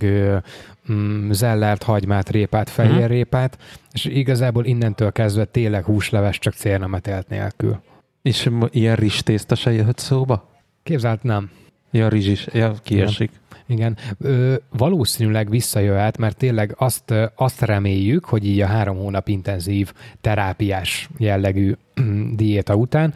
mm, 0.92 1.32
zellert, 1.32 1.84
hagymát, 1.84 2.30
répát, 2.30 2.70
fehérrépát, 2.70 3.56
uh-huh. 3.56 3.72
és 3.92 4.06
igazából 4.06 4.66
innentől 4.66 5.12
kezdve 5.12 5.46
tényleg 5.46 5.84
húsleves, 5.84 6.40
csak 6.40 6.54
cérnemetelt 6.54 7.28
nélkül. 7.28 7.80
És 8.22 8.50
ilyen 8.70 8.96
rizstészta 8.96 9.56
se 9.56 9.72
jöhet 9.72 10.00
szóba? 10.00 10.50
Képzelt 10.84 11.24
nem. 11.24 11.50
Ja, 11.92 12.08
rizs 12.08 12.28
is. 12.28 12.48
Ja, 12.54 12.74
kiesik. 12.84 13.32
Nem. 13.32 13.45
Igen, 13.68 13.98
Ö, 14.20 14.56
valószínűleg 14.70 15.50
visszajöhet, 15.50 16.18
mert 16.18 16.38
tényleg 16.38 16.76
azt, 16.78 17.14
azt 17.36 17.62
reméljük, 17.62 18.26
hogy 18.26 18.46
így 18.46 18.62
a 18.62 18.66
három 18.66 18.98
hónap 18.98 19.28
intenzív 19.28 19.94
terápiás 20.22 21.10
jellegű 21.18 21.76
diéta 22.36 22.76
után 22.76 23.14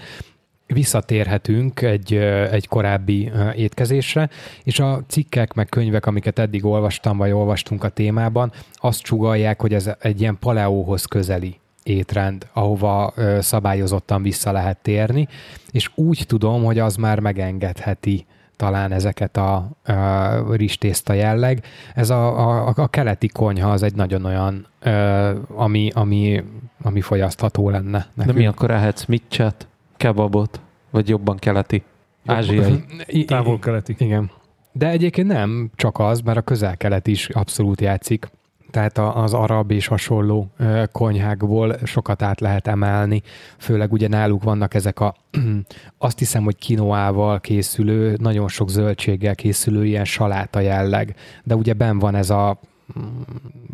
visszatérhetünk 0.73 1.81
egy, 1.81 2.13
egy 2.51 2.67
korábbi 2.67 3.31
étkezésre, 3.55 4.29
és 4.63 4.79
a 4.79 5.03
cikkek 5.07 5.53
meg 5.53 5.69
könyvek, 5.69 6.05
amiket 6.05 6.39
eddig 6.39 6.65
olvastam, 6.65 7.17
vagy 7.17 7.31
olvastunk 7.31 7.83
a 7.83 7.89
témában, 7.89 8.51
azt 8.73 9.01
csugalják, 9.01 9.61
hogy 9.61 9.73
ez 9.73 9.89
egy 9.99 10.21
ilyen 10.21 10.37
paleóhoz 10.39 11.05
közeli 11.05 11.59
étrend, 11.83 12.47
ahova 12.53 13.13
szabályozottan 13.39 14.21
vissza 14.21 14.51
lehet 14.51 14.77
térni, 14.77 15.27
és 15.71 15.89
úgy 15.95 16.23
tudom, 16.27 16.63
hogy 16.63 16.79
az 16.79 16.95
már 16.95 17.19
megengedheti 17.19 18.25
talán 18.59 18.91
ezeket 18.91 19.37
a, 19.37 19.69
a 19.83 20.55
ristészta 20.55 21.13
jelleg. 21.13 21.63
Ez 21.95 22.09
a, 22.09 22.49
a, 22.67 22.73
a 22.75 22.87
keleti 22.87 23.27
konyha 23.27 23.71
az 23.71 23.83
egy 23.83 23.95
nagyon 23.95 24.25
olyan, 24.25 24.67
ö, 24.79 25.31
ami, 25.47 25.91
ami, 25.93 26.43
ami 26.81 27.01
fogyasztható 27.01 27.69
lenne. 27.69 28.07
De 28.13 28.33
mi 28.33 28.47
akkor 28.47 28.71
ehetsz 28.71 29.05
mitcset, 29.05 29.67
kebabot, 29.97 30.61
vagy 30.89 31.09
jobban 31.09 31.37
keleti, 31.37 31.83
ázsiai? 32.25 32.83
Távol-keleti. 33.27 33.95
Igen. 33.97 34.31
De 34.71 34.89
egyébként 34.89 35.27
nem 35.27 35.69
csak 35.75 35.99
az, 35.99 36.21
mert 36.21 36.37
a 36.37 36.41
közel-kelet 36.41 37.07
is 37.07 37.29
abszolút 37.29 37.81
játszik. 37.81 38.29
Tehát 38.71 38.97
az 38.97 39.33
arab 39.33 39.71
és 39.71 39.87
hasonló 39.87 40.51
konyhákból 40.91 41.75
sokat 41.83 42.21
át 42.21 42.39
lehet 42.39 42.67
emelni. 42.67 43.21
Főleg 43.57 43.91
ugye 43.91 44.07
náluk 44.07 44.43
vannak 44.43 44.73
ezek 44.73 44.99
a, 44.99 45.15
azt 45.97 46.19
hiszem, 46.19 46.43
hogy 46.43 46.55
kinoával 46.55 47.39
készülő, 47.39 48.17
nagyon 48.19 48.47
sok 48.47 48.69
zöldséggel 48.69 49.35
készülő 49.35 49.85
ilyen 49.85 50.05
saláta 50.05 50.59
jelleg. 50.59 51.15
De 51.43 51.55
ugye 51.55 51.73
ben 51.73 51.99
van 51.99 52.15
ez 52.15 52.29
a 52.29 52.59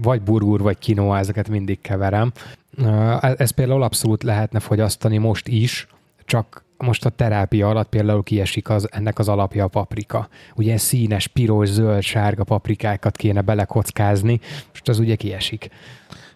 vagy 0.01 0.21
burgur, 0.21 0.61
vagy 0.61 0.77
kinoa, 0.77 1.17
ezeket 1.17 1.49
mindig 1.49 1.81
keverem. 1.81 2.31
Ö, 2.77 3.15
Ez 3.37 3.51
például 3.51 3.83
abszolút 3.83 4.23
lehetne 4.23 4.59
fogyasztani 4.59 5.17
most 5.17 5.47
is, 5.47 5.87
csak 6.25 6.64
most 6.77 7.05
a 7.05 7.09
terápia 7.09 7.69
alatt 7.69 7.89
például 7.89 8.23
kiesik 8.23 8.69
az, 8.69 8.87
ennek 8.91 9.19
az 9.19 9.29
alapja 9.29 9.63
a 9.63 9.67
paprika. 9.67 10.27
Ugye 10.55 10.77
színes, 10.77 11.27
piros, 11.27 11.69
zöld, 11.69 12.01
sárga 12.01 12.43
paprikákat 12.43 13.17
kéne 13.17 13.41
belekockázni, 13.41 14.39
most 14.69 14.89
az 14.89 14.99
ugye 14.99 15.15
kiesik. 15.15 15.69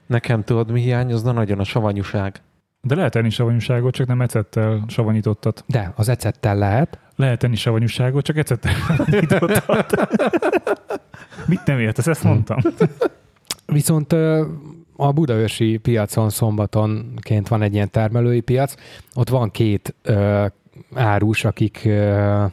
Nekem 0.06 0.44
tudod, 0.44 0.72
mi 0.72 0.82
hiányozna 0.82 1.32
nagyon 1.32 1.60
a 1.60 1.64
savanyúság. 1.64 2.42
De 2.82 2.96
lehet 2.96 3.16
enni 3.16 3.30
savanyúságot, 3.30 3.94
csak 3.94 4.08
nem 4.08 4.22
ecettel 4.22 4.84
savanyítottat. 4.88 5.64
De 5.68 5.94
az 5.96 6.10
ecettel 6.10 6.58
lehet, 6.58 7.00
Lehet 7.20 7.44
enni 7.44 7.56
savanyúságot, 7.56 8.24
csak 8.24 8.38
ecettel 8.38 8.74
savanyítottat. 8.88 10.10
Mit 11.48 11.66
nem 11.66 11.80
értesz? 11.80 12.08
Ezt 12.08 12.24
mondtam. 12.24 12.58
viszont 13.66 14.16
a 15.00 15.12
budaörsi 15.12 15.78
piacon 15.78 16.30
szombatonként 16.30 17.48
van 17.48 17.62
egy 17.62 17.74
ilyen 17.74 17.92
termelői 17.92 18.40
piac, 18.40 18.74
ott 19.16 19.30
van 19.30 19.52
két 19.52 19.96
ö, 20.02 20.46
árus, 20.94 21.46
akik 21.46 21.82
ö, 21.86 22.46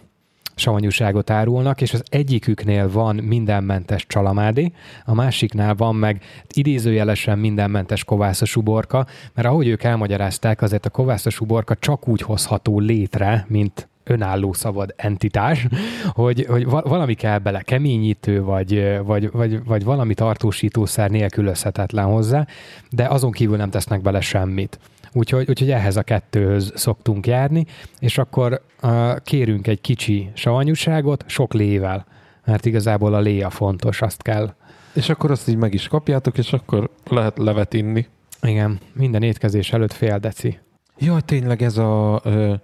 savanyúságot 0.55 1.31
árulnak, 1.31 1.81
és 1.81 1.93
az 1.93 2.03
egyiküknél 2.09 2.91
van 2.91 3.17
mindenmentes 3.17 4.07
csalamádi, 4.07 4.73
a 5.05 5.15
másiknál 5.15 5.75
van 5.75 5.95
meg 5.95 6.23
idézőjelesen 6.49 7.39
mindenmentes 7.39 8.05
kovászos 8.05 8.57
uborka, 8.57 9.07
mert 9.35 9.49
ahogy 9.49 9.69
ők 9.69 9.83
elmagyarázták, 9.83 10.63
azért 10.63 10.87
a 10.87 10.91
kovászos 10.91 11.41
uborka 11.41 11.75
csak 11.75 12.09
úgy 12.09 12.21
hozható 12.21 12.79
létre, 12.79 13.45
mint 13.49 13.89
önálló 14.07 14.53
szabad 14.53 14.95
entitás, 14.97 15.67
hogy, 16.09 16.47
hogy 16.49 16.65
va- 16.65 16.89
valami 16.89 17.15
kell 17.15 17.39
bele, 17.39 17.63
keményítő, 17.63 18.43
vagy, 18.43 19.01
vagy, 19.05 19.31
vagy, 19.31 19.65
vagy 19.65 19.85
valami 19.85 20.15
tartósítószer 20.15 21.11
nélkülözhetetlen 21.11 22.05
hozzá, 22.05 22.47
de 22.91 23.05
azon 23.05 23.31
kívül 23.31 23.57
nem 23.57 23.71
tesznek 23.71 24.01
bele 24.01 24.21
semmit. 24.21 24.79
Úgyhogy, 25.13 25.49
úgyhogy 25.49 25.71
ehhez 25.71 25.97
a 25.97 26.03
kettőhöz 26.03 26.73
szoktunk 26.75 27.27
járni, 27.27 27.67
és 27.99 28.19
akkor 28.19 28.61
uh, 28.83 29.17
kérünk 29.25 29.67
egy 29.67 29.81
kicsi 29.81 30.31
savanyúságot 30.35 31.25
sok 31.27 31.55
lével, 31.55 32.07
mert 32.45 32.67
igazából 32.67 33.15
a 33.15 33.21
lé 33.21 33.41
a 33.41 33.51
fontos, 33.51 34.03
azt 34.03 34.23
kell. 34.23 34.55
És 34.95 35.09
akkor 35.09 35.31
azt 35.31 35.49
így 35.49 35.57
meg 35.57 35.75
is 35.75 35.89
kapjátok, 35.89 36.39
és 36.39 36.53
akkor 36.53 36.91
lehet 37.11 37.39
levet 37.39 37.75
inni. 37.75 38.07
Igen, 38.43 38.79
minden 38.93 39.23
étkezés 39.23 39.73
előtt 39.73 39.93
fél 39.93 40.19
deci. 40.19 40.59
Jaj, 40.99 41.21
tényleg 41.21 41.63
ez 41.63 41.79
a, 41.79 42.21
ö, 42.25 42.55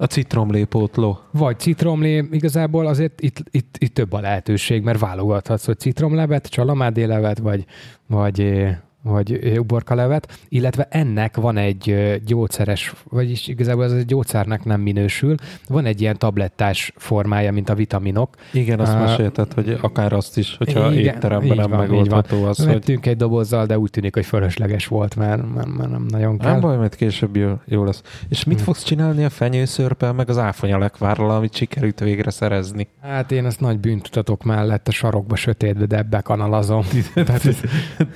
a 0.00 0.06
citromlépótló. 0.06 1.18
Vagy 1.30 1.58
citromlé, 1.58 2.28
igazából 2.30 2.86
azért 2.86 3.20
itt, 3.20 3.36
itt, 3.50 3.76
itt 3.78 3.94
több 3.94 4.12
a 4.12 4.20
lehetőség, 4.20 4.82
mert 4.82 4.98
válogathatsz, 4.98 5.66
hogy 5.66 5.78
citromlevet, 5.78 6.46
csalamádélevet, 6.46 7.38
vagy, 7.38 7.64
vagy, 8.06 8.40
eh, 8.40 8.76
vagy 9.02 9.58
uborkalevet, 9.58 10.38
illetve 10.48 10.86
ennek 10.90 11.36
van 11.36 11.56
egy 11.56 12.18
gyógyszeres, 12.26 12.94
vagyis 13.08 13.48
igazából 13.48 13.84
ez 13.84 13.92
egy 13.92 14.04
gyógyszernek 14.04 14.64
nem 14.64 14.80
minősül, 14.80 15.34
van 15.68 15.84
egy 15.84 16.00
ilyen 16.00 16.18
tablettás 16.18 16.92
formája, 16.96 17.52
mint 17.52 17.68
a 17.68 17.74
vitaminok. 17.74 18.34
Igen, 18.52 18.80
azt 18.80 18.92
Á, 18.92 19.00
mesélte, 19.00 19.46
hogy 19.54 19.78
akár 19.80 20.12
azt 20.12 20.38
is, 20.38 20.56
hogyha 20.56 20.92
Igen, 20.92 21.14
étteremben 21.14 21.56
nem 21.56 21.70
van, 21.70 21.78
megoldható 21.78 22.44
az, 22.44 22.56
hogy 22.58 22.66
Vettünk 22.66 23.06
egy 23.06 23.16
dobozzal, 23.16 23.66
de 23.66 23.78
úgy 23.78 23.90
tűnik, 23.90 24.14
hogy 24.14 24.26
fölösleges 24.26 24.86
volt, 24.86 25.16
mert, 25.16 25.54
mert, 25.54 25.76
mert 25.76 25.90
nem 25.90 26.06
nagyon 26.08 26.38
kell. 26.38 26.50
nem 26.50 26.60
baj, 26.60 26.76
mert 26.76 26.94
később 26.94 27.36
jó, 27.36 27.52
jó 27.64 27.84
lesz. 27.84 28.02
És 28.28 28.44
mit 28.44 28.58
Hm. 28.58 28.64
fogsz 28.64 28.82
csinálni 28.82 29.24
a 29.24 29.30
fenyőszörpel, 29.30 30.12
meg 30.12 30.28
az 30.28 30.38
áfonyalekvárral, 30.38 31.30
amit 31.30 31.54
sikerült 31.54 32.00
végre 32.00 32.30
szerezni? 32.30 32.88
Hát 33.02 33.32
én 33.32 33.46
ezt 33.46 33.60
nagy 33.60 33.78
bűntutatok 33.78 34.42
mellett 34.44 34.88
a 34.88 34.90
sarokba 34.90 35.36
sötétbe 35.36 35.86
debbe 35.86 36.20
kanalazom. 36.20 36.82
Tehát 37.14 37.44
ez 37.46 37.60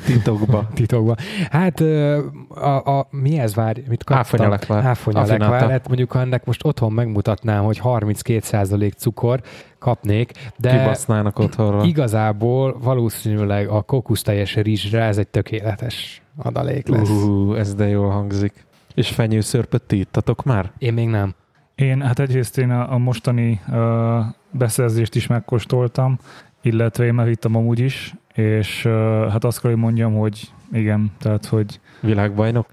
Titokba. 0.06 0.68
Titokban. 0.74 1.16
Hát 1.50 1.80
ö, 1.80 2.24
a, 2.48 2.98
a, 2.98 3.06
mi 3.10 3.38
ez 3.38 3.54
vár? 3.54 3.76
Mit 3.88 4.04
kaptam? 4.04 4.18
Áfonyalekvár. 4.18 4.84
Áfonyalekvár. 4.84 5.70
Hát 5.70 5.88
mondjuk, 5.88 6.14
ennek 6.14 6.44
most 6.44 6.64
otthon 6.64 6.92
megmutatnám, 6.92 7.64
hogy 7.64 7.80
32% 7.84 8.96
cukor 8.96 9.40
kapnék, 9.78 10.32
de 10.56 10.78
Kibasznának 10.78 11.38
otthonra. 11.38 11.82
igazából 11.84 12.78
valószínűleg 12.82 13.68
a 13.68 13.82
kokuszteljes 13.82 14.54
rizsre 14.54 15.02
ez 15.02 15.18
egy 15.18 15.28
tökéletes 15.28 16.22
adalék 16.36 16.88
lesz. 16.88 17.08
Uh. 17.08 17.58
Ez 17.58 17.74
de 17.74 17.88
jól 17.88 18.10
hangzik. 18.10 18.52
És 18.94 19.08
fenyőszörpöt 19.08 19.82
ti 19.82 19.98
ittatok 19.98 20.44
már? 20.44 20.72
Én 20.78 20.92
még 20.92 21.08
nem. 21.08 21.34
Én, 21.74 22.02
hát 22.02 22.18
egyrészt 22.18 22.58
én 22.58 22.70
a, 22.70 22.92
a 22.92 22.98
mostani 22.98 23.60
uh, 23.68 24.24
beszerzést 24.50 25.14
is 25.14 25.26
megkóstoltam, 25.26 26.18
illetve 26.62 27.04
én 27.04 27.14
megvittem 27.14 27.56
amúgy 27.56 27.78
is, 27.78 28.14
és 28.34 28.84
uh, 28.84 28.92
hát 29.30 29.44
azt 29.44 29.60
kell, 29.60 29.70
hogy 29.70 29.80
mondjam, 29.80 30.14
hogy 30.14 30.52
igen, 30.72 31.12
tehát, 31.18 31.46
hogy 31.46 31.80
Világbajnok? 32.00 32.66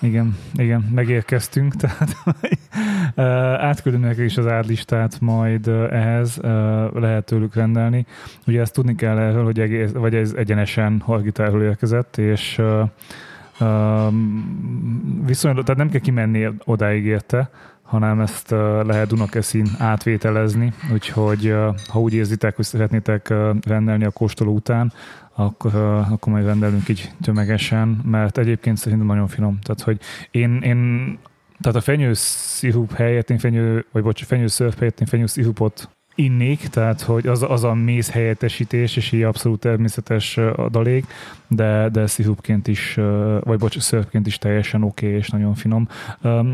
igen, 0.00 0.36
igen, 0.54 0.80
megérkeztünk, 0.94 1.74
tehát 1.82 2.16
átküldöm 3.60 4.00
nekik 4.00 4.24
is 4.24 4.36
az 4.36 4.46
árlistát 4.46 5.20
majd 5.20 5.68
ehhez, 5.90 6.36
lehet 6.94 7.24
tőlük 7.24 7.54
rendelni. 7.54 8.06
Ugye 8.46 8.60
ezt 8.60 8.72
tudni 8.72 8.94
kell 8.94 9.18
erről, 9.18 9.44
hogy 9.44 9.60
egész, 9.60 9.90
vagy 9.90 10.14
ez 10.14 10.32
egyenesen 10.32 11.00
Hargitáról 11.00 11.62
érkezett, 11.62 12.16
és 12.16 12.62
viszonylag, 15.26 15.64
tehát 15.64 15.76
nem 15.76 15.90
kell 15.90 16.00
kimenni 16.00 16.48
odáig 16.64 17.04
érte, 17.04 17.50
hanem 17.86 18.20
ezt 18.20 18.50
lehet 18.86 19.06
Dunakeszin 19.06 19.66
átvételezni, 19.78 20.72
úgyhogy 20.92 21.54
ha 21.88 22.00
úgy 22.00 22.14
érzitek, 22.14 22.56
hogy 22.56 22.64
szeretnétek 22.64 23.34
rendelni 23.66 24.04
a 24.04 24.10
kóstoló 24.10 24.52
után, 24.52 24.92
akkor, 25.34 25.74
akkor 26.10 26.32
majd 26.32 26.44
rendelünk 26.44 26.88
így 26.88 27.10
tömegesen, 27.22 28.00
mert 28.04 28.38
egyébként 28.38 28.76
szerintem 28.76 29.06
nagyon 29.06 29.28
finom. 29.28 29.58
Tehát, 29.62 29.80
hogy 29.80 30.00
én, 30.30 30.60
én 30.62 31.18
tehát 31.60 31.76
a 31.76 31.80
fenyőszirup 31.80 32.92
helyett, 32.92 33.30
én 33.30 33.38
fenyő, 33.38 33.86
vagy 33.92 34.02
bocs, 34.02 34.24
fenyőszörp 34.24 34.78
helyett 34.78 35.00
én 35.00 35.06
fenyőszirupot 35.06 35.95
innék, 36.16 36.68
tehát 36.68 37.00
hogy 37.00 37.26
az, 37.26 37.42
az 37.48 37.64
a 37.64 37.74
méz 37.74 38.10
helyettesítés, 38.10 38.96
és 38.96 39.12
így 39.12 39.22
abszolút 39.22 39.60
természetes 39.60 40.36
adalék, 40.36 41.06
de, 41.48 41.88
de 41.88 42.06
szirupként 42.06 42.68
is, 42.68 42.98
vagy 43.40 43.58
bocs, 43.58 43.78
szörpként 43.78 44.26
is 44.26 44.38
teljesen 44.38 44.82
oké 44.82 45.06
okay, 45.06 45.18
és 45.18 45.28
nagyon 45.28 45.54
finom. 45.54 45.88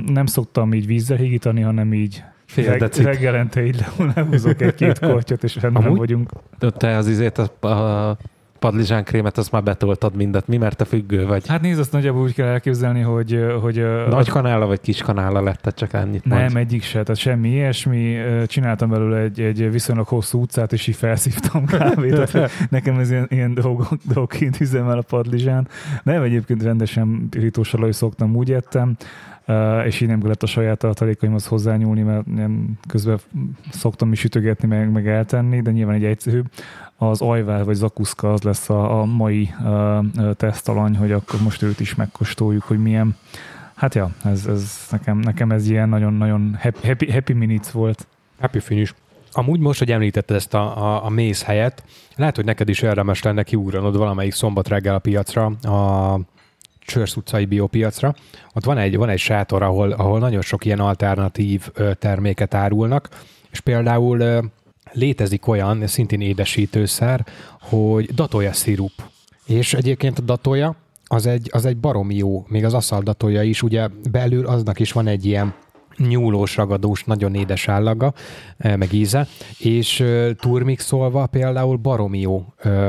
Nem 0.07 0.27
szoktam 0.27 0.75
így 0.75 0.87
vízzel 0.87 1.17
higítani, 1.17 1.61
hanem 1.61 1.95
így 1.95 2.23
Fél 2.47 2.79
reg, 2.79 2.95
reggelente 2.95 3.65
így 3.65 3.85
le- 3.99 4.13
lehúzok 4.15 4.61
egy-két 4.61 4.99
kortyot, 4.99 5.45
és 5.45 5.57
rendben 5.57 5.83
Amúgy? 5.83 5.99
vagyunk. 5.99 6.31
De 6.59 6.71
Te 6.71 6.97
az 6.97 7.09
izét, 7.09 7.39
a, 7.39 7.67
a 7.67 8.17
padlizsánkrémet, 8.63 9.39
azt 9.39 9.53
már 9.53 9.63
betoltad 9.63 10.15
mindet. 10.15 10.47
Mi, 10.47 10.57
mert 10.57 10.77
te 10.77 10.85
függő 10.85 11.27
vagy? 11.27 11.47
Hát 11.47 11.61
nézd, 11.61 11.81
azt 11.81 11.93
nagyjából 11.93 12.23
úgy 12.23 12.35
kell 12.35 12.47
elképzelni, 12.47 13.01
hogy, 13.01 13.45
hogy 13.61 13.85
Nagy 14.09 14.29
kanála 14.29 14.67
vagy 14.67 14.81
kis 14.81 15.03
kanála 15.03 15.43
lett, 15.43 15.73
csak 15.77 15.93
ennyit 15.93 16.25
Nem, 16.25 16.39
mondj. 16.39 16.59
egyik 16.59 16.83
se, 16.83 17.03
tehát 17.03 17.17
semmi 17.17 17.49
ilyesmi. 17.49 18.17
Csináltam 18.47 18.91
belőle 18.91 19.19
egy, 19.19 19.41
egy 19.41 19.71
viszonylag 19.71 20.07
hosszú 20.07 20.41
utcát, 20.41 20.73
és 20.73 20.87
így 20.87 20.97
felszívtam 20.97 21.67
kávét. 21.67 22.15
Tehát 22.15 22.51
nekem 22.71 22.99
ez 22.99 23.11
ilyen, 23.11 23.27
ilyen 23.31 23.55
dolgok, 23.55 23.89
dolgként 24.15 24.61
üzemel 24.61 24.99
a 24.99 25.03
padlizsán. 25.03 25.69
Nem, 26.03 26.23
egyébként 26.23 26.63
rendesen 26.63 27.27
pirítós 27.31 27.75
szoktam, 27.91 28.37
úgy 28.37 28.53
ettem, 28.53 28.97
Ö, 29.47 29.81
és 29.81 30.01
így 30.01 30.09
nem 30.09 30.21
kellett 30.21 30.43
a 30.43 30.47
saját 30.47 30.79
tartalékaimhoz 30.79 31.47
hozzányúlni, 31.47 32.03
mert 32.03 32.27
ilyen 32.37 32.79
közben 32.89 33.19
szoktam 33.71 34.13
is 34.13 34.19
sütögetni, 34.19 34.69
meg, 34.69 34.93
meg 34.93 35.09
eltenni, 35.09 35.61
de 35.61 35.71
nyilván 35.71 35.95
egy 35.95 36.05
egyszerűbb. 36.05 36.47
Az 37.11 37.21
ajvár 37.21 37.65
vagy 37.65 37.75
zakuszka 37.75 38.33
az 38.33 38.43
lesz 38.43 38.71
a, 38.71 39.01
a 39.01 39.05
mai 39.05 39.55
ö, 39.65 39.99
tesztalany, 40.37 40.97
hogy 40.97 41.13
akkor 41.13 41.43
most 41.43 41.63
őt 41.63 41.81
is 41.81 41.95
megkóstoljuk, 41.95 42.63
hogy 42.63 42.83
milyen. 42.83 43.17
Hát 43.75 43.95
ja, 43.95 44.11
ez, 44.25 44.47
ez 44.47 44.87
nekem, 44.91 45.19
nekem 45.19 45.51
ez 45.51 45.69
ilyen 45.69 45.89
nagyon-nagyon 45.89 46.59
happy, 46.61 46.87
happy, 46.87 47.13
happy 47.13 47.33
minutes 47.33 47.71
volt. 47.71 48.07
Happy 48.41 48.59
finish. 48.59 48.95
Amúgy 49.33 49.61
most, 49.61 49.79
hogy 49.79 49.93
említetted 49.93 50.37
ezt 50.37 50.55
a, 50.55 50.77
a, 50.85 51.05
a 51.05 51.09
méz 51.09 51.43
helyet, 51.43 51.85
lehet, 52.17 52.37
hogy 52.37 52.45
neked 52.45 52.69
is 52.69 52.83
érdemes 52.83 53.23
lenne 53.23 53.43
kiugranod 53.43 53.97
valamelyik 53.97 54.33
szombat 54.33 54.69
reggel 54.69 54.95
a 54.95 54.99
piacra 54.99 55.45
a 55.47 56.21
Csörsz 56.79 57.17
utcai 57.17 57.45
biopiacra. 57.45 58.15
Ott 58.55 58.65
van 58.65 58.79
egy, 58.79 58.97
van 58.97 59.09
egy 59.09 59.19
sátor, 59.19 59.63
ahol, 59.63 59.91
ahol 59.91 60.19
nagyon 60.19 60.43
sok 60.43 60.65
ilyen 60.65 60.81
alternatív 60.81 61.69
terméket 61.99 62.55
árulnak, 62.55 63.09
és 63.51 63.61
például 63.61 64.43
létezik 64.93 65.47
olyan, 65.47 65.87
szintén 65.87 66.21
édesítőszer, 66.21 67.27
hogy 67.61 68.15
datója 68.15 68.53
szirup. 68.53 68.93
És 69.47 69.75
egyébként 69.75 70.19
a 70.19 70.23
datója 70.23 70.77
az 71.05 71.27
egy, 71.27 71.49
az 71.53 71.65
egy 71.65 71.77
baromi 71.77 72.15
jó, 72.15 72.45
még 72.49 72.65
az 72.65 72.75
aszal 72.75 73.03
datója 73.03 73.43
is, 73.43 73.63
ugye 73.63 73.89
belül 74.11 74.47
aznak 74.47 74.81
is 74.81 74.93
van 74.93 75.07
egy 75.07 75.25
ilyen 75.25 75.55
nyúlós, 75.97 76.57
ragadós, 76.57 77.05
nagyon 77.05 77.35
édes 77.35 77.69
állaga, 77.69 78.13
meg 78.57 78.93
íze, 78.93 79.27
és 79.59 80.05
turmixolva 80.41 81.27
például 81.27 81.77
baromi 81.77 82.21
jó 82.21 82.45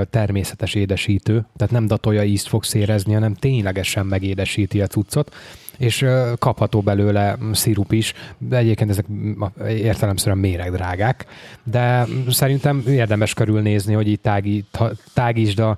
természetes 0.10 0.74
édesítő, 0.74 1.46
tehát 1.56 1.74
nem 1.74 1.88
datolja 1.88 2.24
ízt 2.24 2.48
fogsz 2.48 2.74
érezni, 2.74 3.14
hanem 3.14 3.34
ténylegesen 3.34 4.06
megédesíti 4.06 4.82
a 4.82 4.88
cuccot, 4.88 5.36
és 5.78 6.06
kapható 6.38 6.82
belőle 6.82 7.38
szirup 7.52 7.92
is, 7.92 8.14
de 8.38 8.58
egyébként 8.58 8.90
ezek 8.90 9.06
értelemszerűen 9.68 10.38
méregdrágák, 10.38 11.26
de 11.64 12.06
szerintem 12.30 12.84
érdemes 12.88 13.34
körülnézni, 13.34 13.94
hogy 13.94 14.08
így 14.08 14.20
tági, 14.20 14.66
tágítsd 15.14 15.60
a, 15.60 15.78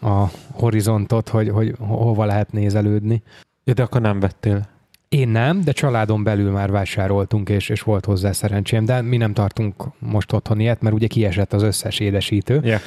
a 0.00 0.30
horizontot, 0.52 1.28
hogy, 1.28 1.48
hogy 1.48 1.74
hova 1.78 2.24
lehet 2.24 2.52
nézelődni. 2.52 3.22
Ja, 3.64 3.72
de 3.72 3.82
akkor 3.82 4.00
nem 4.00 4.20
vettél. 4.20 4.70
Én 5.08 5.28
nem, 5.28 5.60
de 5.64 5.72
családon 5.72 6.22
belül 6.22 6.50
már 6.50 6.70
vásároltunk, 6.70 7.48
és, 7.48 7.68
és 7.68 7.80
volt 7.80 8.04
hozzá 8.04 8.32
szerencsém, 8.32 8.84
de 8.84 9.00
mi 9.00 9.16
nem 9.16 9.32
tartunk 9.32 9.84
most 9.98 10.32
otthon 10.32 10.60
ilyet, 10.60 10.80
mert 10.80 10.94
ugye 10.94 11.06
kiesett 11.06 11.52
az 11.52 11.62
összes 11.62 12.00
édesítő. 12.00 12.60
Yeah. 12.64 12.80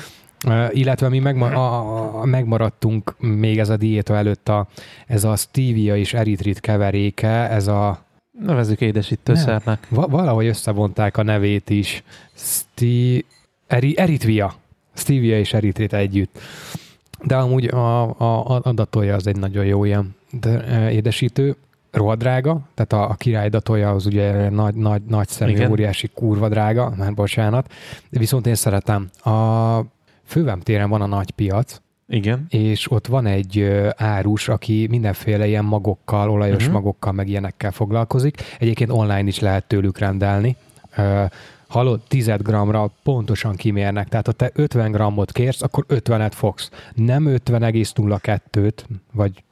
Illetve 0.72 1.10
mi 1.10 1.20
megma- 1.20 1.54
a, 1.54 2.22
a, 2.22 2.26
megmaradtunk 2.26 3.16
még 3.20 3.60
ez 3.60 3.70
a 3.70 3.78
diéta 3.78 4.16
előtt 4.16 4.50
a, 4.50 4.68
ez 5.08 5.24
a 5.24 5.36
stevia 5.36 5.96
és 5.96 6.14
eritrit 6.14 6.60
keveréke, 6.60 7.50
ez 7.50 7.68
a 7.68 8.04
Nevezzük 8.40 8.82
édesítőszernek. 8.82 9.88
Va- 9.90 10.10
valahogy 10.10 10.46
összevonták 10.48 11.18
a 11.18 11.24
nevét 11.24 11.70
is. 11.70 12.04
Sti- 12.34 13.26
eri- 13.68 13.98
eritvia. 13.98 14.54
Stevia 14.94 15.40
és 15.40 15.54
eritrit 15.54 15.94
együtt. 15.94 16.40
De 17.24 17.36
amúgy 17.36 17.66
a, 17.66 18.04
a, 18.20 18.60
a 18.64 18.72
datolja 18.74 19.16
az 19.16 19.28
egy 19.28 19.38
nagyon 19.38 19.66
jó 19.66 19.84
ilyen 19.84 20.16
de, 20.40 20.92
édesítő 20.92 21.56
rohadt 21.92 22.20
drága, 22.20 22.60
tehát 22.74 22.94
a, 22.94 23.10
a 23.12 23.14
király 23.14 23.50
datolja 23.50 23.92
az 23.92 24.06
ugye 24.06 24.50
nagy, 24.50 24.76
nagy, 24.76 25.02
nagy 25.08 25.28
szemű, 25.28 25.52
Igen. 25.52 25.72
óriási, 25.72 26.10
kurva 26.14 26.50
drága, 26.50 26.94
már 26.98 27.14
bocsánat, 27.14 27.74
viszont 28.10 28.48
én 28.48 28.56
szeretem. 28.56 29.10
A 29.24 29.80
fővem 30.26 30.60
téren 30.60 30.90
van 30.90 31.02
a 31.02 31.06
nagy 31.06 31.32
piac, 31.32 31.82
Igen. 32.08 32.46
és 32.50 32.92
ott 32.92 33.08
van 33.08 33.26
egy 33.26 33.70
árus, 33.96 34.48
aki 34.48 34.88
mindenféle 34.90 35.48
ilyen 35.48 35.66
magokkal, 35.66 36.30
olajos 36.30 36.58
uh-huh. 36.58 36.74
magokkal, 36.74 37.12
meg 37.12 37.28
ilyenekkel 37.28 37.72
foglalkozik. 37.72 38.38
Egyébként 38.60 38.92
online 38.92 39.28
is 39.28 39.40
lehet 39.40 39.68
tőlük 39.68 39.98
rendelni. 39.98 40.56
Ö, 40.98 41.24
Hallod, 41.68 42.02
10 42.08 42.32
g-ra 42.38 42.92
pontosan 43.04 43.56
kimérnek, 43.56 44.08
tehát 44.08 44.26
ha 44.26 44.32
te 44.32 44.52
50 44.54 44.92
g-ot 44.92 45.32
kérsz, 45.32 45.62
akkor 45.62 45.86
50-et 45.90 46.32
fogsz. 46.34 46.70
Nem 46.94 47.26
50,02-t, 47.28 48.84
vagy 49.14 49.44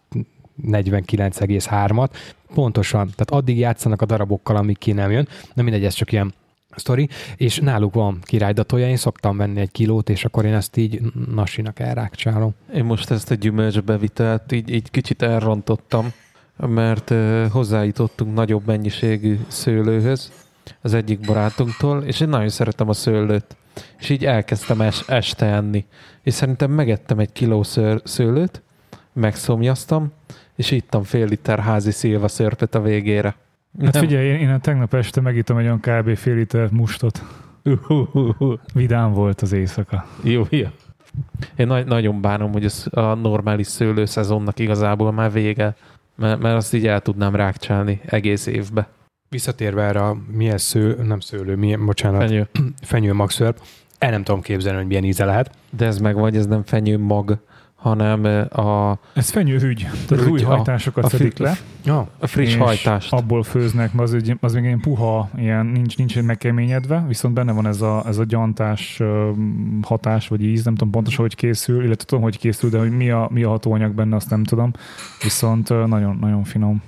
49,3-at, 0.67 2.09
pontosan, 2.53 3.09
tehát 3.15 3.43
addig 3.43 3.57
játszanak 3.57 4.01
a 4.01 4.05
darabokkal, 4.05 4.55
amíg 4.55 4.77
ki 4.77 4.91
nem 4.91 5.11
jön. 5.11 5.27
Na 5.53 5.63
mindegy, 5.63 5.85
ez 5.85 5.93
csak 5.93 6.11
ilyen 6.11 6.33
sztori, 6.75 7.09
és 7.35 7.59
náluk 7.59 7.93
van 7.93 8.19
királydatolja, 8.21 8.87
én 8.87 8.97
szoktam 8.97 9.37
venni 9.37 9.59
egy 9.59 9.71
kilót, 9.71 10.09
és 10.09 10.25
akkor 10.25 10.45
én 10.45 10.53
ezt 10.53 10.77
így 10.77 11.01
nasinak 11.35 11.79
elrákcsálom. 11.79 12.53
Én 12.73 12.83
most 12.83 13.11
ezt 13.11 13.31
a 13.31 13.35
gyümölcsbevitelt 13.35 14.51
így, 14.51 14.69
így 14.69 14.91
kicsit 14.91 15.21
elrontottam, 15.21 16.11
mert 16.57 17.13
hozzájutottunk 17.51 18.33
nagyobb 18.33 18.65
mennyiségű 18.65 19.39
szőlőhöz 19.47 20.31
az 20.81 20.93
egyik 20.93 21.19
barátunktól, 21.19 22.03
és 22.03 22.19
én 22.19 22.29
nagyon 22.29 22.49
szeretem 22.49 22.89
a 22.89 22.93
szőlőt. 22.93 23.55
És 23.99 24.09
így 24.09 24.25
elkezdtem 24.25 24.81
es- 24.81 25.09
este 25.09 25.45
enni. 25.45 25.85
És 26.23 26.33
szerintem 26.33 26.71
megettem 26.71 27.19
egy 27.19 27.31
kiló 27.31 27.63
szőr- 27.63 28.07
szőlőt, 28.07 28.61
megszomjaztam, 29.13 30.11
és 30.55 30.71
ittam 30.71 31.03
fél 31.03 31.25
liter 31.27 31.59
házi 31.59 31.91
szilva 31.91 32.27
szörpet 32.27 32.75
a 32.75 32.81
végére. 32.81 33.35
Hát 33.81 33.97
figyelj, 33.97 34.25
én, 34.27 34.35
én 34.35 34.61
tegnap 34.61 34.93
este 34.93 35.21
megittem 35.21 35.57
egy 35.57 35.65
olyan 35.65 35.79
kb. 35.79 36.15
fél 36.15 36.35
liter 36.35 36.69
mustot. 36.71 37.23
Vidám 38.73 39.13
volt 39.13 39.41
az 39.41 39.51
éjszaka. 39.51 40.05
Jó, 40.23 40.43
jó. 40.49 40.67
Én 41.55 41.67
na- 41.67 41.83
nagyon 41.83 42.21
bánom, 42.21 42.51
hogy 42.51 42.65
ez 42.65 42.85
a 42.91 43.13
normális 43.13 43.67
szőlőszezonnak 43.67 44.59
igazából 44.59 45.11
már 45.11 45.31
vége, 45.31 45.75
mert, 46.15 46.41
mert 46.41 46.55
azt 46.55 46.73
így 46.73 46.87
el 46.87 46.99
tudnám 46.99 47.35
rákcsálni 47.35 48.01
egész 48.05 48.45
évbe. 48.45 48.87
Visszatérve 49.29 49.83
erre 49.83 49.99
a 49.99 50.17
milyen 50.31 50.57
sző, 50.57 51.03
nem 51.03 51.19
szőlő, 51.19 51.55
milyen, 51.55 51.85
bocsánat, 51.85 52.21
Fenyő. 52.21 52.47
fenyő 52.81 53.13
magszörp, 53.13 53.61
el 53.97 54.11
nem 54.11 54.23
tudom 54.23 54.41
képzelni, 54.41 54.77
hogy 54.77 54.87
milyen 54.87 55.03
íze 55.03 55.25
lehet. 55.25 55.51
De 55.69 55.85
ez 55.85 55.99
meg 55.99 56.15
vagy, 56.15 56.35
ez 56.35 56.45
nem 56.45 56.63
fenyő 56.63 56.97
mag, 56.97 57.37
hanem 57.83 58.23
ö, 58.23 58.39
a, 58.41 58.99
Ez 59.13 59.29
fenyőhügy. 59.29 59.87
Tehát 60.07 60.23
az 60.23 60.27
új 60.27 60.43
a- 60.43 60.47
hajtásokat 60.47 61.03
a 61.03 61.09
szedik 61.09 61.31
fi- 61.35 61.39
le, 61.39 61.53
Ja, 61.85 62.07
a 62.19 62.27
friss 62.27 62.55
hajtást. 62.55 63.13
abból 63.13 63.43
főznek, 63.43 63.93
mert 63.93 64.07
az, 64.07 64.13
egy, 64.13 64.37
az 64.41 64.53
még 64.53 64.63
ilyen 64.63 64.79
puha, 64.79 65.29
ilyen 65.37 65.65
nincs, 65.65 65.97
nincs 65.97 66.21
megkeményedve, 66.21 67.03
viszont 67.07 67.33
benne 67.33 67.51
van 67.51 67.67
ez 67.67 67.81
a, 67.81 68.03
ez 68.07 68.17
a 68.17 68.23
gyantás 68.23 69.01
hatás, 69.81 70.27
vagy 70.27 70.43
íz, 70.43 70.63
nem 70.63 70.75
tudom 70.75 70.91
pontosan, 70.91 71.21
hogy 71.25 71.35
készül, 71.35 71.83
illetve 71.83 72.05
tudom, 72.05 72.23
hogy 72.23 72.37
készül, 72.37 72.69
de 72.69 72.79
hogy 72.79 72.91
mi 72.91 73.09
a, 73.09 73.27
mi 73.31 73.43
a 73.43 73.49
hatóanyag 73.49 73.93
benne, 73.93 74.15
azt 74.15 74.29
nem 74.29 74.43
tudom. 74.43 74.71
Viszont 75.23 75.69
nagyon, 75.87 76.17
nagyon 76.21 76.43
finom. 76.43 76.81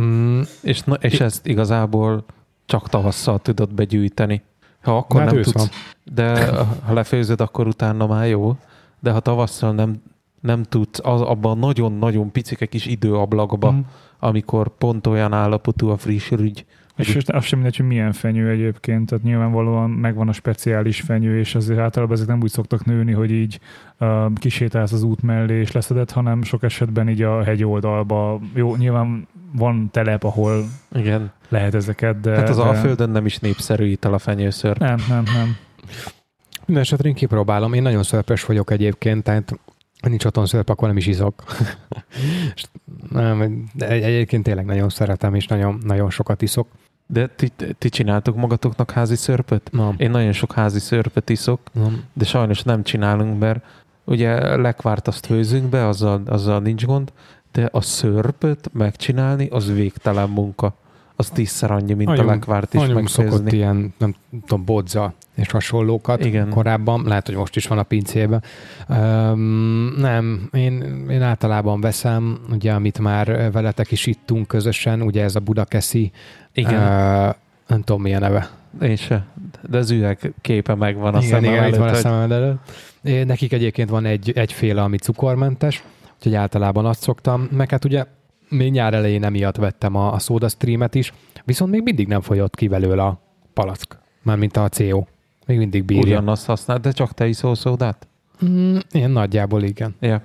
mm, 0.00 0.40
És, 0.62 0.82
na, 0.82 0.94
és 0.94 1.20
ezt 1.20 1.46
igazából 1.46 2.24
csak 2.66 2.88
tavasszal 2.88 3.38
tudod 3.38 3.74
begyűjteni. 3.74 4.42
Ha 4.82 4.96
akkor 4.96 5.20
hát 5.20 5.30
nem 5.32 5.42
tudsz, 5.42 5.70
de 6.14 6.46
ha 6.84 6.92
lefőzöd, 6.92 7.40
akkor 7.40 7.66
utána 7.66 8.06
már 8.06 8.26
jó. 8.28 8.56
De 9.00 9.10
ha 9.10 9.20
tavasszal 9.20 9.72
nem, 9.72 10.02
nem 10.40 10.62
tudsz, 10.62 11.00
az, 11.02 11.20
abban 11.20 11.56
a 11.56 11.66
nagyon-nagyon 11.66 12.32
picike 12.32 12.66
kis 12.66 12.86
időablakban, 12.86 13.74
Mhm. 13.74 13.82
amikor 14.18 14.76
pont 14.78 15.06
olyan 15.06 15.32
állapotú 15.32 15.88
a 15.88 15.96
friss 15.96 16.30
rügy, 16.30 16.64
És 16.96 17.14
most 17.14 17.30
az 17.30 17.44
sem 17.44 17.58
mindegy, 17.58 17.76
hogy 17.76 17.86
milyen 17.86 18.12
fenyő 18.12 18.48
egyébként, 18.48 19.06
tehát 19.08 19.24
nyilvánvalóan 19.24 19.90
megvan 19.90 20.28
a 20.28 20.32
speciális 20.32 21.00
fenyő, 21.00 21.38
és 21.38 21.54
azért 21.54 21.78
általában 21.78 22.14
ezek 22.16 22.26
nem 22.28 22.40
úgy 22.42 22.50
szoktak 22.50 22.84
nőni, 22.84 23.12
hogy 23.12 23.30
így 23.30 23.60
uh, 23.98 24.32
kisétálsz 24.34 24.92
az 24.92 25.02
út 25.02 25.22
mellé 25.22 25.60
és 25.60 25.72
leszedett, 25.72 26.10
hanem 26.10 26.42
sok 26.42 26.62
esetben 26.62 27.08
így 27.08 27.22
a 27.22 27.42
hegyoldalba. 27.42 28.40
Jó, 28.54 28.76
nyilván 28.76 29.26
van 29.52 29.88
telep, 29.92 30.24
ahol 30.24 30.64
igen. 30.94 31.30
lehet 31.48 31.74
ezeket, 31.74 32.20
de... 32.20 32.34
Hát 32.36 32.48
az 32.48 32.56
de... 32.56 32.62
Alföldön 32.62 33.10
nem 33.10 33.26
is 33.26 33.38
népszerű 33.38 33.86
ital 33.86 34.12
a 34.14 34.18
fenyőször. 34.18 34.78
Nem, 34.78 34.98
nem, 35.08 35.22
nem. 35.34 35.56
Minden 36.66 36.84
esetre 36.84 37.08
én 37.08 37.14
kipróbálom. 37.14 37.72
Én 37.72 37.82
nagyon 37.82 38.02
szörpös 38.02 38.44
vagyok 38.44 38.70
egyébként, 38.70 39.22
tehát 39.22 39.58
ha 40.02 40.08
nincs 40.08 40.24
otthon 40.24 40.46
szörp, 40.46 40.68
akkor 40.68 40.88
nem 40.88 40.96
is 40.96 41.06
izok. 41.06 41.44
És 42.54 42.64
nem, 43.10 43.64
de 43.72 43.88
egy- 43.88 44.02
egyébként 44.02 44.42
tényleg 44.42 44.64
nagyon 44.64 44.88
szeretem, 44.88 45.34
és 45.34 45.46
nagyon, 45.46 45.80
nagyon 45.84 46.10
sokat 46.10 46.42
iszok. 46.42 46.66
De 47.06 47.26
ti, 47.26 47.52
ti 47.78 47.88
csináltok 47.88 48.36
magatoknak 48.36 48.90
házi 48.90 49.16
szörpöt? 49.16 49.68
Na, 49.72 49.94
Én 49.96 50.10
nagyon 50.10 50.32
sok 50.32 50.52
házi 50.52 50.78
szörpöt 50.78 51.30
iszok, 51.30 51.60
na, 51.72 51.90
de 52.12 52.24
sajnos 52.24 52.62
nem 52.62 52.82
csinálunk, 52.82 53.38
mert 53.38 53.64
ugye 54.04 54.56
lekvárt 54.56 55.08
azt 55.08 55.26
főzünk 55.26 55.64
be, 55.68 55.86
azzal, 55.86 56.22
azzal 56.26 56.60
nincs 56.60 56.84
gond, 56.84 57.12
de 57.52 57.68
a 57.72 57.80
szörpöt 57.80 58.70
megcsinálni, 58.72 59.46
az 59.46 59.72
végtelen 59.72 60.28
munka. 60.28 60.74
Az 61.18 61.30
tízszer 61.30 61.70
annyi, 61.70 61.92
mint 61.92 62.08
Anyum- 62.08 62.28
a 62.28 62.30
lekvárt 62.30 62.74
is 62.74 62.80
Anyum 62.80 63.06
szokott 63.06 63.30
megfőzni. 63.30 63.56
ilyen, 63.56 63.94
nem 63.98 64.14
tudom, 64.46 64.64
bodza 64.64 65.12
és 65.34 65.50
hasonlókat 65.50 66.24
Igen. 66.24 66.48
korábban, 66.48 67.02
lehet, 67.06 67.26
hogy 67.26 67.34
most 67.36 67.56
is 67.56 67.66
van 67.66 67.78
a 67.78 67.82
pincében. 67.82 68.42
Um, 68.88 69.94
nem, 69.98 70.48
én, 70.52 71.04
én 71.10 71.22
általában 71.22 71.80
veszem, 71.80 72.38
ugye, 72.50 72.72
amit 72.72 72.98
már 72.98 73.50
veletek 73.52 73.90
is 73.90 74.06
ittunk 74.06 74.46
közösen, 74.46 75.02
ugye 75.02 75.22
ez 75.22 75.36
a 75.36 75.40
Budakeszi, 75.40 76.10
Igen, 76.52 76.82
uh, 77.28 77.34
nem 77.66 77.82
tudom 77.84 78.02
mi 78.02 78.14
a 78.14 78.18
neve. 78.18 78.50
én 78.82 78.96
se. 78.96 79.26
De 79.68 79.78
az 79.78 79.90
üveg 79.90 80.32
képe 80.40 80.74
megvan 80.74 81.14
a 81.14 81.18
igen, 81.18 81.28
szemem 81.28 81.44
igen, 81.50 81.62
előtt, 81.62 81.76
van 81.78 81.88
a 81.88 81.90
hogy- 81.90 82.00
szemem 82.00 82.32
előtt. 82.32 82.70
Nekik 83.26 83.52
egyébként 83.52 83.88
van 83.90 84.04
egy, 84.04 84.32
egyféle, 84.34 84.82
ami 84.82 84.96
cukormentes, 84.98 85.84
úgyhogy 86.16 86.34
általában 86.34 86.86
azt 86.86 87.02
szoktam, 87.02 87.48
meg 87.56 87.70
hát 87.70 87.84
ugye 87.84 88.04
még 88.48 88.72
nyár 88.72 88.94
elején 88.94 89.24
emiatt 89.24 89.56
vettem 89.56 89.94
a, 89.94 90.12
a 90.12 90.18
Soda 90.18 90.48
Streamet 90.48 90.94
is, 90.94 91.12
viszont 91.44 91.70
még 91.70 91.82
mindig 91.82 92.08
nem 92.08 92.20
folyott 92.20 92.54
ki 92.54 92.68
belőle 92.68 93.02
a 93.02 93.20
palack, 93.54 93.98
mármint 94.22 94.56
a 94.56 94.68
CO. 94.68 95.04
Még 95.46 95.58
mindig 95.58 95.84
bírja. 95.84 96.02
ugyanazt 96.04 96.46
használ, 96.46 96.78
de 96.78 96.90
csak 96.90 97.12
te 97.12 97.26
iszol 97.26 97.54
szódát? 97.54 98.06
Mm, 98.44 98.76
ilyen 98.90 99.10
nagyjából 99.10 99.62
igen. 99.62 99.94
Ja. 100.00 100.22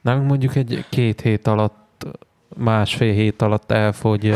Nálunk 0.00 0.28
mondjuk 0.28 0.56
egy 0.56 0.84
két 0.88 1.20
hét 1.20 1.46
alatt, 1.46 2.06
másfél 2.56 3.12
hét 3.12 3.42
alatt 3.42 3.70
elfogy 3.70 4.34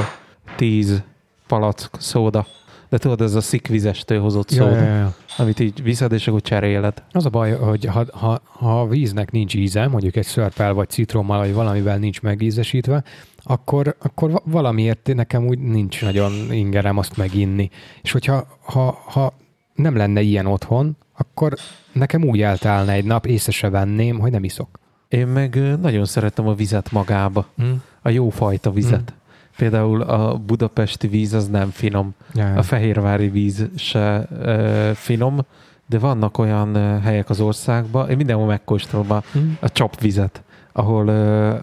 tíz 0.57 1.03
palack 1.47 2.01
szóda. 2.01 2.47
De 2.89 2.99
tudod, 2.99 3.21
ez 3.21 3.35
a 3.35 3.41
szikvizestől 3.41 4.21
hozott 4.21 4.49
szó, 4.49 4.65
Ja, 4.65 4.77
ja, 4.77 4.95
ja. 4.97 5.15
amit 5.39 5.61
így 5.61 5.83
viszed, 5.83 6.13
és 6.13 6.29
akkor 6.29 6.41
cseréled. 6.43 7.03
Az 7.13 7.25
a 7.27 7.29
baj, 7.31 7.53
hogy 7.53 7.85
ha, 7.85 8.05
ha, 8.13 8.41
ha 8.45 8.81
a 8.81 8.87
víznek 8.89 9.31
nincs 9.31 9.55
íze, 9.55 9.87
mondjuk 9.89 10.17
egy 10.17 10.25
szörpel 10.27 10.73
vagy 10.73 10.89
citrommal, 10.89 11.39
vagy 11.39 11.55
valamivel 11.55 11.99
nincs 11.99 12.21
megízesítve, 12.21 13.05
akkor, 13.43 13.97
akkor 14.03 14.31
va- 14.31 14.43
valamiért 14.47 15.11
nekem 15.15 15.47
úgy 15.47 15.59
nincs 15.59 16.03
nagyon 16.03 16.33
ingerem 16.53 16.99
azt 16.99 17.17
meginni. 17.17 17.71
És 18.03 18.13
hogyha 18.13 18.47
ha, 18.63 18.99
ha 19.07 19.33
nem 19.75 19.97
lenne 19.97 20.21
ilyen 20.21 20.47
otthon, 20.47 20.97
akkor 21.17 21.55
nekem 21.93 22.25
úgy 22.25 22.43
eltelne 22.43 22.93
egy 22.93 23.05
nap, 23.05 23.27
észre 23.27 23.53
se 23.53 23.69
venném, 23.71 24.19
hogy 24.19 24.31
nem 24.31 24.45
iszok. 24.45 24.79
Én 25.09 25.27
meg 25.27 25.79
nagyon 25.81 26.05
szeretem 26.05 26.49
a 26.49 26.55
vizet 26.55 26.93
magába, 26.93 27.47
Mm. 27.63 27.73
a 28.03 28.09
jó 28.09 28.29
fajta 28.31 28.71
vizet. 28.71 29.15
Például 29.57 30.03
a 30.03 30.37
budapesti 30.39 31.07
víz 31.07 31.33
az 31.33 31.49
nem 31.49 31.71
finom, 31.71 32.15
ja. 32.35 32.55
a 32.55 32.63
fehérvári 32.63 33.29
víz 33.29 33.69
se 33.77 34.29
ö, 34.41 34.91
finom, 34.95 35.39
de 35.87 35.99
vannak 35.99 36.39
olyan 36.39 36.75
ö, 36.75 36.99
helyek 36.99 37.31
az 37.31 37.41
országban, 37.41 38.11
én 38.11 38.17
mindenhol 38.17 38.47
megkóstolom 38.47 39.11
a, 39.11 39.23
Mm. 39.39 39.53
a 39.61 39.69
csapvizet, 39.69 40.43
ahol 40.73 41.07
ö, 41.07 41.55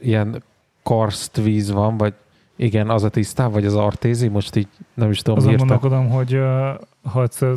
ilyen 0.00 0.42
karstvíz 0.82 1.70
van, 1.70 1.96
vagy 1.96 2.14
igen, 2.56 2.90
az 2.90 3.02
a 3.04 3.08
tisztább, 3.08 3.52
vagy 3.52 3.64
az 3.64 3.74
artézi, 3.74 4.28
most 4.28 4.56
így 4.56 4.68
nem 4.94 5.10
is 5.10 5.22
tudom 5.22 5.38
Azon 5.38 5.50
hirtelen. 5.50 5.78
gondolkodom, 5.78 6.10
hogy 6.16 6.34
uh, 6.34 7.12
ha 7.12 7.22
egyszer 7.22 7.52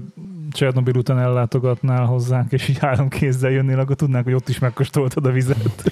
Csernobil 0.52 0.96
után 0.96 1.20
ellátogatnál 1.20 2.06
hozzánk, 2.06 2.52
és 2.52 2.68
így 2.70 2.78
három 2.78 3.08
kézzel 3.10 3.52
jönnél, 3.52 3.80
akkor 3.80 3.96
tudnánk, 3.96 4.24
hogy 4.24 4.34
ott 4.34 4.50
is 4.50 4.60
megkóstoltad 4.60 5.26
a 5.26 5.32
vizet. 5.32 5.92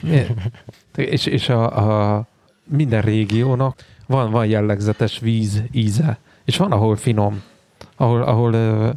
És, 0.96 1.26
és 1.26 1.50
a, 1.50 2.16
a 2.18 2.26
minden 2.64 3.02
régiónak 3.02 3.76
van, 4.12 4.32
van 4.32 4.46
jellegzetes 4.46 5.20
víz 5.20 5.64
íze, 5.72 6.18
és 6.46 6.58
van, 6.58 6.72
ahol 6.72 6.96
finom, 6.96 7.42
ahol, 7.96 8.22
ahol 8.22 8.54
ö, 8.54 8.90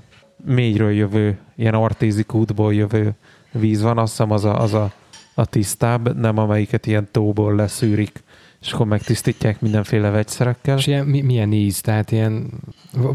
mélyről 0.44 0.92
jövő, 0.92 1.38
ilyen 1.56 1.74
artézik 1.74 2.34
útból 2.34 2.74
jövő 2.74 3.14
víz 3.52 3.82
van, 3.82 3.98
azt 3.98 4.10
hiszem 4.10 4.30
az 4.30 4.44
a, 4.44 4.60
az 4.60 4.74
a, 4.74 4.92
a 5.34 5.44
tisztább, 5.44 6.18
nem 6.18 6.38
amelyiket 6.38 6.86
ilyen 6.86 7.08
tóból 7.10 7.54
leszűrik, 7.54 8.22
és 8.60 8.72
akkor 8.72 8.86
megtisztítják 8.86 9.60
mindenféle 9.60 10.10
vegyszerekkel. 10.10 10.78
És 10.78 10.86
ilyen, 10.86 11.06
mi, 11.06 11.20
milyen 11.20 11.52
íz? 11.52 11.80
Tehát 11.80 12.10
ilyen, 12.10 12.50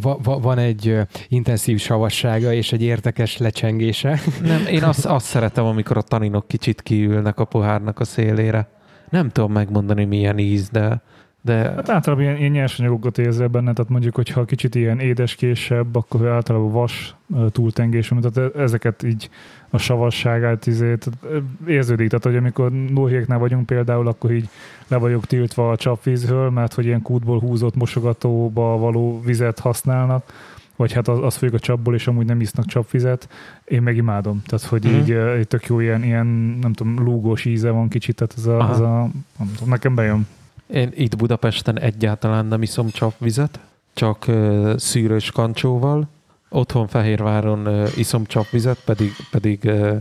va, 0.02 0.20
va, 0.24 0.40
van 0.40 0.58
egy 0.58 0.98
intenzív 1.28 1.80
savassága 1.80 2.54
és 2.54 2.72
egy 2.72 2.82
érdekes 2.82 3.38
lecsengése. 3.38 4.20
Nem, 4.42 4.66
én 4.66 4.84
azt, 4.84 5.06
azt 5.06 5.26
szeretem, 5.26 5.66
amikor 5.66 5.98
a 5.98 6.02
taninok 6.02 6.48
kicsit 6.48 6.82
kiülnek 6.82 7.40
a 7.40 7.46
pohárnak 7.46 8.00
a 8.00 8.04
szélére. 8.04 8.68
Nem 9.10 9.30
tudom 9.30 9.52
megmondani, 9.52 10.06
milyen 10.06 10.38
íz, 10.38 10.70
de, 10.70 11.02
de 11.50 11.70
Hát 11.76 11.90
általában 11.90 12.24
ilyen, 12.26 12.38
ilyen 12.38 12.52
nyersanyagokat 12.52 13.18
érzel 13.18 13.48
benne, 13.48 13.74
tehát 13.74 13.92
mondjuk, 13.92 14.16
hogyha 14.16 14.46
kicsit 14.46 14.76
ilyen 14.76 15.00
édeskésebb, 15.00 15.96
akkor 15.96 16.28
általában 16.28 16.72
vas 16.72 17.16
túltengés, 17.52 18.12
tehát 18.22 18.54
e- 18.56 18.60
ezeket 18.62 19.04
így 19.04 19.30
a 19.70 19.78
savasságát 19.78 20.68
izé, 20.68 20.96
tehát 20.96 21.44
érződik, 21.68 22.10
tehát 22.10 22.24
hogy 22.26 22.36
amikor 22.36 22.72
lóhéknál 22.94 23.40
vagyunk 23.40 23.66
például, 23.66 24.08
akkor 24.08 24.32
így 24.32 24.50
le 24.88 24.98
vagyok 24.98 25.26
tiltva 25.26 25.72
a 25.72 25.76
csapvízről, 25.76 26.50
mert 26.50 26.74
hogy 26.74 26.86
ilyen 26.86 27.02
kútból 27.02 27.40
húzott 27.40 27.76
mosogatóba 27.76 28.78
való 28.78 29.22
vizet 29.26 29.60
használnak, 29.60 30.34
vagy 30.76 30.94
hát 30.94 31.08
az, 31.08 31.24
az 31.24 31.36
folyik 31.36 31.54
a 31.54 31.60
csapból, 31.60 31.94
és 31.96 32.08
amúgy 32.08 32.26
nem 32.26 32.42
isznak 32.42 32.66
csapvizet. 32.66 33.30
Én 33.66 33.82
meg 33.82 33.96
imádom. 33.96 34.42
Tehát, 34.46 34.66
hogy 34.66 34.84
Mhm. 34.84 34.94
így 34.96 35.12
ö, 35.12 35.34
egy 35.34 35.48
tök 35.48 35.66
jó 35.66 35.80
ilyen, 35.80 36.04
ilyen, 36.04 36.26
nem 36.62 36.74
tudom, 36.74 37.04
lúgós 37.04 37.46
íze 37.46 37.70
van 37.70 37.88
kicsit, 37.88 38.16
tehát 38.16 38.34
ez 38.38 38.46
a, 38.46 38.58
Aha. 38.60 38.74
ez 38.74 38.80
a 38.80 39.10
nem 39.40 39.52
tudom, 39.54 39.70
nekem 39.70 39.96
bejön. 39.96 40.28
Én 40.74 40.92
itt 40.96 41.18
Budapesten 41.18 41.80
egyáltalán 41.80 42.46
nem 42.46 42.62
iszom 42.62 42.90
csapvizet, 42.90 43.60
csak 43.94 44.26
uh, 44.28 44.78
szűrős 44.78 45.32
kancsóval. 45.32 46.08
Otthon 46.50 46.88
Fehérváron 46.88 47.68
uh, 47.68 47.98
iszom 47.98 48.26
csapvizet, 48.26 48.82
pedig, 48.86 49.12
pedig 49.32 49.60
uh, 49.64 49.96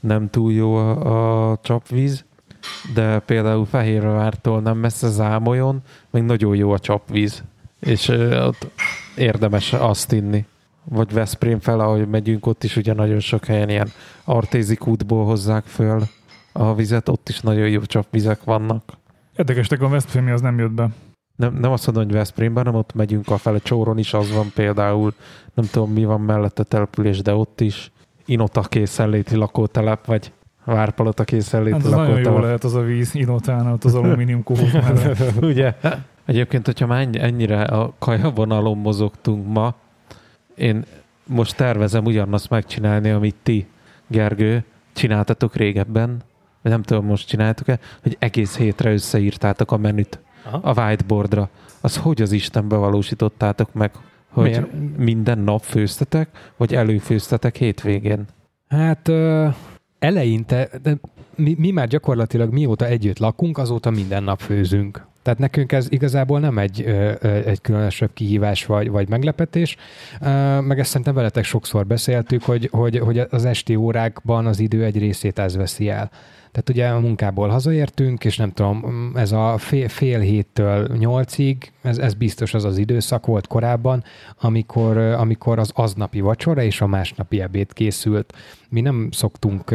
nem 0.00 0.30
túl 0.30 0.52
jó 0.52 0.74
a, 0.74 1.50
a 1.50 1.58
csapvíz, 1.62 2.24
de 2.94 3.18
például 3.18 3.66
Fehérvártól 3.66 4.60
nem 4.60 4.76
messze 4.76 5.08
Zámolyon, 5.08 5.82
meg 6.10 6.24
nagyon 6.24 6.56
jó 6.56 6.72
a 6.72 6.78
csapvíz, 6.78 7.42
és 7.80 8.08
uh, 8.08 8.46
ott 8.46 8.70
érdemes 9.16 9.72
azt 9.72 10.12
inni. 10.12 10.44
Vagy 10.84 11.12
Veszprém 11.12 11.60
fel, 11.60 11.80
ahogy 11.80 12.08
megyünk, 12.08 12.46
ott 12.46 12.64
is 12.64 12.76
ugye 12.76 12.92
nagyon 12.92 13.20
sok 13.20 13.44
helyen 13.44 13.68
ilyen 13.68 13.92
artézik 14.24 14.86
útból 14.86 15.24
hozzák 15.24 15.64
föl 15.64 16.02
a 16.52 16.74
vizet, 16.74 17.08
ott 17.08 17.28
is 17.28 17.40
nagyon 17.40 17.68
jó 17.68 17.80
csapvizek 17.80 18.44
vannak. 18.44 18.82
Érdekes, 19.36 19.68
nekem 19.68 19.86
a 19.86 19.90
Veszprémi 19.90 20.30
az 20.30 20.40
nem 20.40 20.58
jött 20.58 20.72
be. 20.72 20.88
Nem, 21.36 21.54
nem 21.54 21.70
azt 21.72 21.86
mondom, 21.86 22.04
hogy 22.04 22.12
Veszprémben, 22.12 22.64
hanem 22.64 22.80
ott 22.80 22.94
megyünk 22.94 23.28
a 23.28 23.36
fele 23.36 23.58
Csóron 23.58 23.98
is, 23.98 24.14
az 24.14 24.32
van 24.32 24.50
például, 24.54 25.12
nem 25.54 25.66
tudom 25.70 25.92
mi 25.92 26.04
van 26.04 26.20
mellette 26.20 26.62
település, 26.62 27.22
de 27.22 27.34
ott 27.34 27.60
is 27.60 27.92
Inota 28.26 28.60
készenléti 28.60 29.36
lakótelep, 29.36 30.04
vagy 30.06 30.32
Várpalota 30.64 31.24
készenléti 31.24 31.76
Hát 31.76 31.84
az 31.84 31.90
nagyon 31.90 32.06
jó 32.06 32.12
lakótelep. 32.12 32.42
lehet 32.42 32.64
az 32.64 32.74
a 32.74 32.80
víz 32.80 33.14
inotán, 33.14 33.66
ott 33.66 33.84
az 33.84 33.94
alumínium 33.94 34.42
kohók. 34.42 34.68
Ugye? 35.40 35.74
Egyébként, 36.24 36.66
hogyha 36.66 36.86
már 36.86 37.00
ennyi- 37.00 37.20
ennyire 37.20 37.62
a 37.62 37.92
kajavonalon 37.98 38.78
mozogtunk 38.78 39.46
ma, 39.52 39.74
én 40.54 40.84
most 41.26 41.56
tervezem 41.56 42.04
ugyanazt 42.04 42.50
megcsinálni, 42.50 43.10
amit 43.10 43.36
ti, 43.42 43.66
Gergő, 44.06 44.64
csináltatok 44.92 45.56
régebben, 45.56 46.16
vagy 46.64 46.72
nem 46.72 46.82
tudom, 46.82 47.06
most 47.06 47.28
csináltuk-e, 47.28 47.78
hogy 48.02 48.16
egész 48.18 48.56
hétre 48.56 48.92
összeírtátok 48.92 49.72
a 49.72 49.76
menüt 49.76 50.18
Aha. 50.44 50.60
a 50.62 50.82
whiteboardra. 50.82 51.48
Az 51.80 51.96
hogy 51.96 52.22
az 52.22 52.32
Istenbe 52.32 52.76
valósítottátok 52.76 53.72
meg, 53.72 53.90
hogy 54.28 54.44
Miért? 54.44 54.96
minden 54.96 55.38
nap 55.38 55.62
főztetek, 55.62 56.52
vagy 56.56 56.74
előfőztetek 56.74 57.56
hétvégén? 57.56 58.24
Hát 58.68 59.08
ö, 59.08 59.48
eleinte, 59.98 60.68
de 60.82 60.96
mi, 61.36 61.54
mi 61.58 61.70
már 61.70 61.88
gyakorlatilag 61.88 62.52
mióta 62.52 62.86
együtt 62.86 63.18
lakunk, 63.18 63.58
azóta 63.58 63.90
minden 63.90 64.22
nap 64.22 64.40
főzünk. 64.40 65.06
Tehát 65.24 65.38
nekünk 65.38 65.72
ez 65.72 65.86
igazából 65.90 66.40
nem 66.40 66.58
egy, 66.58 66.82
egy 67.22 67.60
különösebb 67.60 68.10
kihívás 68.14 68.66
vagy, 68.66 68.90
vagy 68.90 69.08
meglepetés, 69.08 69.76
meg 70.60 70.78
ezt 70.78 70.88
szerintem 70.88 71.14
veletek 71.14 71.44
sokszor 71.44 71.86
beszéltük, 71.86 72.42
hogy, 72.42 72.68
hogy, 72.72 72.98
hogy 72.98 73.18
az 73.30 73.44
esti 73.44 73.76
órákban 73.76 74.46
az 74.46 74.60
idő 74.60 74.84
egy 74.84 74.98
részét 74.98 75.38
ez 75.38 75.56
veszi 75.56 75.88
el. 75.88 76.10
Tehát 76.52 76.68
ugye 76.70 76.88
a 76.88 77.00
munkából 77.00 77.48
hazaértünk, 77.48 78.24
és 78.24 78.36
nem 78.36 78.52
tudom, 78.52 79.12
ez 79.14 79.32
a 79.32 79.54
fél, 79.58 79.88
fél 79.88 80.18
héttől 80.18 80.88
nyolcig, 80.98 81.72
ez, 81.82 81.98
ez 81.98 82.14
biztos 82.14 82.54
az 82.54 82.64
az 82.64 82.78
időszak 82.78 83.26
volt 83.26 83.46
korábban, 83.46 84.04
amikor, 84.40 84.96
amikor 84.96 85.58
az 85.58 85.70
aznapi 85.74 86.20
vacsora 86.20 86.62
és 86.62 86.80
a 86.80 86.86
másnapi 86.86 87.40
ebéd 87.40 87.72
készült. 87.72 88.32
Mi 88.68 88.80
nem 88.80 89.08
szoktunk 89.10 89.74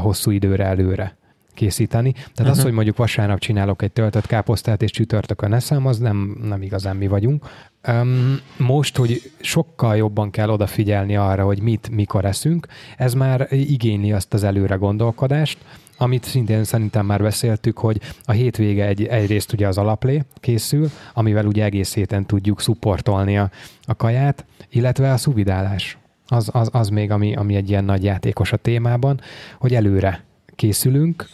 hosszú 0.00 0.30
időre 0.30 0.64
előre 0.64 1.17
készíteni. 1.58 2.12
Tehát 2.12 2.30
uh-huh. 2.32 2.50
az, 2.50 2.56
Mhm. 2.56 2.66
hogy 2.66 2.74
mondjuk 2.74 2.96
vasárnap 2.96 3.38
csinálok 3.38 3.82
egy 3.82 3.92
töltött 3.92 4.26
káposztát, 4.26 4.82
és 4.82 4.90
csütörtökön 4.90 5.52
eszem, 5.52 5.86
az 5.86 5.98
nem, 5.98 6.36
nem 6.42 6.62
igazán 6.62 6.96
mi 6.96 7.06
vagyunk. 7.06 7.44
Um, 7.88 8.40
most, 8.56 8.96
hogy 8.96 9.30
sokkal 9.40 9.96
jobban 9.96 10.30
kell 10.30 10.48
odafigyelni 10.48 11.16
arra, 11.16 11.44
hogy 11.44 11.60
mit, 11.62 11.88
mikor 11.90 12.24
eszünk, 12.24 12.66
ez 12.96 13.14
már 13.14 13.46
igényli 13.50 14.12
azt 14.12 14.34
az 14.34 14.42
előre 14.42 14.74
gondolkodást, 14.74 15.58
amit 15.96 16.24
szintén 16.24 16.64
szerintem 16.64 17.06
már 17.06 17.22
beszéltük, 17.22 17.78
hogy 17.78 18.00
a 18.24 18.32
hétvége 18.32 18.86
egy, 18.86 19.06
egyrészt 19.06 19.52
ugye 19.52 19.66
az 19.66 19.78
alaplé 19.78 20.22
készül, 20.40 20.90
amivel 21.14 21.46
ugye 21.46 21.64
egész 21.64 21.94
héten 21.94 22.26
tudjuk 22.26 22.60
szupportolni 22.60 23.38
a, 23.38 23.50
a 23.84 23.94
kaját, 23.94 24.44
illetve 24.70 25.12
a 25.12 25.16
szuvidálás. 25.16 25.98
Az, 26.26 26.50
az, 26.52 26.68
az 26.72 26.88
még, 26.88 27.10
ami, 27.10 27.34
ami 27.34 27.54
egy 27.54 27.68
ilyen 27.68 27.84
nagy 27.84 28.04
játékos 28.04 28.52
a 28.52 28.56
témában, 28.56 29.20
hogy 29.58 29.74
előre 29.74 30.24
készülünk, 30.54 31.26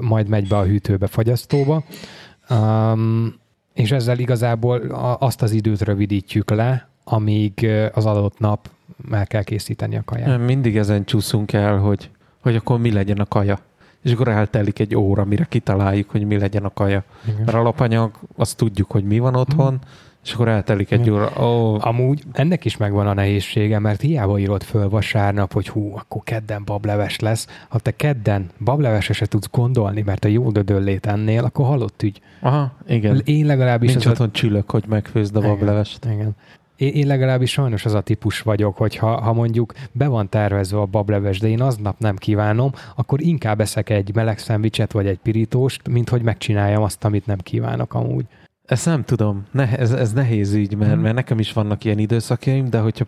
majd 0.00 0.28
megy 0.28 0.48
be 0.48 0.56
a 0.56 0.64
hűtőbe, 0.64 1.06
fagyasztóba, 1.06 1.82
um, 2.50 3.34
és 3.74 3.92
ezzel 3.92 4.18
igazából 4.18 4.80
azt 5.18 5.42
az 5.42 5.52
időt 5.52 5.80
rövidítjük 5.80 6.50
le, 6.50 6.88
amíg 7.04 7.66
az 7.92 8.06
adott 8.06 8.38
nap 8.38 8.70
el 9.10 9.26
kell 9.26 9.42
készíteni 9.42 9.96
a 9.96 10.02
kaját. 10.04 10.26
Nem, 10.26 10.40
mindig 10.40 10.76
ezen 10.76 11.04
csúszunk 11.04 11.52
el, 11.52 11.78
hogy, 11.78 12.10
hogy 12.42 12.56
akkor 12.56 12.78
mi 12.78 12.92
legyen 12.92 13.18
a 13.18 13.26
kaja. 13.26 13.58
És 14.02 14.12
akkor 14.12 14.28
eltelik 14.28 14.78
egy 14.78 14.96
óra, 14.96 15.24
mire 15.24 15.44
kitaláljuk, 15.44 16.10
hogy 16.10 16.26
mi 16.26 16.38
legyen 16.38 16.64
a 16.64 16.72
kaja. 16.72 17.04
Igen. 17.24 17.40
Mert 17.44 17.56
alapanyag, 17.56 18.10
azt 18.36 18.56
tudjuk, 18.56 18.90
hogy 18.90 19.04
mi 19.04 19.18
van 19.18 19.34
otthon, 19.34 19.78
és 20.26 20.32
akkor 20.34 20.48
eltelik 20.48 20.90
egy 20.90 21.00
Igen. 21.00 21.12
óra. 21.12 21.44
Ó, 21.44 21.76
Amúgy 21.80 22.22
ennek 22.32 22.64
is 22.64 22.76
megvan 22.76 23.06
a 23.06 23.12
nehézsége, 23.14 23.78
mert 23.78 24.00
hiába 24.00 24.38
írod 24.38 24.62
föl 24.62 24.88
vasárnap, 24.88 25.52
hogy 25.52 25.68
hú, 25.68 25.92
akkor 25.96 26.22
kedden 26.24 26.62
bableves 26.64 27.18
lesz. 27.18 27.46
Ha 27.68 27.78
te 27.78 27.90
kedden 27.96 28.50
bablevesre 28.64 29.14
se 29.14 29.26
tudsz 29.26 29.48
gondolni, 29.50 30.02
mert 30.02 30.24
a 30.24 30.28
jó 30.28 30.50
dödöllét 30.50 31.06
ennél, 31.06 31.44
akkor 31.44 31.66
halott 31.66 32.02
ügy. 32.02 32.20
aha, 32.40 32.72
igen. 32.88 33.20
Én 33.24 33.46
legalábbis... 33.46 33.90
Nincs 33.90 34.00
ez 34.02 34.06
a- 34.06 34.10
otthon 34.10 34.32
csülök, 34.32 34.70
hogy 34.70 34.84
megfőzd 34.88 35.36
a 35.36 35.38
Igen. 35.38 35.50
bablevest. 35.50 36.04
Igen. 36.04 36.36
Én, 36.76 36.92
én 36.92 37.06
legalábbis 37.06 37.50
sajnos 37.50 37.84
az 37.84 37.94
a 37.94 38.00
típus 38.00 38.40
vagyok, 38.40 38.76
hogy 38.76 38.96
ha, 38.96 39.20
ha 39.20 39.32
mondjuk 39.32 39.72
be 39.92 40.06
van 40.06 40.28
tervezve 40.28 40.78
a 40.80 40.86
bableves, 40.86 41.38
de 41.38 41.48
én 41.48 41.60
aznap 41.60 41.98
nem 41.98 42.16
kívánom, 42.16 42.72
akkor 42.96 43.20
inkább 43.20 43.60
eszek 43.60 43.90
egy 43.90 44.14
meleg 44.14 44.38
szendvicset 44.38 44.92
vagy 44.92 45.06
egy 45.06 45.18
pirítóst, 45.22 45.88
mint 45.88 46.08
hogy 46.08 46.22
megcsináljam 46.22 46.82
azt, 46.82 47.04
amit 47.04 47.26
nem 47.26 47.38
kívánok 47.38 47.94
amúgy. 47.94 48.24
Ezt 48.66 48.86
nem 48.86 49.04
tudom. 49.04 49.46
Ne, 49.50 49.78
ez, 49.78 49.92
ez 49.92 50.12
nehéz 50.12 50.52
ügy, 50.52 50.76
mert, 50.76 50.92
Hmm. 50.92 51.00
mert 51.00 51.14
nekem 51.14 51.38
is 51.38 51.52
vannak 51.52 51.84
ilyen 51.84 51.98
időszakjaim, 51.98 52.70
de 52.70 52.78
hogyha 52.78 53.04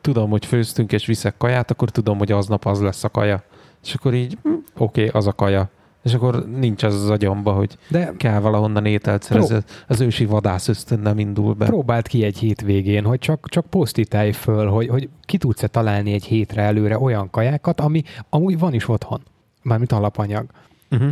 tudom, 0.00 0.30
hogy 0.30 0.46
főztünk 0.46 0.92
és 0.92 1.06
viszek 1.06 1.36
kaját, 1.36 1.70
akkor 1.70 1.90
tudom, 1.90 2.18
hogy 2.18 2.32
aznap 2.32 2.66
az 2.66 2.80
lesz 2.80 3.04
a 3.04 3.08
kaja. 3.08 3.42
És 3.84 3.94
akkor 3.94 4.14
így, 4.14 4.38
hm, 4.42 4.52
oké, 4.76 5.08
az 5.08 5.26
a 5.26 5.32
kaja. 5.32 5.68
És 6.02 6.14
akkor 6.14 6.46
nincs 6.56 6.82
az 6.82 6.94
az 6.94 7.10
agyamba, 7.10 7.52
hogy 7.52 7.76
De 7.88 8.12
kell 8.16 8.40
valahonnan 8.40 8.86
ételt 8.86 9.22
szerezni. 9.22 9.58
Az 9.88 10.00
ősi 10.00 10.24
vadász 10.24 10.68
ösztön 10.68 10.98
nem 11.00 11.18
indul 11.18 11.54
be. 11.54 11.66
próbáld 11.66 12.06
ki 12.06 12.24
egy 12.24 12.38
hétvégén, 12.38 13.04
hogy 13.04 13.18
csak, 13.18 13.48
csak 13.48 13.66
posztítálj 13.66 14.32
föl, 14.32 14.68
hogy, 14.68 14.88
hogy 14.88 15.08
ki 15.22 15.38
tudsz-e 15.38 15.66
találni 15.66 16.12
egy 16.12 16.24
hétre 16.24 16.62
előre 16.62 16.98
olyan 16.98 17.30
kajákat, 17.30 17.80
ami 17.80 18.02
amúgy 18.28 18.58
van 18.58 18.74
is 18.74 18.88
otthon. 18.88 19.22
Mármint 19.62 19.92
alapanyag. 19.92 20.46
Uh-huh. 20.90 21.10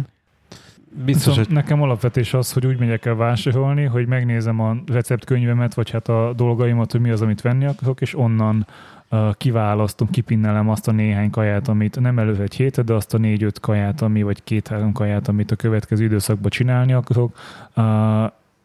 Biztos, 0.95 1.27
Viszont 1.27 1.47
hogy 1.47 1.57
nekem 1.57 1.83
alapvetés 1.83 2.35
az, 2.35 2.53
hogy 2.53 2.67
úgy 2.67 2.79
megyek 2.79 3.05
el 3.05 3.15
vásárolni, 3.15 3.85
hogy 3.85 4.07
megnézem 4.07 4.61
a 4.61 4.77
receptkönyvemet, 4.87 5.75
vagy 5.75 5.91
hát 5.91 6.09
a 6.09 6.33
dolgaimat, 6.37 6.93
hogy 6.93 7.01
mi 7.01 7.11
az, 7.11 7.23
amit 7.23 7.41
venni 7.41 7.65
akarok, 7.65 8.01
és 8.01 8.19
onnan 8.19 8.67
uh, 9.11 9.35
kiválasztom, 9.35 10.11
kipinnelem 10.11 10.69
azt 10.69 10.89
a 10.89 10.93
néhány 10.93 11.31
kaját, 11.31 11.69
amit 11.69 12.01
nem 12.01 12.19
előtt 12.19 12.39
egy 12.39 12.55
hétre, 12.55 12.83
de 12.83 12.95
azt 12.95 13.15
a 13.15 13.19
négy-öt 13.19 13.61
kaját, 13.61 14.01
ami, 14.01 14.23
vagy 14.23 14.45
két-három 14.45 14.93
kaját, 14.93 15.29
amit 15.29 15.51
a 15.51 15.57
következő 15.57 16.05
időszakban 16.05 16.51
csinálni 16.51 16.93
akarok, 16.93 17.37
uh, 17.77 17.85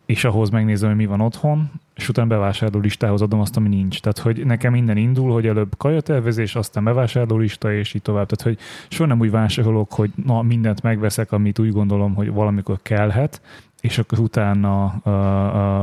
és 0.07 0.23
ahhoz 0.23 0.49
megnézem, 0.49 0.89
hogy 0.89 0.97
mi 0.97 1.05
van 1.05 1.21
otthon, 1.21 1.71
és 1.95 2.09
utána 2.09 2.27
bevásárló 2.27 2.79
listához 2.79 3.21
adom 3.21 3.39
azt, 3.39 3.57
ami 3.57 3.67
nincs. 3.67 4.01
Tehát, 4.01 4.19
hogy 4.19 4.45
nekem 4.45 4.71
minden 4.71 4.97
indul, 4.97 5.31
hogy 5.31 5.47
előbb 5.47 5.77
kajatervezés, 5.77 6.55
aztán 6.55 6.83
bevásárló 6.83 7.37
lista, 7.37 7.73
és 7.73 7.93
így 7.93 8.01
tovább. 8.01 8.27
Tehát, 8.27 8.55
hogy 8.55 8.65
soha 8.89 9.09
nem 9.09 9.19
úgy 9.19 9.31
vásárolok, 9.31 9.93
hogy 9.93 10.11
na, 10.25 10.41
mindent 10.41 10.81
megveszek, 10.81 11.31
amit 11.31 11.59
úgy 11.59 11.71
gondolom, 11.71 12.15
hogy 12.15 12.31
valamikor 12.31 12.79
kellhet, 12.81 13.41
és 13.81 13.97
akkor 13.97 14.19
utána 14.19 14.85
a, 14.85 15.09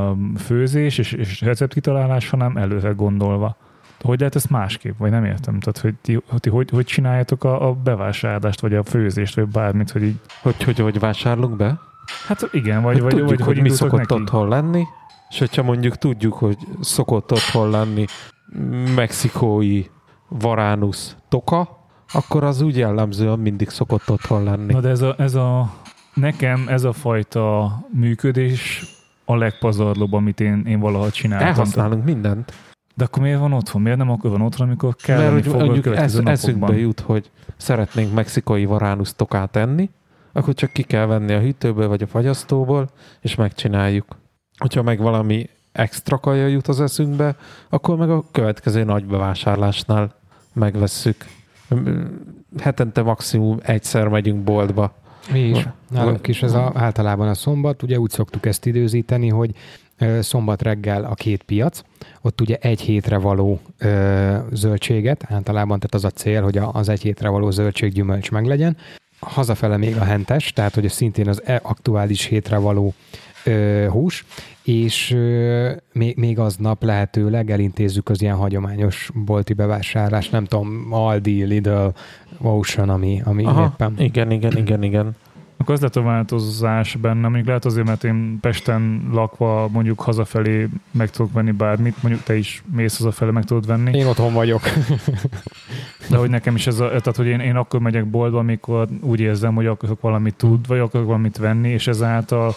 a 0.09 0.17
főzés 0.37 0.99
és, 0.99 1.13
és 1.13 1.41
receptkitalálás, 1.41 2.31
hanem 2.31 2.57
előre 2.57 2.91
gondolva. 2.91 3.57
Hogy 4.01 4.19
lehet 4.19 4.35
ezt 4.35 4.51
másképp, 4.51 4.99
vagy 4.99 5.11
nem 5.11 5.25
értem? 5.25 5.61
Tehát, 5.61 5.79
hogy 5.79 5.95
ti, 6.01 6.21
ti 6.39 6.51
hogy, 6.51 6.71
hogy 6.71 6.85
csináljátok 6.85 7.45
a, 7.45 7.69
a 7.69 7.73
bevásárlást, 7.73 8.61
vagy 8.61 8.75
a 8.75 8.83
főzést, 8.83 9.35
vagy 9.35 9.49
bármit, 9.49 9.91
hogy 9.91 10.03
így... 10.03 10.21
hogy, 10.43 10.63
hogy, 10.63 10.79
hogy 10.79 10.99
vásárlunk 10.99 11.57
be? 11.57 11.79
Hát 12.27 12.49
igen, 12.53 12.83
vagy, 12.83 12.93
Hogy 12.93 13.03
vagy, 13.03 13.11
tudjuk, 13.11 13.29
vagy 13.29 13.39
hogy, 13.41 13.55
hogy 13.55 13.63
mi 13.63 13.69
szokott 13.71 13.99
neki? 13.99 14.15
otthon 14.15 14.49
lenni, 14.49 14.85
és 15.29 15.39
hogyha 15.39 15.63
mondjuk 15.63 15.97
tudjuk, 15.97 16.35
hogy 16.35 16.57
szokott 16.81 17.33
otthon 17.33 17.71
lenni 17.71 18.05
mexikói 18.95 19.85
varánusz 20.29 21.17
toka, 21.29 21.87
akkor 22.13 22.45
az 22.45 22.61
úgy 22.61 22.77
jellemzően 22.77 23.39
mindig 23.39 23.69
szokott 23.69 24.11
otthon 24.11 24.43
lenni. 24.43 24.73
Na 24.73 24.81
de 24.81 24.89
ez 24.89 25.01
a, 25.03 25.15
ez 25.19 25.35
a, 25.35 25.73
nekem 26.15 26.65
ez 26.69 26.85
a 26.85 26.93
fajta 26.93 27.73
működés 27.93 28.85
a 29.25 29.37
legpazarlóbb, 29.37 30.13
amit 30.13 30.41
én, 30.41 30.63
én 30.67 30.81
valaha 30.81 31.11
csináltam. 31.11 31.49
Elhasználunk 31.49 32.05
mindent. 32.05 32.53
De 32.95 33.05
akkor 33.05 33.23
miért 33.23 33.39
van 33.39 33.53
otthon? 33.53 33.83
Miért 33.83 33.99
nem 33.99 34.11
akkor 34.11 34.31
van 34.31 34.41
otthon, 34.41 34.67
amikor 34.67 34.95
kell 34.97 35.19
Mert 35.19 35.47
hogy 35.47 35.55
mondjuk 35.67 35.85
napokban? 35.85 36.29
eszünkbe 36.29 36.77
jut, 36.79 37.01
hogy 37.01 37.31
szeretnénk 37.57 38.15
mexikai 38.15 38.65
varánusz 38.65 39.15
tokát 39.15 39.57
enni, 39.57 39.91
akkor 40.37 40.55
csak 40.55 40.73
ki 40.73 40.83
kell 40.83 41.07
venni 41.07 41.33
a 41.33 41.41
hűtőből 41.41 41.89
vagy 41.89 42.03
a 42.03 42.07
fagyasztóból, 42.07 42.91
és 43.21 43.35
megcsináljuk. 43.35 44.17
Hogyha 44.59 44.83
meg 44.83 44.99
valami 44.99 45.49
extra 45.73 46.19
kaja 46.19 46.47
jut 46.47 46.69
az 46.69 46.81
eszünkbe, 46.81 47.37
akkor 47.69 47.97
meg 47.97 48.11
a 48.11 48.25
következő 48.31 48.85
nagy 48.85 49.05
bevásárlásnál 49.05 50.15
megvesszük. 50.53 51.25
Hetente 52.59 53.03
maximum 53.03 53.59
egyszer 53.63 54.09
megyünk 54.09 54.45
boltba. 54.45 54.95
Mi 55.33 55.39
is. 55.39 55.69
Nálunk 55.91 56.27
is 56.27 56.43
ez 56.43 56.53
a, 56.53 56.73
általában 56.75 57.29
a 57.29 57.35
szombat, 57.35 57.83
ugye 57.83 57.99
úgy 57.99 58.11
szoktuk 58.11 58.47
ezt 58.47 58.67
időzíteni, 58.67 59.29
hogy 59.29 59.55
szombat 60.21 60.63
reggel 60.63 61.05
a 61.05 61.15
két 61.15 61.43
piac, 61.43 61.83
ott 62.23 62.41
ugye 62.41 62.57
egy 62.57 62.81
hétre 62.81 63.19
való 63.19 63.61
ö, 63.79 64.37
zöldséget, 64.53 65.25
általában 65.29 65.79
tehát 65.79 65.95
az 65.95 66.05
a 66.05 66.11
cél, 66.11 66.43
hogy 66.43 66.57
az 66.57 66.89
egy 66.89 67.03
hétre 67.03 67.29
való 67.29 67.51
zöldséggyümölcs 67.51 68.31
meglegyen. 68.31 68.77
Hazafele 69.25 69.77
még 69.77 69.97
a 69.97 70.05
hentes, 70.05 70.53
tehát 70.53 70.75
hogy 70.75 70.89
szintén 70.89 71.29
az 71.29 71.43
e- 71.45 71.61
aktuális 71.63 72.25
hétre 72.25 72.57
való 72.57 72.95
ö, 73.45 73.87
hús, 73.91 74.25
és 74.63 75.11
ö, 75.11 75.71
még, 75.93 76.17
még 76.17 76.39
aznap 76.39 76.83
lehetőleg 76.83 77.51
elintézzük 77.51 78.09
az 78.09 78.23
ilyen 78.23 78.37
hagyományos 78.37 79.11
bolti 79.15 79.53
bevásárlást, 79.53 80.33
nem 80.33 80.45
tudom, 80.45 80.87
Aldi, 80.91 81.43
Lidl, 81.45 81.87
Ocean, 82.39 82.89
ami, 82.89 83.21
ami 83.25 83.45
Aha, 83.45 83.65
éppen. 83.75 83.95
igen, 83.99 84.31
igen, 84.31 84.57
igen, 84.57 84.83
igen. 84.83 85.17
A 85.57 86.01
változás 86.01 86.97
benne, 86.97 87.21
mondjuk 87.21 87.47
lehet 87.47 87.65
azért, 87.65 87.87
mert 87.87 88.05
én 88.05 88.39
Pesten 88.41 89.09
lakva 89.13 89.69
mondjuk 89.69 90.01
hazafelé 90.01 90.69
meg 90.91 91.11
tudok 91.11 91.33
venni 91.33 91.51
bármit, 91.51 92.03
mondjuk 92.03 92.25
te 92.25 92.37
is 92.37 92.63
mész 92.73 92.99
hazafelé, 92.99 93.31
meg 93.31 93.45
tudod 93.45 93.67
venni, 93.67 93.99
Én 93.99 94.07
otthon 94.07 94.33
vagyok. 94.33 94.63
de 96.11 96.17
hogy 96.17 96.31
nekem 96.31 96.55
is 96.55 96.67
ez 96.67 96.81
a, 96.81 96.89
tehát 96.89 97.17
hogy 97.17 97.27
én, 97.27 97.41
én 97.41 97.57
akkor 97.57 97.81
megyek 97.81 98.07
boltba, 98.07 98.39
amikor 98.39 98.89
úgy 99.01 99.21
érzem, 99.21 99.55
hogy 99.55 99.67
akarok 99.67 100.01
valamit 100.01 100.35
tud, 100.35 100.67
vagy 100.67 100.79
akarok 100.79 101.07
valamit 101.07 101.37
venni, 101.37 101.69
és 101.69 101.87
ezáltal 101.87 102.55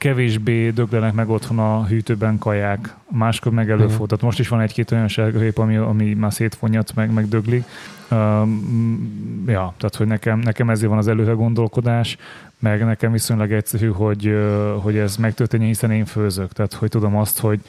kevésbé 0.00 0.70
döglenek 0.70 1.12
meg 1.12 1.28
otthon 1.28 1.58
a 1.58 1.86
hűtőben 1.86 2.38
kaják. 2.38 2.94
Máskor 3.10 3.52
meg 3.52 3.70
előfordul. 3.70 3.94
Igen. 3.94 4.06
Tehát 4.06 4.24
most 4.24 4.38
is 4.38 4.48
van 4.48 4.60
egy-két 4.60 4.90
olyan 4.90 5.08
sárgahép, 5.08 5.58
ami, 5.58 5.76
ami 5.76 6.14
már 6.14 6.32
szétfonyat, 6.32 6.94
meg, 6.94 7.12
meg 7.12 7.28
döglik. 7.28 7.64
Um, 8.10 9.44
ja, 9.46 9.74
tehát 9.76 9.96
hogy 9.96 10.06
nekem, 10.06 10.38
nekem 10.38 10.70
ezért 10.70 10.88
van 10.88 10.98
az 10.98 11.08
előre 11.08 11.32
gondolkodás, 11.32 12.16
meg 12.58 12.84
nekem 12.84 13.12
viszonylag 13.12 13.52
egyszerű, 13.52 13.88
hogy, 13.88 14.36
hogy 14.82 14.96
ez 14.96 15.16
megtörténjen, 15.16 15.68
hiszen 15.68 15.90
én 15.90 16.04
főzök. 16.04 16.52
Tehát, 16.52 16.72
hogy 16.72 16.88
tudom 16.88 17.16
azt, 17.16 17.38
hogy 17.38 17.60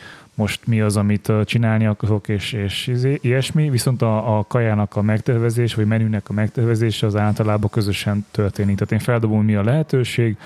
most 0.41 0.67
mi 0.67 0.81
az, 0.81 0.97
amit 0.97 1.31
csinálni 1.45 1.85
akarok, 1.85 2.27
és, 2.27 2.53
és 2.53 2.87
izé- 2.87 3.23
ilyesmi, 3.23 3.69
viszont 3.69 4.01
a, 4.01 4.37
a 4.37 4.45
kajának 4.47 4.95
a 4.95 5.01
megtervezés, 5.01 5.75
vagy 5.75 5.85
menünek 5.85 6.29
a 6.29 6.33
megtervezése 6.33 7.05
az 7.05 7.15
általában 7.15 7.69
közösen 7.69 8.25
történik. 8.31 8.75
Tehát 8.75 8.91
én 8.91 8.99
feldobom, 8.99 9.45
mi 9.45 9.55
a 9.55 9.63
lehetőség, 9.63 10.37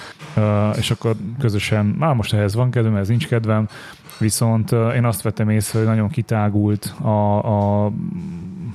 és 0.78 0.92
akkor 0.92 1.16
közösen, 1.40 1.86
már 1.86 2.16
most 2.16 2.34
ehhez 2.34 2.56
van 2.56 2.72
kedvem, 2.72 2.96
ez 2.96 3.08
nincs 3.08 3.28
kedvem, 3.28 3.68
viszont 4.20 4.72
én 4.72 5.06
azt 5.06 5.22
vettem 5.22 5.50
észre, 5.50 5.80
hogy 5.80 5.88
nagyon 5.88 6.10
kitágult 6.10 6.86
a, 7.02 7.38
a 7.38 7.92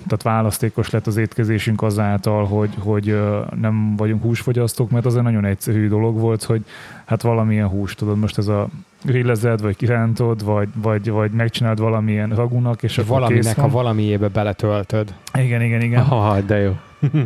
tehát 0.06 0.22
választékos 0.22 0.90
lett 0.90 1.06
az 1.06 1.16
étkezésünk 1.16 1.82
azáltal, 1.82 2.44
hogy, 2.44 2.70
hogy 2.78 3.20
nem 3.60 3.96
vagyunk 3.96 4.22
húsfogyasztók, 4.22 4.90
mert 4.90 5.06
az 5.06 5.16
egy 5.16 5.22
nagyon 5.22 5.44
egyszerű 5.44 5.88
dolog 5.88 6.18
volt, 6.18 6.42
hogy 6.42 6.64
hát 7.04 7.22
valamilyen 7.22 7.68
hús, 7.68 7.94
tudod, 7.94 8.18
most 8.18 8.38
ez 8.38 8.46
a 8.46 8.68
grillezed, 9.02 9.60
vagy 9.60 9.76
kirántod, 9.76 10.44
vagy, 10.44 10.68
vagy, 10.74 11.10
vagy 11.10 11.30
megcsinálod 11.30 11.80
valamilyen 11.80 12.30
ragunak, 12.30 12.82
és 12.82 12.98
akkor 12.98 13.04
kész 13.04 13.18
Valaminek 13.18 13.58
a 13.58 13.60
van. 13.60 13.70
valamiébe 13.70 14.28
beletöltöd. 14.28 15.14
Igen, 15.38 15.62
igen, 15.62 15.80
igen. 15.80 16.00
Aha, 16.00 16.40
de 16.40 16.56
jó. 16.58 16.76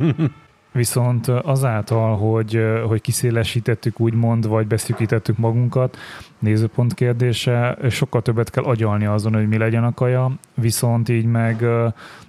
Viszont 0.72 1.28
azáltal, 1.28 2.16
hogy, 2.16 2.64
hogy 2.86 3.00
kiszélesítettük 3.00 4.00
úgymond, 4.00 4.48
vagy 4.48 4.66
beszűkítettük 4.66 5.38
magunkat, 5.38 5.96
nézőpont 6.44 6.94
kérdése, 6.94 7.78
sokkal 7.90 8.22
többet 8.22 8.50
kell 8.50 8.64
agyalni 8.64 9.04
azon, 9.04 9.34
hogy 9.34 9.48
mi 9.48 9.58
legyen 9.58 9.84
a 9.84 9.94
kaja, 9.94 10.30
viszont 10.54 11.08
így 11.08 11.24
meg 11.24 11.64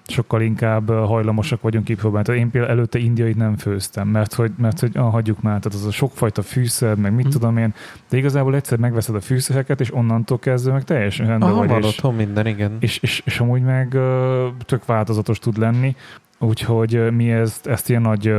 sokkal 0.07 0.41
inkább 0.41 0.89
hajlamosak 0.89 1.61
vagyunk 1.61 1.85
kipróbálni. 1.85 2.25
Tehát 2.25 2.41
én 2.41 2.51
például 2.51 2.73
előtte 2.73 2.99
indiait 2.99 3.35
nem 3.35 3.57
főztem, 3.57 4.07
mert 4.07 4.33
hogy, 4.33 4.51
mert 4.57 4.79
hogy 4.79 4.97
ah, 4.97 5.11
hagyjuk 5.11 5.41
már, 5.41 5.59
tehát 5.59 5.79
az 5.79 5.85
a 5.85 5.91
sokfajta 5.91 6.41
fűszer, 6.41 6.95
meg 6.95 7.13
mit 7.13 7.25
Hm. 7.25 7.31
tudom 7.31 7.57
én, 7.57 7.73
de 8.09 8.17
igazából 8.17 8.55
egyszer 8.55 8.77
megveszed 8.77 9.15
a 9.15 9.21
fűszereket, 9.21 9.79
és 9.79 9.93
onnantól 9.93 10.39
kezdve 10.39 10.71
meg 10.71 10.83
teljesen 10.83 11.27
rendben 11.27 11.49
Aha, 11.49 11.59
vagy, 11.59 11.69
van 11.69 11.81
és, 11.81 11.87
otthon 11.87 12.15
minden, 12.15 12.47
igen. 12.47 12.77
és, 12.79 12.97
és, 12.97 13.21
és 13.25 13.39
amúgy 13.39 13.61
meg 13.61 13.97
tök 14.65 14.85
változatos 14.85 15.39
tud 15.39 15.57
lenni, 15.57 15.95
úgyhogy 16.39 17.13
mi 17.13 17.31
ezt, 17.31 17.67
ezt 17.67 17.89
ilyen 17.89 18.01
nagy 18.01 18.33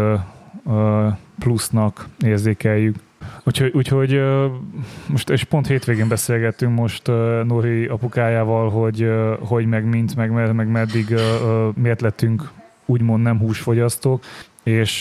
plusznak 1.38 2.08
érzékeljük. 2.24 2.96
Úgyhogy, 3.44 3.70
úgyhogy 3.74 4.22
most, 5.08 5.30
és 5.30 5.44
pont 5.44 5.66
hétvégén 5.66 6.08
beszélgettünk 6.08 6.74
most 6.74 7.06
Nori 7.44 7.86
apukájával, 7.86 8.70
hogy, 8.70 9.10
hogy 9.40 9.66
meg 9.66 9.84
mint, 9.84 10.16
meg, 10.16 10.30
meg, 10.30 10.54
meg 10.54 10.68
meddig, 10.68 11.14
miért 11.74 12.00
lettünk 12.00 12.50
úgymond 12.86 13.22
nem 13.22 13.38
húsfogyasztók, 13.38 14.22
és 14.62 15.00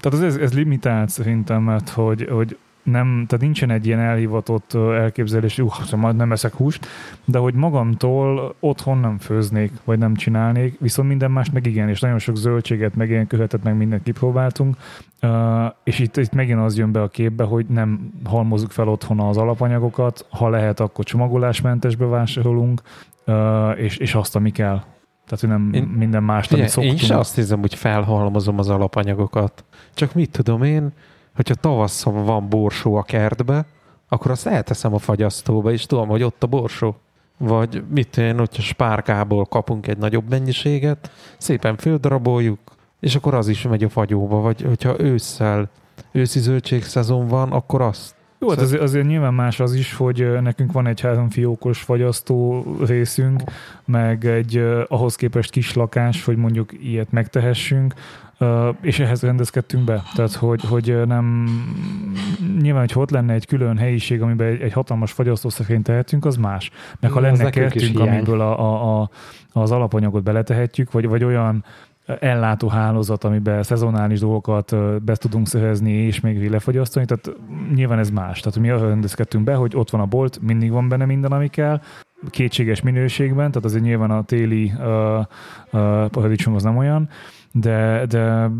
tehát 0.00 0.22
ez, 0.22 0.36
ez 0.36 0.54
limitált 0.54 1.08
szerintem, 1.08 1.62
mert 1.62 1.88
hogy, 1.88 2.28
hogy 2.30 2.56
nem, 2.84 3.24
tehát 3.28 3.44
nincsen 3.44 3.70
egy 3.70 3.86
ilyen 3.86 3.98
elhivatott 3.98 4.74
elképzelés, 4.74 5.56
hogy 5.56 5.70
uh, 5.92 5.98
majd 5.98 6.16
nem 6.16 6.32
eszek 6.32 6.54
húst, 6.54 6.86
de 7.24 7.38
hogy 7.38 7.54
magamtól 7.54 8.54
otthon 8.60 8.98
nem 8.98 9.18
főznék, 9.18 9.72
vagy 9.84 9.98
nem 9.98 10.14
csinálnék, 10.14 10.76
viszont 10.80 11.08
minden 11.08 11.30
más 11.30 11.50
meg 11.50 11.66
igen, 11.66 11.88
és 11.88 12.00
nagyon 12.00 12.18
sok 12.18 12.36
zöldséget, 12.36 12.94
meg 12.94 13.10
ilyen 13.10 13.26
köhetet, 13.26 13.62
meg 13.62 13.76
mindent 13.76 14.02
kipróbáltunk, 14.02 14.76
Uh, 15.22 15.72
és 15.84 15.98
itt, 15.98 16.16
itt 16.16 16.32
megint 16.32 16.60
az 16.60 16.78
jön 16.78 16.92
be 16.92 17.02
a 17.02 17.08
képbe, 17.08 17.44
hogy 17.44 17.66
nem 17.66 18.12
halmozzuk 18.24 18.70
fel 18.70 18.88
otthon 18.88 19.20
az 19.20 19.36
alapanyagokat, 19.36 20.26
ha 20.30 20.48
lehet, 20.48 20.80
akkor 20.80 21.04
csomagolásmentesbe 21.04 22.04
vásárolunk, 22.04 22.82
uh, 23.26 23.34
és, 23.76 23.96
és 23.96 24.14
azt, 24.14 24.36
ami 24.36 24.50
kell. 24.50 24.82
Tehát, 25.24 25.40
hogy 25.40 25.48
nem 25.48 25.70
Én- 25.72 25.82
én, 25.82 25.88
minden 25.88 26.20
Figyelj, 26.20 26.42
amit 26.50 26.60
én 26.62 26.68
szoktunk. 26.68 26.98
se 26.98 27.18
azt 27.18 27.34
hiszem, 27.34 27.60
hogy 27.60 27.74
felhalmozom 27.74 28.58
az 28.58 28.68
alapanyagokat. 28.68 29.64
Csak 29.94 30.14
mit 30.14 30.30
tudom 30.30 30.62
én, 30.62 30.92
hogyha 31.34 31.54
tavasszal 31.54 32.24
van 32.24 32.48
borsó 32.48 32.94
a 32.94 33.02
kertbe, 33.02 33.66
akkor 34.08 34.30
azt 34.30 34.46
elteszem 34.46 34.94
a 34.94 34.98
fagyasztóba, 34.98 35.72
és 35.72 35.86
tudom, 35.86 36.08
hogy 36.08 36.22
ott 36.22 36.42
a 36.42 36.46
borsó. 36.46 36.96
Vagy 37.38 37.84
mit 37.90 38.16
én, 38.16 38.38
hogyha 38.38 38.62
spárkából 38.62 39.44
kapunk 39.44 39.86
egy 39.86 39.98
nagyobb 39.98 40.28
mennyiséget, 40.28 41.10
szépen 41.38 41.76
földaraboljuk, 41.76 42.58
és 43.00 43.14
akkor 43.14 43.34
az 43.34 43.48
is 43.48 43.62
megy 43.62 43.84
a 43.84 43.88
fagyóba. 43.88 44.40
Vagy 44.40 44.62
hogyha 44.62 45.00
ősszel 45.00 45.68
őszi 46.12 46.38
zöldségszezon 46.38 47.26
van, 47.26 47.52
akkor 47.52 47.80
azt. 47.80 48.14
Jó, 48.38 48.48
hát 48.48 48.58
azért, 48.58 48.82
azért 48.82 49.06
nyilván 49.06 49.34
más 49.34 49.60
az 49.60 49.74
is, 49.74 49.94
hogy 49.94 50.40
nekünk 50.42 50.72
van 50.72 50.86
egy 50.86 51.00
három 51.00 51.30
fiókos 51.30 51.82
fagyasztó 51.82 52.64
részünk, 52.86 53.42
meg 53.84 54.24
egy 54.24 54.56
ahhoz 54.88 55.16
képest 55.16 55.50
kis 55.50 55.74
lakás, 55.74 56.24
hogy 56.24 56.36
mondjuk 56.36 56.72
ilyet 56.82 57.12
megtehessünk, 57.12 57.94
és 58.80 58.98
ehhez 58.98 59.22
rendezkedtünk 59.22 59.84
be. 59.84 60.02
Tehát, 60.14 60.32
hogy, 60.32 60.64
hogy 60.64 61.06
nem 61.06 61.48
nyilván, 62.60 62.88
hogy 62.92 63.02
ott 63.02 63.10
lenne 63.10 63.32
egy 63.32 63.46
külön 63.46 63.76
helyiség, 63.76 64.22
amiben 64.22 64.46
egy, 64.46 64.60
egy 64.60 64.72
hatalmas 64.72 65.12
fagyasztószekrényt 65.12 65.84
tehetünk, 65.84 66.24
az 66.24 66.36
más. 66.36 66.70
Meg 67.00 67.10
ha 67.10 67.20
lenne 67.20 67.50
kertünk, 67.50 68.00
amiből 68.00 68.40
a, 68.40 68.60
a, 68.60 69.00
a, 69.00 69.10
az 69.52 69.70
alapanyagot 69.70 70.22
beletehetjük, 70.22 70.92
vagy, 70.92 71.08
vagy 71.08 71.24
olyan 71.24 71.64
ellátó 72.20 72.68
hálózat, 72.68 73.24
amiben 73.24 73.62
szezonális 73.62 74.20
dolgokat 74.20 74.76
be 75.04 75.14
tudunk 75.14 75.48
szerezni, 75.48 75.92
és 75.92 76.20
még 76.20 76.50
lefogyasztani, 76.50 77.06
tehát 77.06 77.38
nyilván 77.74 77.98
ez 77.98 78.10
más. 78.10 78.40
Tehát 78.40 78.58
mi 78.58 78.70
arra 78.70 78.88
rendezkedtünk 78.88 79.44
be, 79.44 79.54
hogy 79.54 79.76
ott 79.76 79.90
van 79.90 80.00
a 80.00 80.06
bolt, 80.06 80.38
mindig 80.42 80.70
van 80.70 80.88
benne 80.88 81.04
minden, 81.04 81.32
ami 81.32 81.48
kell, 81.48 81.80
kétséges 82.30 82.82
minőségben, 82.82 83.48
tehát 83.50 83.64
azért 83.64 83.82
nyilván 83.82 84.10
a 84.10 84.22
téli 84.22 84.72
uh, 84.78 85.18
uh, 85.72 86.06
paradicsom 86.06 86.54
az 86.54 86.62
nem 86.62 86.76
olyan, 86.76 87.08
de, 87.60 88.06
de 88.06 88.50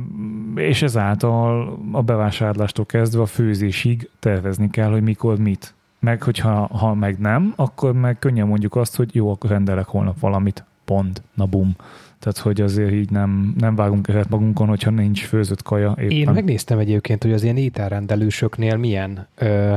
és 0.55 0.83
ezáltal 0.83 1.79
a 1.93 2.03
bevásárlástól 2.03 2.87
kezdve 2.87 3.23
a 3.23 3.27
főzésig 3.27 4.11
tervezni 4.19 4.71
kell, 4.71 4.91
hogy 4.91 5.03
mikor 5.03 5.39
mit. 5.39 5.75
Meg 5.99 6.23
hogyha 6.23 6.67
ha 6.67 6.95
meg 6.95 7.19
nem, 7.19 7.53
akkor 7.57 7.93
meg 7.93 8.19
könnyen 8.19 8.47
mondjuk 8.47 8.77
azt, 8.77 8.97
hogy 8.97 9.15
jó, 9.15 9.31
akkor 9.31 9.51
rendelek 9.51 9.87
holnap 9.87 10.21
valamit. 10.21 10.65
Pont. 10.85 11.23
Na 11.35 11.47
bum. 11.47 11.77
Tehát, 12.19 12.39
hogy 12.39 12.61
azért 12.61 12.93
így 12.93 13.11
nem, 13.11 13.55
nem 13.59 13.75
vágunk 13.75 14.09
ehhez 14.09 14.27
magunkon, 14.27 14.69
hogyha 14.69 14.91
nincs 14.91 15.25
főzött 15.25 15.63
kaja 15.63 15.95
éppen. 15.99 16.11
Én 16.11 16.31
megnéztem 16.31 16.79
egyébként, 16.79 17.23
hogy 17.23 17.33
az 17.33 17.43
ilyen 17.43 17.57
ételrendelősöknél 17.57 18.77
milyen, 18.77 19.27
ö, 19.35 19.75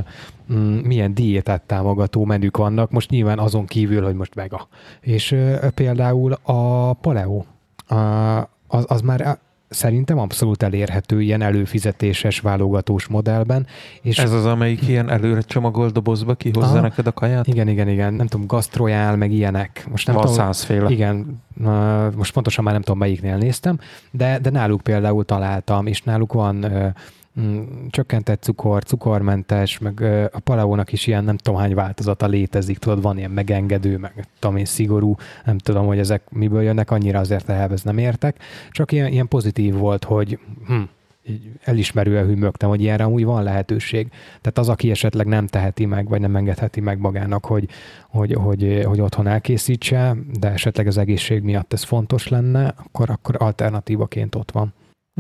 mm, 0.54 0.78
milyen 0.78 1.14
diétát 1.14 1.62
támogató 1.62 2.26
menük 2.26 2.58
vannak, 2.58 2.92
most 2.92 3.10
nyilván 3.10 3.40
azon 3.40 3.66
kívül, 3.66 4.04
hogy 4.04 4.16
most 4.16 4.34
vega. 4.34 4.68
És 5.02 5.32
ö, 5.32 5.68
például 5.74 6.38
a 6.44 6.94
paleo, 6.94 7.44
a, 7.88 7.96
az, 8.68 8.86
az 8.88 9.02
már 9.02 9.38
szerintem 9.70 10.20
abszolút 10.20 10.64
elérhető 10.64 11.22
ilyen 11.22 11.42
előfizetéses 11.42 12.40
válogatós 12.40 13.08
modellben. 13.08 13.68
És 14.02 14.18
Ez 14.18 14.32
az, 14.32 14.46
amelyik 14.46 14.88
ilyen 14.88 15.10
előre 15.10 15.42
csomagolt 15.42 15.94
dobozba 15.94 16.36
kihozza 16.36 16.68
aha, 16.68 16.82
neked 16.82 17.08
a 17.08 17.12
kaját? 17.12 17.48
Igen, 17.48 17.68
igen, 17.68 17.88
igen. 17.88 18.14
Nem 18.14 18.28
tudom, 18.28 18.48
gasztrojál, 18.48 19.16
meg 19.16 19.32
ilyenek. 19.32 19.86
Most 19.90 20.08
nem 20.08 20.16
Van 20.16 20.26
tudom, 20.26 20.40
százféle. 20.40 20.90
Igen, 20.90 21.42
most 22.16 22.34
pontosan 22.34 22.64
már 22.64 22.74
nem 22.74 22.82
tudom, 22.82 23.00
melyiknél 23.00 23.38
néztem, 23.38 23.80
de, 24.12 24.40
de 24.40 24.50
náluk 24.50 24.82
például 24.82 25.26
találtam, 25.26 25.86
és 25.86 26.02
náluk 26.02 26.34
van 26.34 26.66
csökkentett 27.90 28.44
cukor, 28.44 28.84
cukormentes, 28.84 29.78
meg 29.78 30.02
a 30.32 30.40
palaónak 30.40 30.92
is 30.92 31.08
ilyen 31.08 31.24
nem 31.24 31.38
tudom 31.38 31.60
hány 31.60 31.76
változata 31.76 32.28
létezik, 32.28 32.78
tudod, 32.78 33.02
van 33.02 33.18
ilyen 33.18 33.32
megengedő, 33.32 33.98
meg 33.98 34.28
tudom 34.40 34.58
én 34.58 34.66
szigorú, 34.66 35.16
nem 35.46 35.58
tudom, 35.58 35.86
hogy 35.86 36.00
ezek 36.00 36.30
miből 36.30 36.62
jönnek, 36.62 36.92
annyira 36.92 37.20
azért 37.20 37.50
ehhez 37.50 37.84
nem 37.84 37.98
értek, 37.98 38.40
csak 38.72 38.92
ilyen, 38.92 39.12
ilyen 39.12 39.28
pozitív 39.28 39.76
volt, 39.76 40.04
hogy 40.04 40.40
hm, 40.68 40.82
elismerően 41.64 42.26
hűmögtem, 42.26 42.70
hogy 42.70 42.82
ilyenre 42.82 43.04
amúgy 43.04 43.26
van 43.26 43.44
lehetőség. 43.44 44.08
Tehát 44.42 44.58
az, 44.58 44.70
aki 44.70 44.90
esetleg 44.90 45.26
nem 45.26 45.48
teheti 45.48 45.86
meg, 45.86 46.08
vagy 46.08 46.22
nem 46.22 46.36
engedheti 46.36 46.80
meg 46.80 47.00
magának, 47.00 47.46
hogy, 47.46 47.68
hogy, 48.10 48.34
hogy, 48.34 48.84
hogy 48.86 49.02
otthon 49.02 49.28
elkészítse, 49.28 50.16
de 50.40 50.52
esetleg 50.52 50.88
az 50.88 50.98
egészség 50.98 51.42
miatt 51.42 51.74
ez 51.74 51.84
fontos 51.84 52.28
lenne, 52.28 52.74
akkor, 52.78 53.10
akkor 53.10 53.36
alternatívaként 53.40 54.36
ott 54.36 54.52
van. 54.52 54.74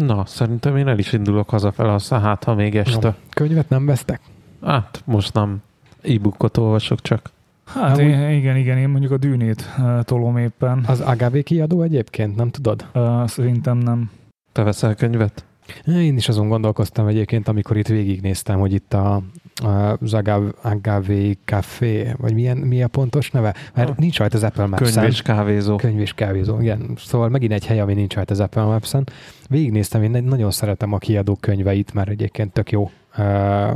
Na, 0.05 0.25
szerintem 0.25 0.77
én 0.77 0.87
el 0.87 0.99
is 0.99 1.13
indulok 1.13 1.49
hazafel, 1.49 1.89
aztán 1.89 2.21
hát, 2.21 2.43
ha 2.43 2.53
még 2.53 2.75
este. 2.75 3.07
No, 3.07 3.13
könyvet 3.29 3.69
nem 3.69 3.85
vesztek? 3.85 4.21
Hát, 4.63 5.01
most 5.05 5.33
nem. 5.33 5.61
E-bookot 6.01 6.57
olvasok 6.57 7.01
csak. 7.01 7.31
Hát 7.65 7.97
én, 7.97 8.29
igen, 8.29 8.55
igen, 8.55 8.77
én 8.77 8.89
mondjuk 8.89 9.11
a 9.11 9.17
dűnét 9.17 9.65
uh, 9.77 10.03
tolom 10.03 10.37
éppen. 10.37 10.83
Az 10.87 11.01
AGV 11.01 11.37
kiadó 11.37 11.81
egyébként, 11.81 12.35
nem 12.35 12.49
tudod? 12.49 12.85
Uh, 12.93 13.27
szerintem 13.27 13.77
nem. 13.77 14.11
Te 14.51 14.63
veszel 14.63 14.95
könyvet? 14.95 15.45
Én 15.85 16.17
is 16.17 16.27
azon 16.27 16.47
gondolkoztam 16.47 17.07
egyébként, 17.07 17.47
amikor 17.47 17.77
itt 17.77 17.87
végignéztem, 17.87 18.59
hogy 18.59 18.73
itt 18.73 18.93
a, 18.93 19.21
az 19.63 20.13
Agave 20.61 21.33
Café, 21.45 22.13
vagy 22.17 22.33
milyen, 22.33 22.57
mi 22.57 22.83
a 22.83 22.87
pontos 22.87 23.31
neve? 23.31 23.55
Mert 23.73 23.89
ah. 23.89 23.97
nincs 23.97 24.17
rajta 24.17 24.37
az 24.37 24.43
Apple 24.43 24.65
Maps-en. 24.65 24.93
Könyv 24.93 25.07
és 25.07 25.21
kávézó. 25.21 25.75
Könyv 25.75 25.99
és 25.99 26.13
kávézó, 26.13 26.59
igen. 26.59 26.97
Szóval 26.97 27.29
megint 27.29 27.51
egy 27.51 27.65
hely, 27.65 27.79
ami 27.79 27.93
nincs 27.93 28.13
rajta 28.15 28.33
az 28.33 28.39
Apple 28.39 28.63
Maps-en. 28.63 29.03
Végignéztem, 29.49 30.03
én 30.03 30.23
nagyon 30.23 30.51
szeretem 30.51 30.93
a 30.93 30.97
kiadó 30.97 31.35
könyveit, 31.35 31.93
mert 31.93 32.09
egyébként 32.09 32.53
tök 32.53 32.71
jó 32.71 32.89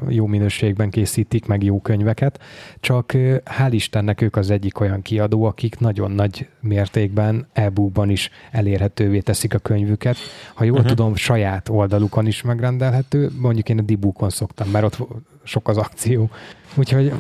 jó 0.08 0.26
minőségben 0.26 0.90
készítik 0.90 1.46
meg 1.46 1.64
jó 1.64 1.82
könyveket, 1.82 2.40
csak 2.80 3.12
hál' 3.46 3.70
Istennek 3.70 4.22
ők 4.22 4.36
az 4.36 4.50
egyik 4.50 4.80
olyan 4.80 5.02
kiadó, 5.02 5.44
akik 5.44 5.80
nagyon 5.80 6.12
nagy 6.12 6.48
mértékben 6.60 7.48
e 7.54 7.72
is 8.06 8.30
elérhetővé 8.52 9.20
teszik 9.20 9.54
a 9.54 9.58
könyvüket. 9.58 10.18
Ha 10.54 10.64
jól 10.64 10.76
uh-huh. 10.76 10.90
tudom, 10.90 11.16
saját 11.16 11.70
oldalukon 11.70 12.28
is 12.28 12.42
megrendelhető, 12.42 13.30
mondjuk 13.40 13.70
én 13.70 13.78
a 13.78 13.82
Dibukon 13.82 14.30
szoktam, 14.30 14.70
mert 14.70 14.86
ott 14.86 15.08
sok 15.44 15.68
az 15.68 15.78
akció. 15.78 16.30
Úgyhogy... 16.76 17.14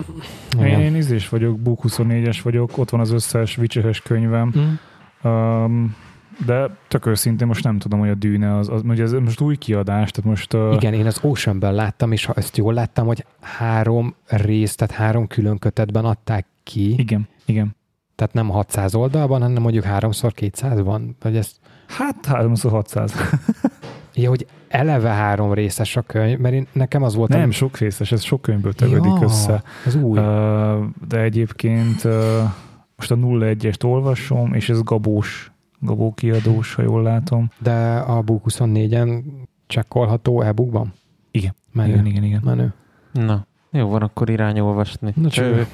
Én, 0.59 0.79
én 0.79 0.95
is 0.95 1.29
vagyok, 1.29 1.59
Book 1.59 1.81
24-es 1.87 2.39
vagyok, 2.43 2.77
ott 2.77 2.89
van 2.89 2.99
az 2.99 3.11
összes 3.11 3.55
vicses 3.55 4.01
könyvem. 4.01 4.53
Mm. 4.57 5.31
Um, 5.31 5.95
de 6.45 6.77
tök 6.87 7.05
őszintén 7.05 7.47
most 7.47 7.63
nem 7.63 7.77
tudom, 7.77 7.99
hogy 7.99 8.09
a 8.09 8.15
dűne 8.15 8.57
az, 8.57 8.69
az 8.69 8.81
ugye 8.85 9.03
ez 9.03 9.11
most 9.11 9.41
új 9.41 9.55
kiadás, 9.55 10.11
tehát 10.11 10.29
most... 10.29 10.53
Uh... 10.53 10.73
Igen, 10.73 10.93
én 10.93 11.05
az 11.05 11.19
Oceanben 11.21 11.73
láttam, 11.73 12.11
és 12.11 12.25
ha 12.25 12.33
ezt 12.33 12.57
jól 12.57 12.73
láttam, 12.73 13.05
hogy 13.05 13.25
három 13.39 14.15
részt, 14.27 14.77
tehát 14.77 14.93
három 14.93 15.27
külön 15.27 15.57
kötetben 15.57 16.05
adták 16.05 16.45
ki. 16.63 16.93
Igen, 16.97 17.27
igen. 17.45 17.75
Tehát 18.15 18.33
nem 18.33 18.49
600 18.49 18.95
oldalban, 18.95 19.41
hanem 19.41 19.61
mondjuk 19.61 19.85
3x200 19.87 20.81
van? 20.83 21.15
Vagy 21.21 21.35
ezt... 21.35 21.55
Hát 21.87 22.27
3x600. 22.29 23.11
ja, 24.15 24.29
hogy 24.29 24.45
eleve 24.67 25.09
három 25.09 25.53
részes 25.53 25.95
a 25.95 26.01
könyv, 26.01 26.37
mert 26.37 26.53
én, 26.53 26.67
nekem 26.71 27.03
az 27.03 27.15
volt... 27.15 27.29
Nem, 27.29 27.49
a... 27.49 27.51
sok 27.51 27.77
részes, 27.77 28.11
ez 28.11 28.21
sok 28.21 28.41
könyvből 28.41 28.73
tevődik 28.73 29.11
ja, 29.19 29.23
össze. 29.23 29.63
Ez 29.85 29.95
új. 29.95 30.19
Uh, 30.19 30.85
de 31.07 31.19
egyébként 31.19 32.03
uh, 32.03 32.13
most 32.95 33.11
a 33.11 33.15
01-est 33.15 33.85
olvasom, 33.85 34.53
és 34.53 34.69
ez 34.69 34.83
gabós 34.83 35.51
Gabó 35.81 36.13
kiadós, 36.13 36.73
ha 36.73 36.81
jól 36.81 37.01
látom. 37.01 37.51
De 37.59 37.97
a 37.97 38.21
Book 38.21 38.43
24-en 38.49 39.23
csekkolható 39.67 40.41
e-bookban? 40.41 40.93
Igen. 41.31 41.55
Menő. 41.73 41.91
Igen, 41.91 42.05
igen, 42.05 42.23
igen. 42.23 42.41
Menő. 42.43 42.73
Na, 43.11 43.45
jó 43.71 43.87
van, 43.87 44.01
akkor 44.01 44.29
irány 44.29 44.59
olvasni. 44.59 45.13
Na, 45.15 45.29
Cső. 45.29 45.67